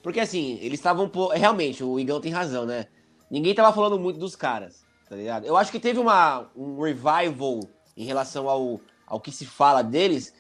Porque 0.02 0.20
assim, 0.20 0.58
eles 0.62 0.80
estavam. 0.80 1.10
Realmente, 1.34 1.84
o 1.84 2.00
Igão 2.00 2.20
tem 2.20 2.32
razão, 2.32 2.66
né? 2.66 2.88
ninguém 3.32 3.56
tava 3.56 3.74
falando 3.74 3.98
muito 3.98 4.20
dos 4.20 4.36
caras, 4.36 4.84
tá 5.10 5.16
ligado? 5.16 5.46
Eu 5.46 5.56
acho 5.56 5.72
que 5.72 5.80
teve 5.80 5.98
uma, 5.98 6.50
um 6.56 6.82
revival 6.82 7.62
em 7.96 8.04
relação 8.04 8.50
ao, 8.50 8.82
ao 9.08 9.20
que 9.20 9.32
se 9.32 9.46
fala 9.46 9.82
deles 9.82 10.34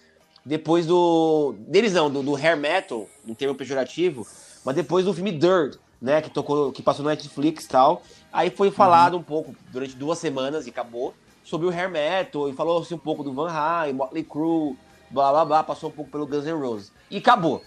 depois 0.46 0.86
do. 0.86 1.56
Deles 1.60 1.94
não, 1.94 2.12
do, 2.12 2.22
do 2.22 2.36
hair 2.36 2.58
metal, 2.58 3.08
em 3.26 3.34
termo 3.34 3.56
pejorativo, 3.56 4.28
mas 4.66 4.76
depois 4.76 5.06
do 5.06 5.14
filme 5.14 5.32
Dirt, 5.32 5.78
né? 6.02 6.22
Que 6.22 6.30
tocou, 6.30 6.72
que 6.74 6.84
passou 6.84 7.04
no 7.04 7.10
Netflix 7.10 7.64
e 7.64 7.70
tal. 7.70 8.04
Aí 8.34 8.50
foi 8.50 8.70
falado 8.70 9.14
uhum. 9.14 9.20
um 9.22 9.24
pouco 9.24 9.56
durante 9.72 9.96
duas 9.96 10.20
semanas 10.20 10.68
e 10.68 10.70
acabou 10.70 11.14
sobre 11.52 11.68
o 11.68 11.70
hair 11.70 11.90
metal 11.90 12.48
e 12.48 12.54
falou-se 12.54 12.94
um 12.94 12.98
pouco 12.98 13.24
do 13.24 13.34
Van 13.34 13.52
Halen, 13.52 13.94
Motley 13.94 14.24
Crue, 14.24 14.78
blá 15.10 15.32
blá 15.32 15.44
blá, 15.44 15.64
passou 15.64 15.90
um 15.90 15.94
pouco 15.94 16.10
pelo 16.10 16.26
Guns 16.26 16.46
N' 16.46 16.54
Roses. 16.54 16.94
E 17.10 17.18
acabou. 17.18 17.62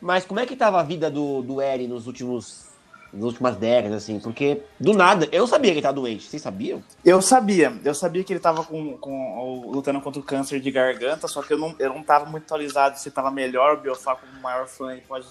Mas 0.00 0.24
como 0.24 0.40
é 0.40 0.46
que 0.46 0.56
tava 0.56 0.80
a 0.80 0.82
vida 0.82 1.08
do, 1.08 1.40
do 1.40 1.62
Eri 1.62 1.86
nos 1.86 2.08
últimos 2.08 2.68
nas 3.12 3.24
últimas 3.24 3.56
décadas, 3.56 4.04
assim, 4.04 4.20
porque 4.20 4.62
do 4.78 4.92
nada, 4.92 5.28
eu 5.32 5.44
sabia 5.44 5.72
que 5.72 5.78
ele 5.78 5.82
tava 5.82 5.94
doente, 5.94 6.22
vocês 6.22 6.40
sabiam? 6.40 6.80
Eu 7.04 7.20
sabia, 7.20 7.76
eu 7.84 7.92
sabia 7.92 8.22
que 8.22 8.32
ele 8.32 8.38
tava 8.38 8.62
com, 8.62 8.96
com, 8.98 9.68
lutando 9.68 10.00
contra 10.00 10.20
o 10.20 10.24
câncer 10.24 10.60
de 10.60 10.70
garganta, 10.70 11.26
só 11.26 11.42
que 11.42 11.52
eu 11.52 11.58
não, 11.58 11.74
eu 11.80 11.92
não 11.92 12.04
tava 12.04 12.26
muito 12.26 12.44
atualizado 12.44 12.96
se 13.00 13.10
tava 13.10 13.28
melhor, 13.28 13.74
o 13.74 13.80
Biofá 13.80 14.14
como 14.14 14.40
maior 14.40 14.68
fã 14.68 14.96
pode 15.08 15.26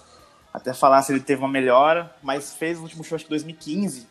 até 0.54 0.74
falar 0.74 1.02
se 1.04 1.14
ele 1.14 1.22
teve 1.22 1.40
uma 1.42 1.48
melhora, 1.48 2.14
mas 2.22 2.54
fez 2.54 2.78
o 2.80 2.82
último 2.82 3.02
show 3.02 3.16
acho 3.16 3.24
que 3.24 3.30
2015, 3.30 4.08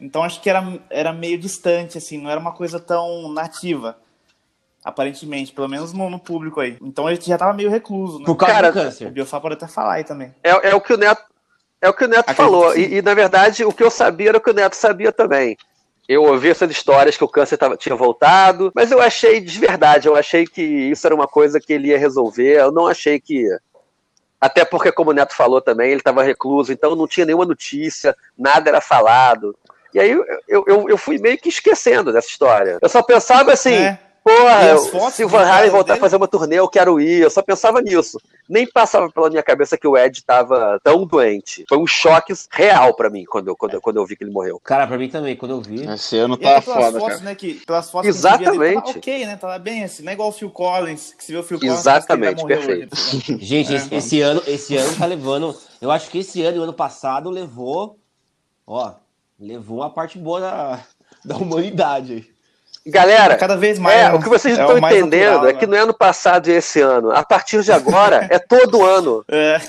então 0.00 0.22
acho 0.22 0.40
que 0.40 0.50
era, 0.50 0.78
era 0.90 1.12
meio 1.12 1.38
distante, 1.38 1.98
assim, 1.98 2.18
não 2.18 2.30
era 2.30 2.40
uma 2.40 2.52
coisa 2.52 2.78
tão 2.78 3.32
nativa 3.32 3.96
aparentemente, 4.84 5.52
pelo 5.52 5.68
menos 5.68 5.92
no, 5.92 6.08
no, 6.08 6.18
público 6.18 6.60
aí. 6.60 6.78
Então 6.80 7.08
ele 7.10 7.20
já 7.20 7.36
tava 7.36 7.52
meio 7.52 7.68
recluso, 7.68 8.20
né? 8.20 8.24
Por 8.24 8.36
causa 8.36 8.54
Cara, 8.54 8.70
do 8.70 8.74
câncer. 8.74 9.08
O 9.08 9.10
Biofá 9.10 9.38
pode 9.40 9.54
até 9.54 9.66
falar 9.66 9.94
aí 9.94 10.04
também. 10.04 10.34
É, 10.42 10.70
é 10.70 10.74
o 10.74 10.80
que 10.80 10.94
o 10.94 10.96
Neto 10.96 11.22
é 11.80 11.88
o 11.88 11.94
que 11.94 12.04
o 12.04 12.08
Neto 12.08 12.30
Acredito 12.30 12.36
falou. 12.36 12.76
E, 12.76 12.96
e, 12.96 13.02
na 13.02 13.14
verdade, 13.14 13.64
o 13.64 13.72
que 13.72 13.82
eu 13.82 13.90
sabia 13.90 14.30
era 14.30 14.38
o 14.38 14.40
que 14.40 14.50
o 14.50 14.54
Neto 14.54 14.74
sabia 14.74 15.12
também. 15.12 15.56
Eu 16.08 16.24
ouvi 16.24 16.48
essas 16.48 16.70
histórias 16.70 17.16
que 17.16 17.22
o 17.22 17.28
câncer 17.28 17.56
tava, 17.56 17.76
tinha 17.76 17.94
voltado, 17.94 18.72
mas 18.74 18.90
eu 18.90 19.00
achei 19.00 19.40
de 19.40 19.58
verdade, 19.58 20.08
eu 20.08 20.16
achei 20.16 20.46
que 20.46 20.62
isso 20.62 21.06
era 21.06 21.14
uma 21.14 21.28
coisa 21.28 21.60
que 21.60 21.72
ele 21.72 21.88
ia 21.88 21.98
resolver. 21.98 22.58
Eu 22.58 22.72
não 22.72 22.86
achei 22.86 23.20
que. 23.20 23.46
Até 24.40 24.64
porque, 24.64 24.90
como 24.90 25.10
o 25.10 25.12
Neto 25.12 25.34
falou 25.34 25.60
também, 25.60 25.90
ele 25.90 26.00
estava 26.00 26.22
recluso, 26.22 26.72
então 26.72 26.96
não 26.96 27.06
tinha 27.06 27.26
nenhuma 27.26 27.44
notícia, 27.44 28.16
nada 28.36 28.70
era 28.70 28.80
falado. 28.80 29.56
E 29.94 30.00
aí 30.00 30.10
eu, 30.10 30.24
eu, 30.66 30.88
eu 30.88 30.98
fui 30.98 31.18
meio 31.18 31.38
que 31.38 31.48
esquecendo 31.48 32.12
dessa 32.12 32.28
história. 32.28 32.78
Eu 32.80 32.88
só 32.88 33.02
pensava 33.02 33.52
assim. 33.52 33.74
É 33.74 33.98
porra, 34.28 35.10
se 35.10 35.24
o 35.24 35.28
Van 35.28 35.44
Halen 35.44 35.70
voltar 35.70 35.94
dele? 35.94 35.98
a 35.98 36.00
fazer 36.00 36.16
uma 36.16 36.28
turnê, 36.28 36.56
eu 36.56 36.68
quero 36.68 37.00
ir. 37.00 37.22
Eu 37.22 37.30
só 37.30 37.42
pensava 37.42 37.80
nisso. 37.80 38.20
Nem 38.48 38.66
passava 38.66 39.10
pela 39.10 39.30
minha 39.30 39.42
cabeça 39.42 39.76
que 39.76 39.86
o 39.86 39.96
Ed 39.96 40.22
tava 40.24 40.78
tão 40.82 41.06
doente. 41.06 41.64
Foi 41.68 41.78
um 41.78 41.86
choque 41.86 42.32
real 42.50 42.94
pra 42.94 43.08
mim 43.08 43.24
quando 43.24 43.48
eu, 43.48 43.56
quando, 43.56 43.74
eu, 43.74 43.80
quando 43.80 43.96
eu 43.96 44.06
vi 44.06 44.16
que 44.16 44.24
ele 44.24 44.30
morreu. 44.30 44.60
Cara, 44.62 44.86
pra 44.86 44.98
mim 44.98 45.08
também, 45.08 45.36
quando 45.36 45.52
eu 45.52 45.60
vi. 45.60 45.84
Esse 45.86 46.16
ano 46.18 46.36
tá 46.36 46.60
foda, 46.60 46.98
fotos, 46.98 47.18
cara. 47.18 47.20
Né, 47.20 47.34
que, 47.34 47.54
pelas 47.66 47.90
fotos 47.90 48.08
Exatamente. 48.08 48.76
Que 48.76 48.86
tava 48.86 48.98
ok, 48.98 49.26
né? 49.26 49.36
Tava 49.36 49.58
bem 49.58 49.84
assim. 49.84 50.02
Não 50.02 50.10
é 50.10 50.14
igual 50.14 50.28
o 50.28 50.32
Phil 50.32 50.50
Collins, 50.50 51.14
que 51.14 51.24
se 51.24 51.32
vê 51.32 51.38
o 51.38 51.42
Phil 51.42 51.58
Collins. 51.58 51.78
Exatamente, 51.78 52.44
perfeito. 52.44 52.94
Hoje, 52.94 53.38
Gente, 53.38 53.72
é, 53.72 53.76
esse, 53.76 53.94
esse, 53.94 54.20
ano, 54.20 54.42
esse 54.46 54.76
ano 54.76 54.96
tá 54.96 55.06
levando. 55.06 55.56
Eu 55.80 55.90
acho 55.90 56.10
que 56.10 56.18
esse 56.18 56.42
ano 56.42 56.56
e 56.56 56.60
o 56.60 56.64
ano 56.64 56.74
passado 56.74 57.30
levou. 57.30 57.98
Ó, 58.66 58.92
levou 59.38 59.78
uma 59.78 59.90
parte 59.90 60.18
boa 60.18 60.40
da, 60.40 60.80
da 61.24 61.36
humanidade 61.36 62.12
aí. 62.12 62.38
Galera, 62.86 63.36
cada 63.36 63.54
vez 63.54 63.78
mais. 63.78 63.98
É, 63.98 64.12
o 64.14 64.18
que 64.18 64.30
vocês 64.30 64.58
é 64.58 64.62
estão 64.62 64.78
entendendo 64.78 65.32
natural, 65.32 65.48
é 65.48 65.52
que 65.52 65.66
né? 65.66 65.72
não 65.72 65.78
é 65.78 65.82
ano 65.82 65.92
passado 65.92 66.48
e 66.48 66.52
esse 66.52 66.80
ano. 66.80 67.10
A 67.10 67.22
partir 67.22 67.62
de 67.62 67.70
agora 67.70 68.26
é 68.30 68.38
todo 68.38 68.84
ano. 68.84 69.24
É. 69.28 69.60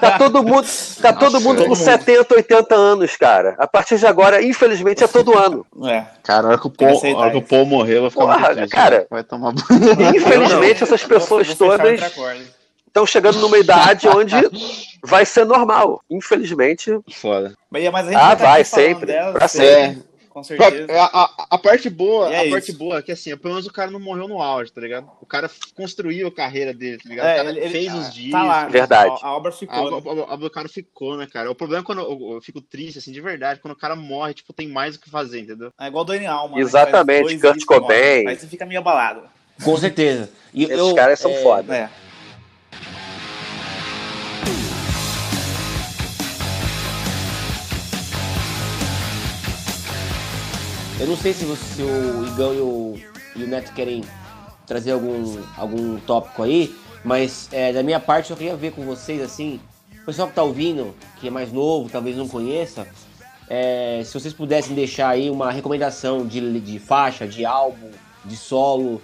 Tá 0.00 0.16
todo 0.16 0.42
mundo, 0.42 0.66
tá 1.00 1.12
Nossa, 1.12 1.18
todo 1.18 1.40
mundo 1.40 1.66
com 1.66 1.74
70, 1.74 2.34
80 2.34 2.74
anos, 2.74 3.16
cara. 3.16 3.54
A 3.58 3.66
partir 3.66 3.98
de 3.98 4.06
agora, 4.06 4.42
infelizmente, 4.42 5.02
é 5.02 5.08
todo 5.08 5.36
ano. 5.36 5.66
É. 5.84 6.04
Cara, 6.22 6.46
a 6.46 6.50
hora 6.50 6.58
que 6.58 6.66
o 6.66 6.70
Paul, 6.70 7.16
hora 7.16 7.30
que 7.30 7.36
o 7.36 7.42
Paul 7.42 7.66
morrer, 7.66 8.00
vai 8.00 8.10
ficar 8.10 8.22
Porra, 8.22 8.38
muito 8.38 8.56
triste, 8.56 8.74
Cara, 8.74 9.06
vai 9.10 9.24
tomar 9.24 9.52
Infelizmente, 10.14 10.82
essas 10.82 11.04
pessoas 11.04 11.52
todas 11.54 12.00
estão 12.88 13.06
chegando 13.06 13.38
numa 13.38 13.58
idade 13.58 14.08
onde 14.08 14.34
vai 15.02 15.24
ser 15.24 15.44
normal. 15.44 16.02
Infelizmente. 16.10 16.90
Foda. 17.12 17.54
Mas, 17.70 17.84
ah, 18.14 18.34
vai, 18.34 18.64
sempre. 18.64 19.06
Dela, 19.06 19.32
pra 19.32 19.48
sempre 19.48 20.08
com 20.38 20.44
certeza. 20.44 20.92
A, 20.92 21.24
a, 21.24 21.46
a 21.50 21.58
parte 21.58 21.90
boa, 21.90 22.32
é 22.32 22.38
a 22.38 22.44
isso. 22.44 22.52
parte 22.52 22.72
boa 22.72 22.98
é 22.98 23.02
que 23.02 23.12
assim, 23.12 23.36
pelo 23.36 23.54
menos 23.54 23.66
o 23.66 23.72
cara 23.72 23.90
não 23.90 24.00
morreu 24.00 24.28
no 24.28 24.40
auge, 24.40 24.72
tá 24.72 24.80
ligado? 24.80 25.10
O 25.20 25.26
cara 25.26 25.50
construiu 25.74 26.28
a 26.28 26.32
carreira 26.32 26.72
dele, 26.72 26.98
tá 26.98 27.08
ligado? 27.08 27.26
É, 27.26 27.32
o 27.32 27.36
cara 27.36 27.50
ele, 27.50 27.68
fez 27.68 27.86
ele, 27.86 27.98
os 27.98 28.14
dias. 28.14 28.32
Tá 28.32 28.44
lá, 28.44 28.66
verdade. 28.66 29.18
A, 29.22 29.26
a 29.26 29.36
obra 29.36 29.52
ficou. 29.52 29.76
A, 29.76 29.90
né? 29.90 30.02
a, 30.04 30.34
obra 30.34 30.36
do 30.36 30.50
cara 30.50 30.68
ficou, 30.68 31.16
né, 31.16 31.26
cara? 31.26 31.50
O 31.50 31.54
problema 31.54 31.82
é 31.82 31.84
quando 31.84 32.00
eu, 32.00 32.34
eu, 32.34 32.40
fico 32.40 32.60
triste, 32.60 32.98
assim, 32.98 33.12
de 33.12 33.20
verdade, 33.20 33.60
quando 33.60 33.72
o 33.72 33.78
cara 33.78 33.96
morre, 33.96 34.34
tipo, 34.34 34.52
tem 34.52 34.68
mais 34.68 34.96
o 34.96 35.00
que 35.00 35.10
fazer, 35.10 35.40
entendeu? 35.40 35.72
É 35.78 35.86
igual 35.86 36.04
o 36.04 36.06
Dani 36.06 36.26
Alma. 36.26 36.56
Né? 36.56 36.62
Exatamente, 36.62 37.36
né? 37.36 37.40
Kurt 37.40 37.64
Cobain. 37.64 38.28
Aí 38.28 38.36
você 38.36 38.46
fica 38.46 38.64
meio 38.64 38.80
abalado. 38.80 39.22
Com 39.62 39.76
certeza. 39.76 40.30
E 40.54 40.64
Esses 40.64 40.78
eu, 40.78 40.94
caras 40.94 41.18
são 41.18 41.32
é, 41.32 41.42
foda. 41.42 41.76
É. 41.76 41.90
Eu 51.00 51.06
não 51.06 51.16
sei 51.16 51.32
se, 51.32 51.44
você, 51.44 51.62
se 51.76 51.82
o 51.82 52.26
Igão 52.26 52.52
e 52.52 52.58
o, 52.58 52.94
e 53.36 53.44
o, 53.44 53.46
Neto 53.46 53.72
querem 53.72 54.02
trazer 54.66 54.90
algum, 54.90 55.40
algum 55.56 56.00
tópico 56.00 56.42
aí, 56.42 56.74
mas 57.04 57.48
é, 57.52 57.72
da 57.72 57.84
minha 57.84 58.00
parte 58.00 58.32
eu 58.32 58.36
queria 58.36 58.56
ver 58.56 58.72
com 58.72 58.84
vocês 58.84 59.22
assim, 59.22 59.60
o 60.02 60.04
pessoal 60.04 60.26
que 60.26 60.34
tá 60.34 60.42
ouvindo, 60.42 60.92
que 61.20 61.28
é 61.28 61.30
mais 61.30 61.52
novo, 61.52 61.88
talvez 61.88 62.16
não 62.16 62.26
conheça, 62.26 62.84
é, 63.48 64.02
se 64.04 64.12
vocês 64.12 64.34
pudessem 64.34 64.74
deixar 64.74 65.10
aí 65.10 65.30
uma 65.30 65.52
recomendação 65.52 66.26
de, 66.26 66.60
de 66.60 66.78
faixa, 66.80 67.28
de 67.28 67.44
álbum, 67.44 67.90
de 68.24 68.36
solo, 68.36 69.00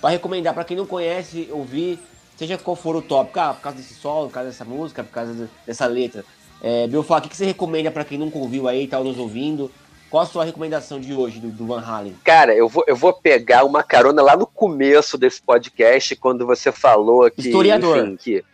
para 0.00 0.10
recomendar 0.10 0.54
para 0.54 0.64
quem 0.64 0.76
não 0.76 0.86
conhece 0.86 1.48
ouvir, 1.52 1.98
seja 2.38 2.56
qual 2.56 2.76
for 2.76 2.94
o 2.94 3.02
tópico, 3.02 3.40
ah, 3.40 3.52
por 3.52 3.62
causa 3.62 3.78
desse 3.78 3.94
solo, 3.94 4.28
por 4.28 4.34
causa 4.34 4.50
dessa 4.50 4.64
música, 4.64 5.02
por 5.02 5.10
causa 5.10 5.50
dessa 5.66 5.86
letra. 5.86 6.24
É, 6.62 6.86
Biofá, 6.86 7.18
o 7.18 7.22
que, 7.22 7.28
que 7.28 7.36
você 7.36 7.44
recomenda 7.44 7.90
para 7.90 8.04
quem 8.04 8.16
nunca 8.16 8.38
ouviu 8.38 8.68
aí, 8.68 8.86
tá 8.86 9.00
nos 9.00 9.18
ouvindo? 9.18 9.70
Qual 10.08 10.22
a 10.22 10.26
sua 10.26 10.44
recomendação 10.44 11.00
de 11.00 11.12
hoje 11.12 11.40
do, 11.40 11.48
do 11.48 11.66
Van 11.66 11.80
Halen? 11.80 12.16
Cara, 12.24 12.54
eu 12.54 12.68
vou, 12.68 12.84
eu 12.86 12.96
vou 12.96 13.12
pegar 13.12 13.64
uma 13.64 13.82
carona 13.82 14.22
lá 14.22 14.36
no 14.36 14.46
começo 14.46 15.18
desse 15.18 15.42
podcast, 15.42 16.16
quando 16.16 16.46
você 16.46 16.72
falou 16.72 17.30
que, 17.30 17.40
Historiador. 17.40 17.98
enfim, 17.98 18.16
que, 18.16 18.44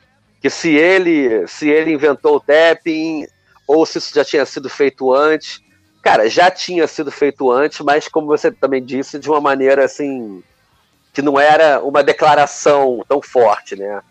que 0.41 0.51
se 0.51 0.75
ele 0.75 1.47
se 1.47 1.69
ele 1.69 1.93
inventou 1.93 2.37
o 2.37 2.41
tapping, 2.41 3.27
ou 3.67 3.87
se 3.87 3.99
isso 3.99 4.15
já 4.15 4.25
tinha 4.25 4.45
sido 4.47 4.69
feito 4.69 5.13
antes. 5.13 5.63
Cara, 6.03 6.29
já 6.29 6.51
tinha 6.51 6.87
sido 6.87 7.11
feito 7.11 7.51
antes, 7.51 7.81
mas 7.81 8.09
como 8.09 8.27
você 8.27 8.51
também 8.51 8.85
disse, 8.85 9.19
de 9.19 9.31
uma 9.31 9.41
maneira 9.41 9.85
assim 9.85 10.43
que 11.15 11.23
não 11.23 11.39
era 11.41 11.81
uma 11.83 12.03
declaração 12.03 13.03
tão 13.09 13.23
forte, 13.23 13.77
né? 13.77 14.03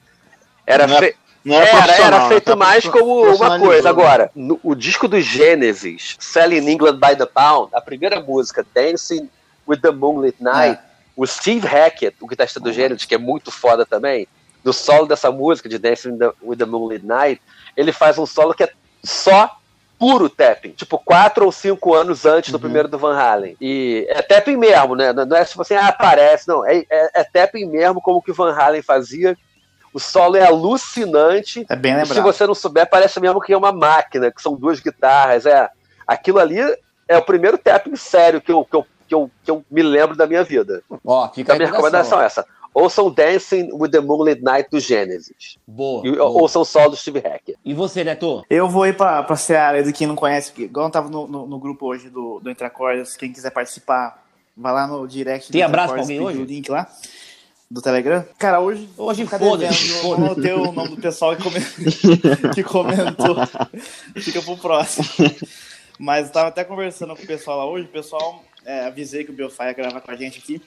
Era, 0.65 0.87
Não 0.87 0.95
é- 0.95 0.99
fe- 0.99 1.15
Não 1.45 1.55
era, 1.57 1.69
era, 1.93 2.05
era 2.05 2.27
feito 2.29 2.45
tá 2.45 2.55
mais 2.55 2.87
como 2.87 3.23
uma 3.35 3.59
coisa. 3.59 3.83
né? 3.83 3.89
Agora, 3.89 4.31
no- 4.33 4.59
o 4.63 4.73
disco 4.73 5.07
do 5.09 5.19
Genesis, 5.19 6.15
Selling 6.17 6.65
England 6.71 6.95
by 6.99 7.17
the 7.17 7.25
Pound, 7.25 7.69
a 7.75 7.81
primeira 7.81 8.21
música, 8.21 8.65
Dancing 8.73 9.29
with 9.67 9.79
the 9.81 9.91
Moonlit 9.91 10.37
Night, 10.41 10.79
o 11.17 11.27
Steve 11.27 11.67
Hackett, 11.67 12.15
o 12.21 12.27
guitarrista 12.27 12.61
do 12.61 12.71
Genesis, 12.71 13.05
que 13.05 13.13
é 13.13 13.17
muito 13.17 13.51
foda 13.51 13.85
também, 13.85 14.25
no 14.63 14.71
solo 14.71 15.05
dessa 15.05 15.29
música, 15.29 15.67
de 15.67 15.77
Dancing 15.77 16.17
with 16.41 16.55
the 16.57 16.65
Moonlit 16.65 17.05
Night, 17.05 17.41
ele 17.75 17.91
faz 17.91 18.17
um 18.17 18.25
solo 18.25 18.53
que 18.53 18.63
é 18.63 18.71
só 19.03 19.53
puro 19.97 20.29
tapping, 20.29 20.71
tipo 20.71 20.97
quatro 20.97 21.45
ou 21.45 21.51
cinco 21.51 21.93
anos 21.93 22.25
antes 22.25 22.51
do 22.51 22.59
primeiro 22.59 22.87
do 22.87 22.97
Van 22.97 23.15
Halen. 23.17 23.55
E 23.61 24.05
é 24.09 24.21
tapping 24.21 24.57
mesmo, 24.57 24.95
né? 24.95 25.13
Não 25.13 25.37
é 25.37 25.45
tipo 25.45 25.61
assim, 25.61 25.75
ah, 25.75 25.87
aparece, 25.87 26.47
não. 26.47 26.65
É, 26.65 26.79
é, 26.89 27.21
é 27.21 27.23
tapping 27.23 27.65
mesmo, 27.65 28.01
como 28.01 28.21
que 28.21 28.31
o 28.31 28.33
Van 28.33 28.53
Halen 28.53 28.81
fazia. 28.81 29.37
O 29.93 29.99
solo 29.99 30.35
é 30.35 30.45
alucinante. 30.45 31.65
É 31.69 31.75
bem 31.75 31.93
E 31.93 32.05
se 32.05 32.13
lembrado. 32.13 32.23
você 32.25 32.47
não 32.47 32.55
souber, 32.55 32.89
parece 32.89 33.19
mesmo 33.19 33.39
que 33.39 33.53
é 33.53 33.57
uma 33.57 33.71
máquina, 33.71 34.31
que 34.31 34.41
são 34.41 34.55
duas 34.55 34.79
guitarras. 34.79 35.45
É, 35.45 35.69
aquilo 36.07 36.39
ali 36.39 36.59
é 37.07 37.17
o 37.17 37.21
primeiro 37.21 37.57
tapping 37.57 37.95
sério 37.95 38.41
que 38.41 38.51
eu, 38.51 38.65
que 38.65 38.75
eu, 38.75 38.87
que 39.07 39.13
eu, 39.15 39.31
que 39.43 39.51
eu 39.51 39.63
me 39.69 39.83
lembro 39.83 40.15
da 40.15 40.25
minha 40.25 40.43
vida. 40.43 40.81
Ó, 41.05 41.27
fica 41.29 41.41
Então, 41.41 41.55
a 41.55 41.57
minha 41.59 41.69
recomendação 41.69 42.21
é 42.21 42.25
essa. 42.25 42.45
Ouçam 42.73 43.11
Dancing 43.11 43.69
with 43.73 43.91
the 43.91 43.99
Moonlit 43.99 44.41
Night 44.41 44.67
do 44.71 44.79
Genesis. 44.79 45.57
Boa. 45.67 46.07
E 46.07 46.11
boa. 46.11 46.25
ouçam 46.29 46.65
solo 46.65 46.89
do 46.91 46.95
Steve 46.95 47.19
Hackett. 47.19 47.55
E 47.63 47.73
você, 47.73 48.03
Neto? 48.03 48.43
Eu 48.49 48.67
vou 48.67 48.87
ir 48.87 48.97
pra, 48.97 49.21
pra 49.23 49.35
Seara, 49.35 49.83
de 49.83 49.93
quem 49.93 50.07
não 50.07 50.15
conhece, 50.15 50.51
que- 50.51 50.63
igual 50.63 50.87
eu 50.87 50.91
tava 50.91 51.09
no, 51.09 51.27
no, 51.27 51.45
no 51.45 51.59
grupo 51.59 51.85
hoje 51.85 52.09
do, 52.09 52.39
do 52.39 52.49
Entre 52.49 52.65
Acordes, 52.65 53.15
quem 53.15 53.31
quiser 53.31 53.51
participar, 53.51 54.23
vai 54.57 54.73
lá 54.73 54.87
no 54.87 55.07
direct 55.07 55.51
Tem 55.51 55.61
do 55.61 55.65
abraço 55.65 55.93
Entre 55.93 55.95
pra 55.95 56.01
alguém 56.03 56.17
Acordes, 56.19 56.39
hoje? 56.41 56.51
o 56.51 56.55
link 56.55 56.69
lá, 56.71 56.87
do 57.69 57.81
Telegram. 57.81 58.25
Cara, 58.39 58.59
hoje... 58.59 58.89
Hoje 58.97 59.23
fica 59.23 59.37
foda-se. 59.39 60.03
Não 60.03 60.13
anotei 60.15 60.53
o 60.53 60.71
nome 60.71 60.89
do 60.89 60.97
pessoal 61.01 61.35
que, 61.35 61.43
come- 61.43 61.59
que 62.55 62.63
comentou. 62.63 63.35
Fica 64.15 64.41
pro 64.41 64.57
próximo. 64.57 65.05
Mas 65.99 66.27
eu 66.27 66.33
tava 66.33 66.47
até 66.49 66.63
conversando 66.63 67.15
com 67.15 67.21
o 67.23 67.27
pessoal 67.27 67.57
lá 67.59 67.65
hoje, 67.67 67.85
o 67.85 67.89
pessoal... 67.91 68.43
é, 68.65 68.85
avisei 68.85 69.23
que 69.23 69.29
o 69.29 69.33
Biofy 69.33 69.61
ia 69.63 69.73
gravar 69.73 70.01
com 70.01 70.09
a 70.11 70.15
gente 70.15 70.39
aqui 70.39 70.61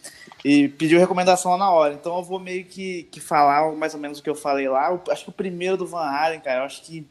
e 0.49 0.69
pediu 0.69 1.01
recomendação 1.01 1.51
lá 1.51 1.59
na 1.59 1.71
hora. 1.73 1.93
Então 1.93 2.17
eu 2.17 2.23
vou 2.23 2.39
meio 2.39 2.65
que, 2.65 3.03
que 3.11 3.19
falar 3.19 3.73
mais 3.73 3.95
ou 3.95 4.01
menos 4.01 4.21
o 4.21 4.23
que 4.23 4.31
eu 4.31 4.35
falei 4.37 4.69
lá. 4.69 4.91
Eu 4.91 5.03
acho 5.11 5.25
que 5.25 5.31
o 5.31 5.33
primeiro 5.33 5.77
do 5.77 5.89
Van 5.89 6.05
Halen, 6.07 6.39
cara, 6.39 6.61
eu 6.61 6.65
acho 6.65 6.83
que 6.83 7.05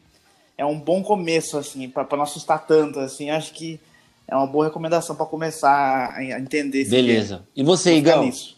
é 0.58 0.66
um 0.66 0.80
bom 0.80 1.04
começo, 1.04 1.58
assim, 1.58 1.90
pra, 1.90 2.06
pra 2.06 2.16
não 2.16 2.24
assustar 2.24 2.66
tanto, 2.66 2.98
assim. 2.98 3.30
Acho 3.30 3.52
que 3.52 3.78
é 4.26 4.34
uma 4.34 4.48
boa 4.48 4.64
recomendação 4.68 5.18
pra 5.18 5.26
começar 5.26 6.14
a, 6.16 6.24
entender 6.40 6.84
esse 6.84 6.92
Beleza. 6.92 7.46
E 7.54 7.62
você, 7.62 7.96
Igão? 7.96 8.24
nisso. 8.24 8.56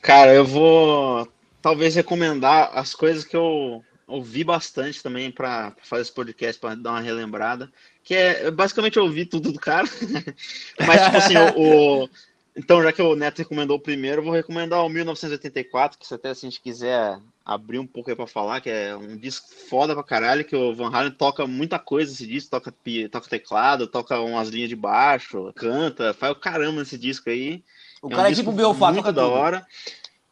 Cara, 0.00 0.32
eu 0.32 0.44
vou 0.44 1.26
talvez 1.60 1.96
recomendar 1.96 2.70
as 2.72 2.94
coisas 2.94 3.24
que 3.24 3.36
eu 3.36 3.82
ouvi 4.06 4.44
bastante 4.44 5.02
também 5.02 5.32
pra 5.32 5.72
pra 5.72 5.84
fazer 5.84 6.02
esse 6.02 6.12
podcast, 6.12 6.60
pra 6.60 6.76
dar 6.76 6.90
uma 6.92 7.00
relembrada. 7.00 7.68
Que 8.04 8.14
é 8.14 8.50
basicamente 8.52 8.96
eu 8.96 9.02
ouvi 9.02 9.26
tudo 9.26 9.50
do 9.50 9.58
cara. 9.58 9.88
Mas, 10.86 11.02
tipo 11.02 11.16
assim, 11.16 11.34
o, 11.36 12.04
o- 12.04 12.08
Então, 12.56 12.82
já 12.82 12.92
que 12.92 13.02
o 13.02 13.16
Neto 13.16 13.38
recomendou 13.38 13.76
o 13.76 13.80
primeiro, 13.80 14.20
eu 14.20 14.24
vou 14.24 14.32
recomendar 14.32 14.84
o 14.84 14.88
1984, 14.88 15.98
que 15.98 16.06
se 16.06 16.14
até 16.14 16.32
se 16.32 16.46
a 16.46 16.48
gente 16.50 16.60
quiser 16.60 17.18
abrir 17.44 17.78
um 17.80 17.86
pouco 17.86 18.08
aí 18.10 18.16
pra 18.16 18.26
falar, 18.28 18.60
que 18.60 18.70
é 18.70 18.96
um 18.96 19.16
disco 19.16 19.48
foda 19.68 19.92
pra 19.92 20.04
caralho, 20.04 20.44
que 20.44 20.54
o 20.54 20.74
Van 20.74 20.88
Halen 20.94 21.10
toca 21.10 21.46
muita 21.46 21.78
coisa 21.80 22.10
nesse 22.12 22.26
disco, 22.26 22.50
toca, 22.50 22.72
toca 23.10 23.28
teclado, 23.28 23.86
toca 23.88 24.20
umas 24.20 24.48
linhas 24.48 24.68
de 24.68 24.76
baixo, 24.76 25.52
canta, 25.56 26.14
faz 26.14 26.32
o 26.32 26.36
caramba 26.36 26.78
nesse 26.80 26.96
disco 26.96 27.28
aí. 27.28 27.62
O 28.00 28.06
É 28.06 28.14
um 28.14 28.16
cara 28.16 28.28
é 28.28 28.30
disco 28.30 28.42
tipo 28.44 28.52
o 28.52 28.56
Belfá, 28.56 28.86
muito 28.92 28.98
toca 29.04 29.12
da 29.12 29.22
tudo. 29.22 29.32
hora. 29.34 29.66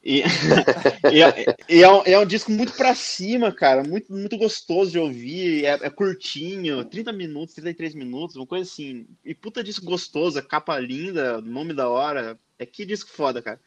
E, 0.04 0.22
e 1.12 1.22
é, 1.22 1.56
e 1.68 1.82
é 1.82 1.88
um, 1.92 2.02
é 2.04 2.18
um 2.18 2.26
disco 2.26 2.50
muito 2.50 2.72
pra 2.72 2.94
cima, 2.94 3.52
cara. 3.52 3.84
Muito, 3.84 4.12
muito 4.12 4.36
gostoso 4.36 4.90
de 4.90 4.98
ouvir. 4.98 5.64
É, 5.64 5.78
é 5.82 5.90
curtinho, 5.90 6.84
30 6.84 7.12
minutos, 7.12 7.54
33 7.54 7.94
minutos, 7.94 8.34
uma 8.36 8.46
coisa 8.46 8.68
assim. 8.68 9.06
E 9.24 9.34
puta 9.34 9.62
disco 9.62 9.84
gostoso, 9.84 10.42
capa 10.42 10.78
linda, 10.78 11.40
nome 11.40 11.72
da 11.72 11.88
hora. 11.88 12.36
É 12.58 12.66
que 12.66 12.84
disco 12.84 13.10
foda, 13.10 13.40
cara. 13.40 13.60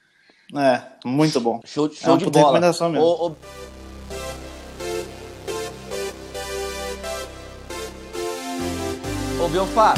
É, 0.54 1.08
muito 1.08 1.40
bom. 1.40 1.62
Show, 1.66 1.88
É 1.88 1.90
show 1.92 2.12
uma 2.14 2.18
de 2.18 2.26
bola. 2.26 2.46
recomendação 2.46 2.90
mesmo. 2.90 3.06
Ô, 3.06 3.28
ô- 3.30 3.36
Ô, 9.44 9.48
Belfá, 9.50 9.94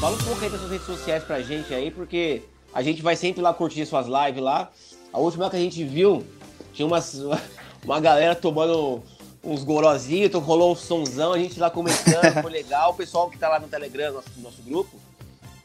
fala 0.00 0.16
um 0.16 0.24
pouco 0.24 0.44
aí 0.44 0.50
das 0.50 0.60
suas 0.60 0.70
redes 0.72 0.86
sociais 0.86 1.24
pra 1.24 1.40
gente 1.40 1.72
aí, 1.72 1.90
porque 1.90 2.42
a 2.74 2.82
gente 2.82 3.02
vai 3.02 3.16
sempre 3.16 3.40
lá 3.40 3.54
curtir 3.54 3.86
suas 3.86 4.06
lives 4.06 4.42
lá. 4.42 4.70
A 5.12 5.18
última 5.18 5.50
que 5.50 5.56
a 5.56 5.60
gente 5.60 5.82
viu, 5.84 6.24
tinha 6.72 6.86
umas, 6.86 7.14
uma 7.84 8.00
galera 8.00 8.34
tomando 8.34 9.02
uns 9.42 9.64
gorozinhos, 9.64 10.26
então 10.26 10.40
rolou 10.40 10.72
um 10.72 10.76
sonzão, 10.76 11.32
a 11.32 11.38
gente 11.38 11.58
lá 11.58 11.70
comentando, 11.70 12.32
foi 12.42 12.50
legal. 12.50 12.90
O 12.90 12.94
pessoal 12.94 13.30
que 13.30 13.38
tá 13.38 13.48
lá 13.48 13.58
no 13.58 13.68
Telegram, 13.68 14.12
nosso, 14.12 14.28
nosso 14.38 14.62
grupo, 14.62 14.96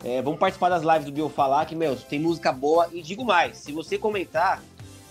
é, 0.03 0.21
vamos 0.21 0.39
participar 0.39 0.69
das 0.69 0.83
lives 0.83 1.05
do 1.05 1.11
Biofá 1.11 1.47
lá, 1.47 1.65
que, 1.65 1.75
meu, 1.75 1.95
tem 1.95 2.19
música 2.19 2.51
boa. 2.51 2.87
E 2.91 3.01
digo 3.01 3.23
mais, 3.23 3.57
se 3.57 3.71
você 3.71 3.97
comentar, 3.97 4.61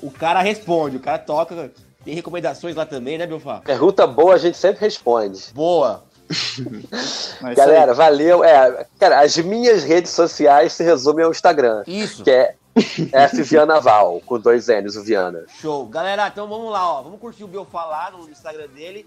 o 0.01 0.11
cara 0.11 0.41
responde, 0.41 0.97
o 0.97 1.01
cara 1.01 1.18
toca. 1.18 1.72
Tem 2.05 2.14
recomendações 2.14 2.76
lá 2.76 2.85
também, 2.85 3.16
né, 3.16 3.26
Biofá? 3.26 3.61
Pergunta 3.64 4.07
boa, 4.07 4.35
a 4.35 4.39
gente 4.39 4.59
sempre 4.59 4.80
responde. 4.80 5.43
Boa. 5.55 6.05
Galera, 7.57 7.95
valeu. 7.95 8.45
É, 8.45 8.87
cara, 8.99 9.20
as 9.20 9.37
minhas 9.39 9.85
redes 9.85 10.12
sociais 10.12 10.72
se 10.74 10.82
resumem 10.82 11.24
ao 11.24 11.30
Instagram, 11.30 11.82
Isso. 11.87 12.22
que 12.22 12.30
é 12.30 12.55
F 13.12 13.42
Viana 13.42 13.80
Val, 13.80 14.20
com 14.26 14.38
dois 14.38 14.66
N's, 14.68 14.96
o 14.96 15.02
Viana. 15.02 15.44
Show. 15.60 15.86
Galera, 15.86 16.28
então 16.28 16.48
vamos 16.48 16.72
lá, 16.72 16.98
ó. 16.98 17.02
Vamos 17.02 17.20
curtir 17.20 17.44
o 17.44 17.48
Biofá 17.48 17.84
lá 17.84 18.10
no 18.10 18.28
Instagram 18.28 18.68
dele, 18.68 19.06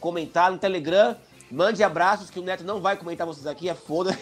comentar 0.00 0.50
no 0.50 0.58
Telegram. 0.58 1.16
Mande 1.50 1.84
abraços, 1.84 2.30
que 2.30 2.40
o 2.40 2.42
Neto 2.42 2.64
não 2.64 2.80
vai 2.80 2.96
comentar 2.96 3.26
vocês 3.26 3.46
aqui, 3.46 3.68
é 3.68 3.74
foda. 3.74 4.18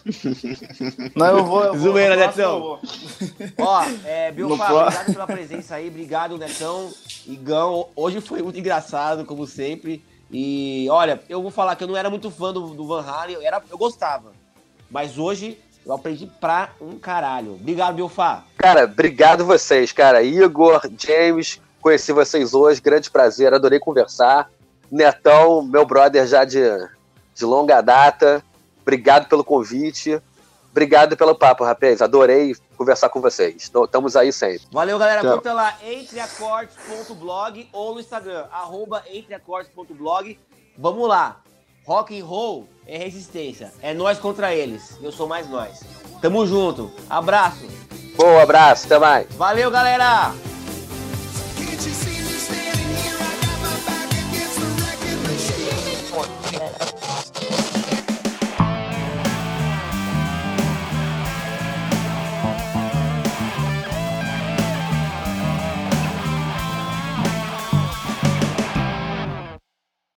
Não, 1.14 1.26
eu 1.26 1.44
vou. 1.44 1.64
Eu 1.64 1.74
vou 1.74 1.92
Zoeira, 1.92 2.16
Netão. 2.16 2.78
Ó, 3.58 3.84
é, 4.04 4.32
pro- 4.32 4.46
obrigado 4.46 5.12
pela 5.12 5.26
presença 5.26 5.74
aí, 5.74 5.88
obrigado, 5.88 6.38
Netão, 6.38 6.90
Igão. 7.26 7.88
Hoje 7.94 8.20
foi 8.20 8.42
muito 8.42 8.58
engraçado, 8.58 9.24
como 9.26 9.46
sempre. 9.46 10.02
E 10.30 10.86
olha, 10.90 11.20
eu 11.28 11.42
vou 11.42 11.50
falar 11.50 11.76
que 11.76 11.84
eu 11.84 11.88
não 11.88 11.96
era 11.96 12.08
muito 12.08 12.30
fã 12.30 12.52
do, 12.52 12.68
do 12.68 12.86
Van 12.86 13.02
Halen, 13.02 13.34
eu, 13.34 13.42
era, 13.42 13.60
eu 13.68 13.76
gostava. 13.76 14.32
Mas 14.88 15.18
hoje 15.18 15.58
eu 15.84 15.92
aprendi 15.92 16.26
pra 16.40 16.70
um 16.80 16.98
caralho. 16.98 17.54
Obrigado, 17.54 17.94
Biofá. 17.94 18.44
Cara, 18.56 18.84
obrigado 18.84 19.44
vocês, 19.44 19.92
cara. 19.92 20.22
Igor, 20.22 20.82
James, 20.98 21.60
conheci 21.80 22.12
vocês 22.12 22.54
hoje, 22.54 22.80
grande 22.80 23.10
prazer, 23.10 23.52
adorei 23.52 23.78
conversar. 23.78 24.50
Netão, 24.90 25.62
meu 25.62 25.86
brother 25.86 26.26
já 26.26 26.44
de, 26.44 26.60
de 27.34 27.44
longa 27.44 27.80
data, 27.80 28.42
obrigado 28.82 29.28
pelo 29.28 29.44
convite. 29.44 30.20
Obrigado 30.70 31.16
pelo 31.16 31.34
papo, 31.34 31.64
rapaz. 31.64 32.00
Adorei 32.00 32.54
conversar 32.76 33.08
com 33.08 33.20
vocês. 33.20 33.56
Estamos 33.56 34.14
aí 34.14 34.32
sempre. 34.32 34.62
Valeu, 34.70 34.98
galera. 34.98 35.20
Tchau. 35.20 35.32
Curta 35.32 35.52
lá 35.52 35.76
entreacordes.blog 35.82 37.68
ou 37.72 37.94
no 37.94 38.00
Instagram, 38.00 38.46
arroba 38.52 39.02
entreacordes.blog. 39.12 40.38
Vamos 40.78 41.08
lá. 41.08 41.42
Rock 41.90 42.20
and 42.20 42.24
roll 42.24 42.68
é 42.86 42.98
resistência. 42.98 43.72
É 43.82 43.92
nós 43.92 44.16
contra 44.16 44.54
eles. 44.54 44.96
Eu 45.02 45.10
sou 45.10 45.26
mais 45.26 45.50
nós. 45.50 45.80
Tamo 46.22 46.46
junto. 46.46 46.88
Abraço. 47.10 47.66
Bom 48.16 48.38
abraço, 48.38 48.86
até 48.86 48.96
mais. 48.96 49.26
Valeu, 49.34 49.72
galera. 49.72 50.32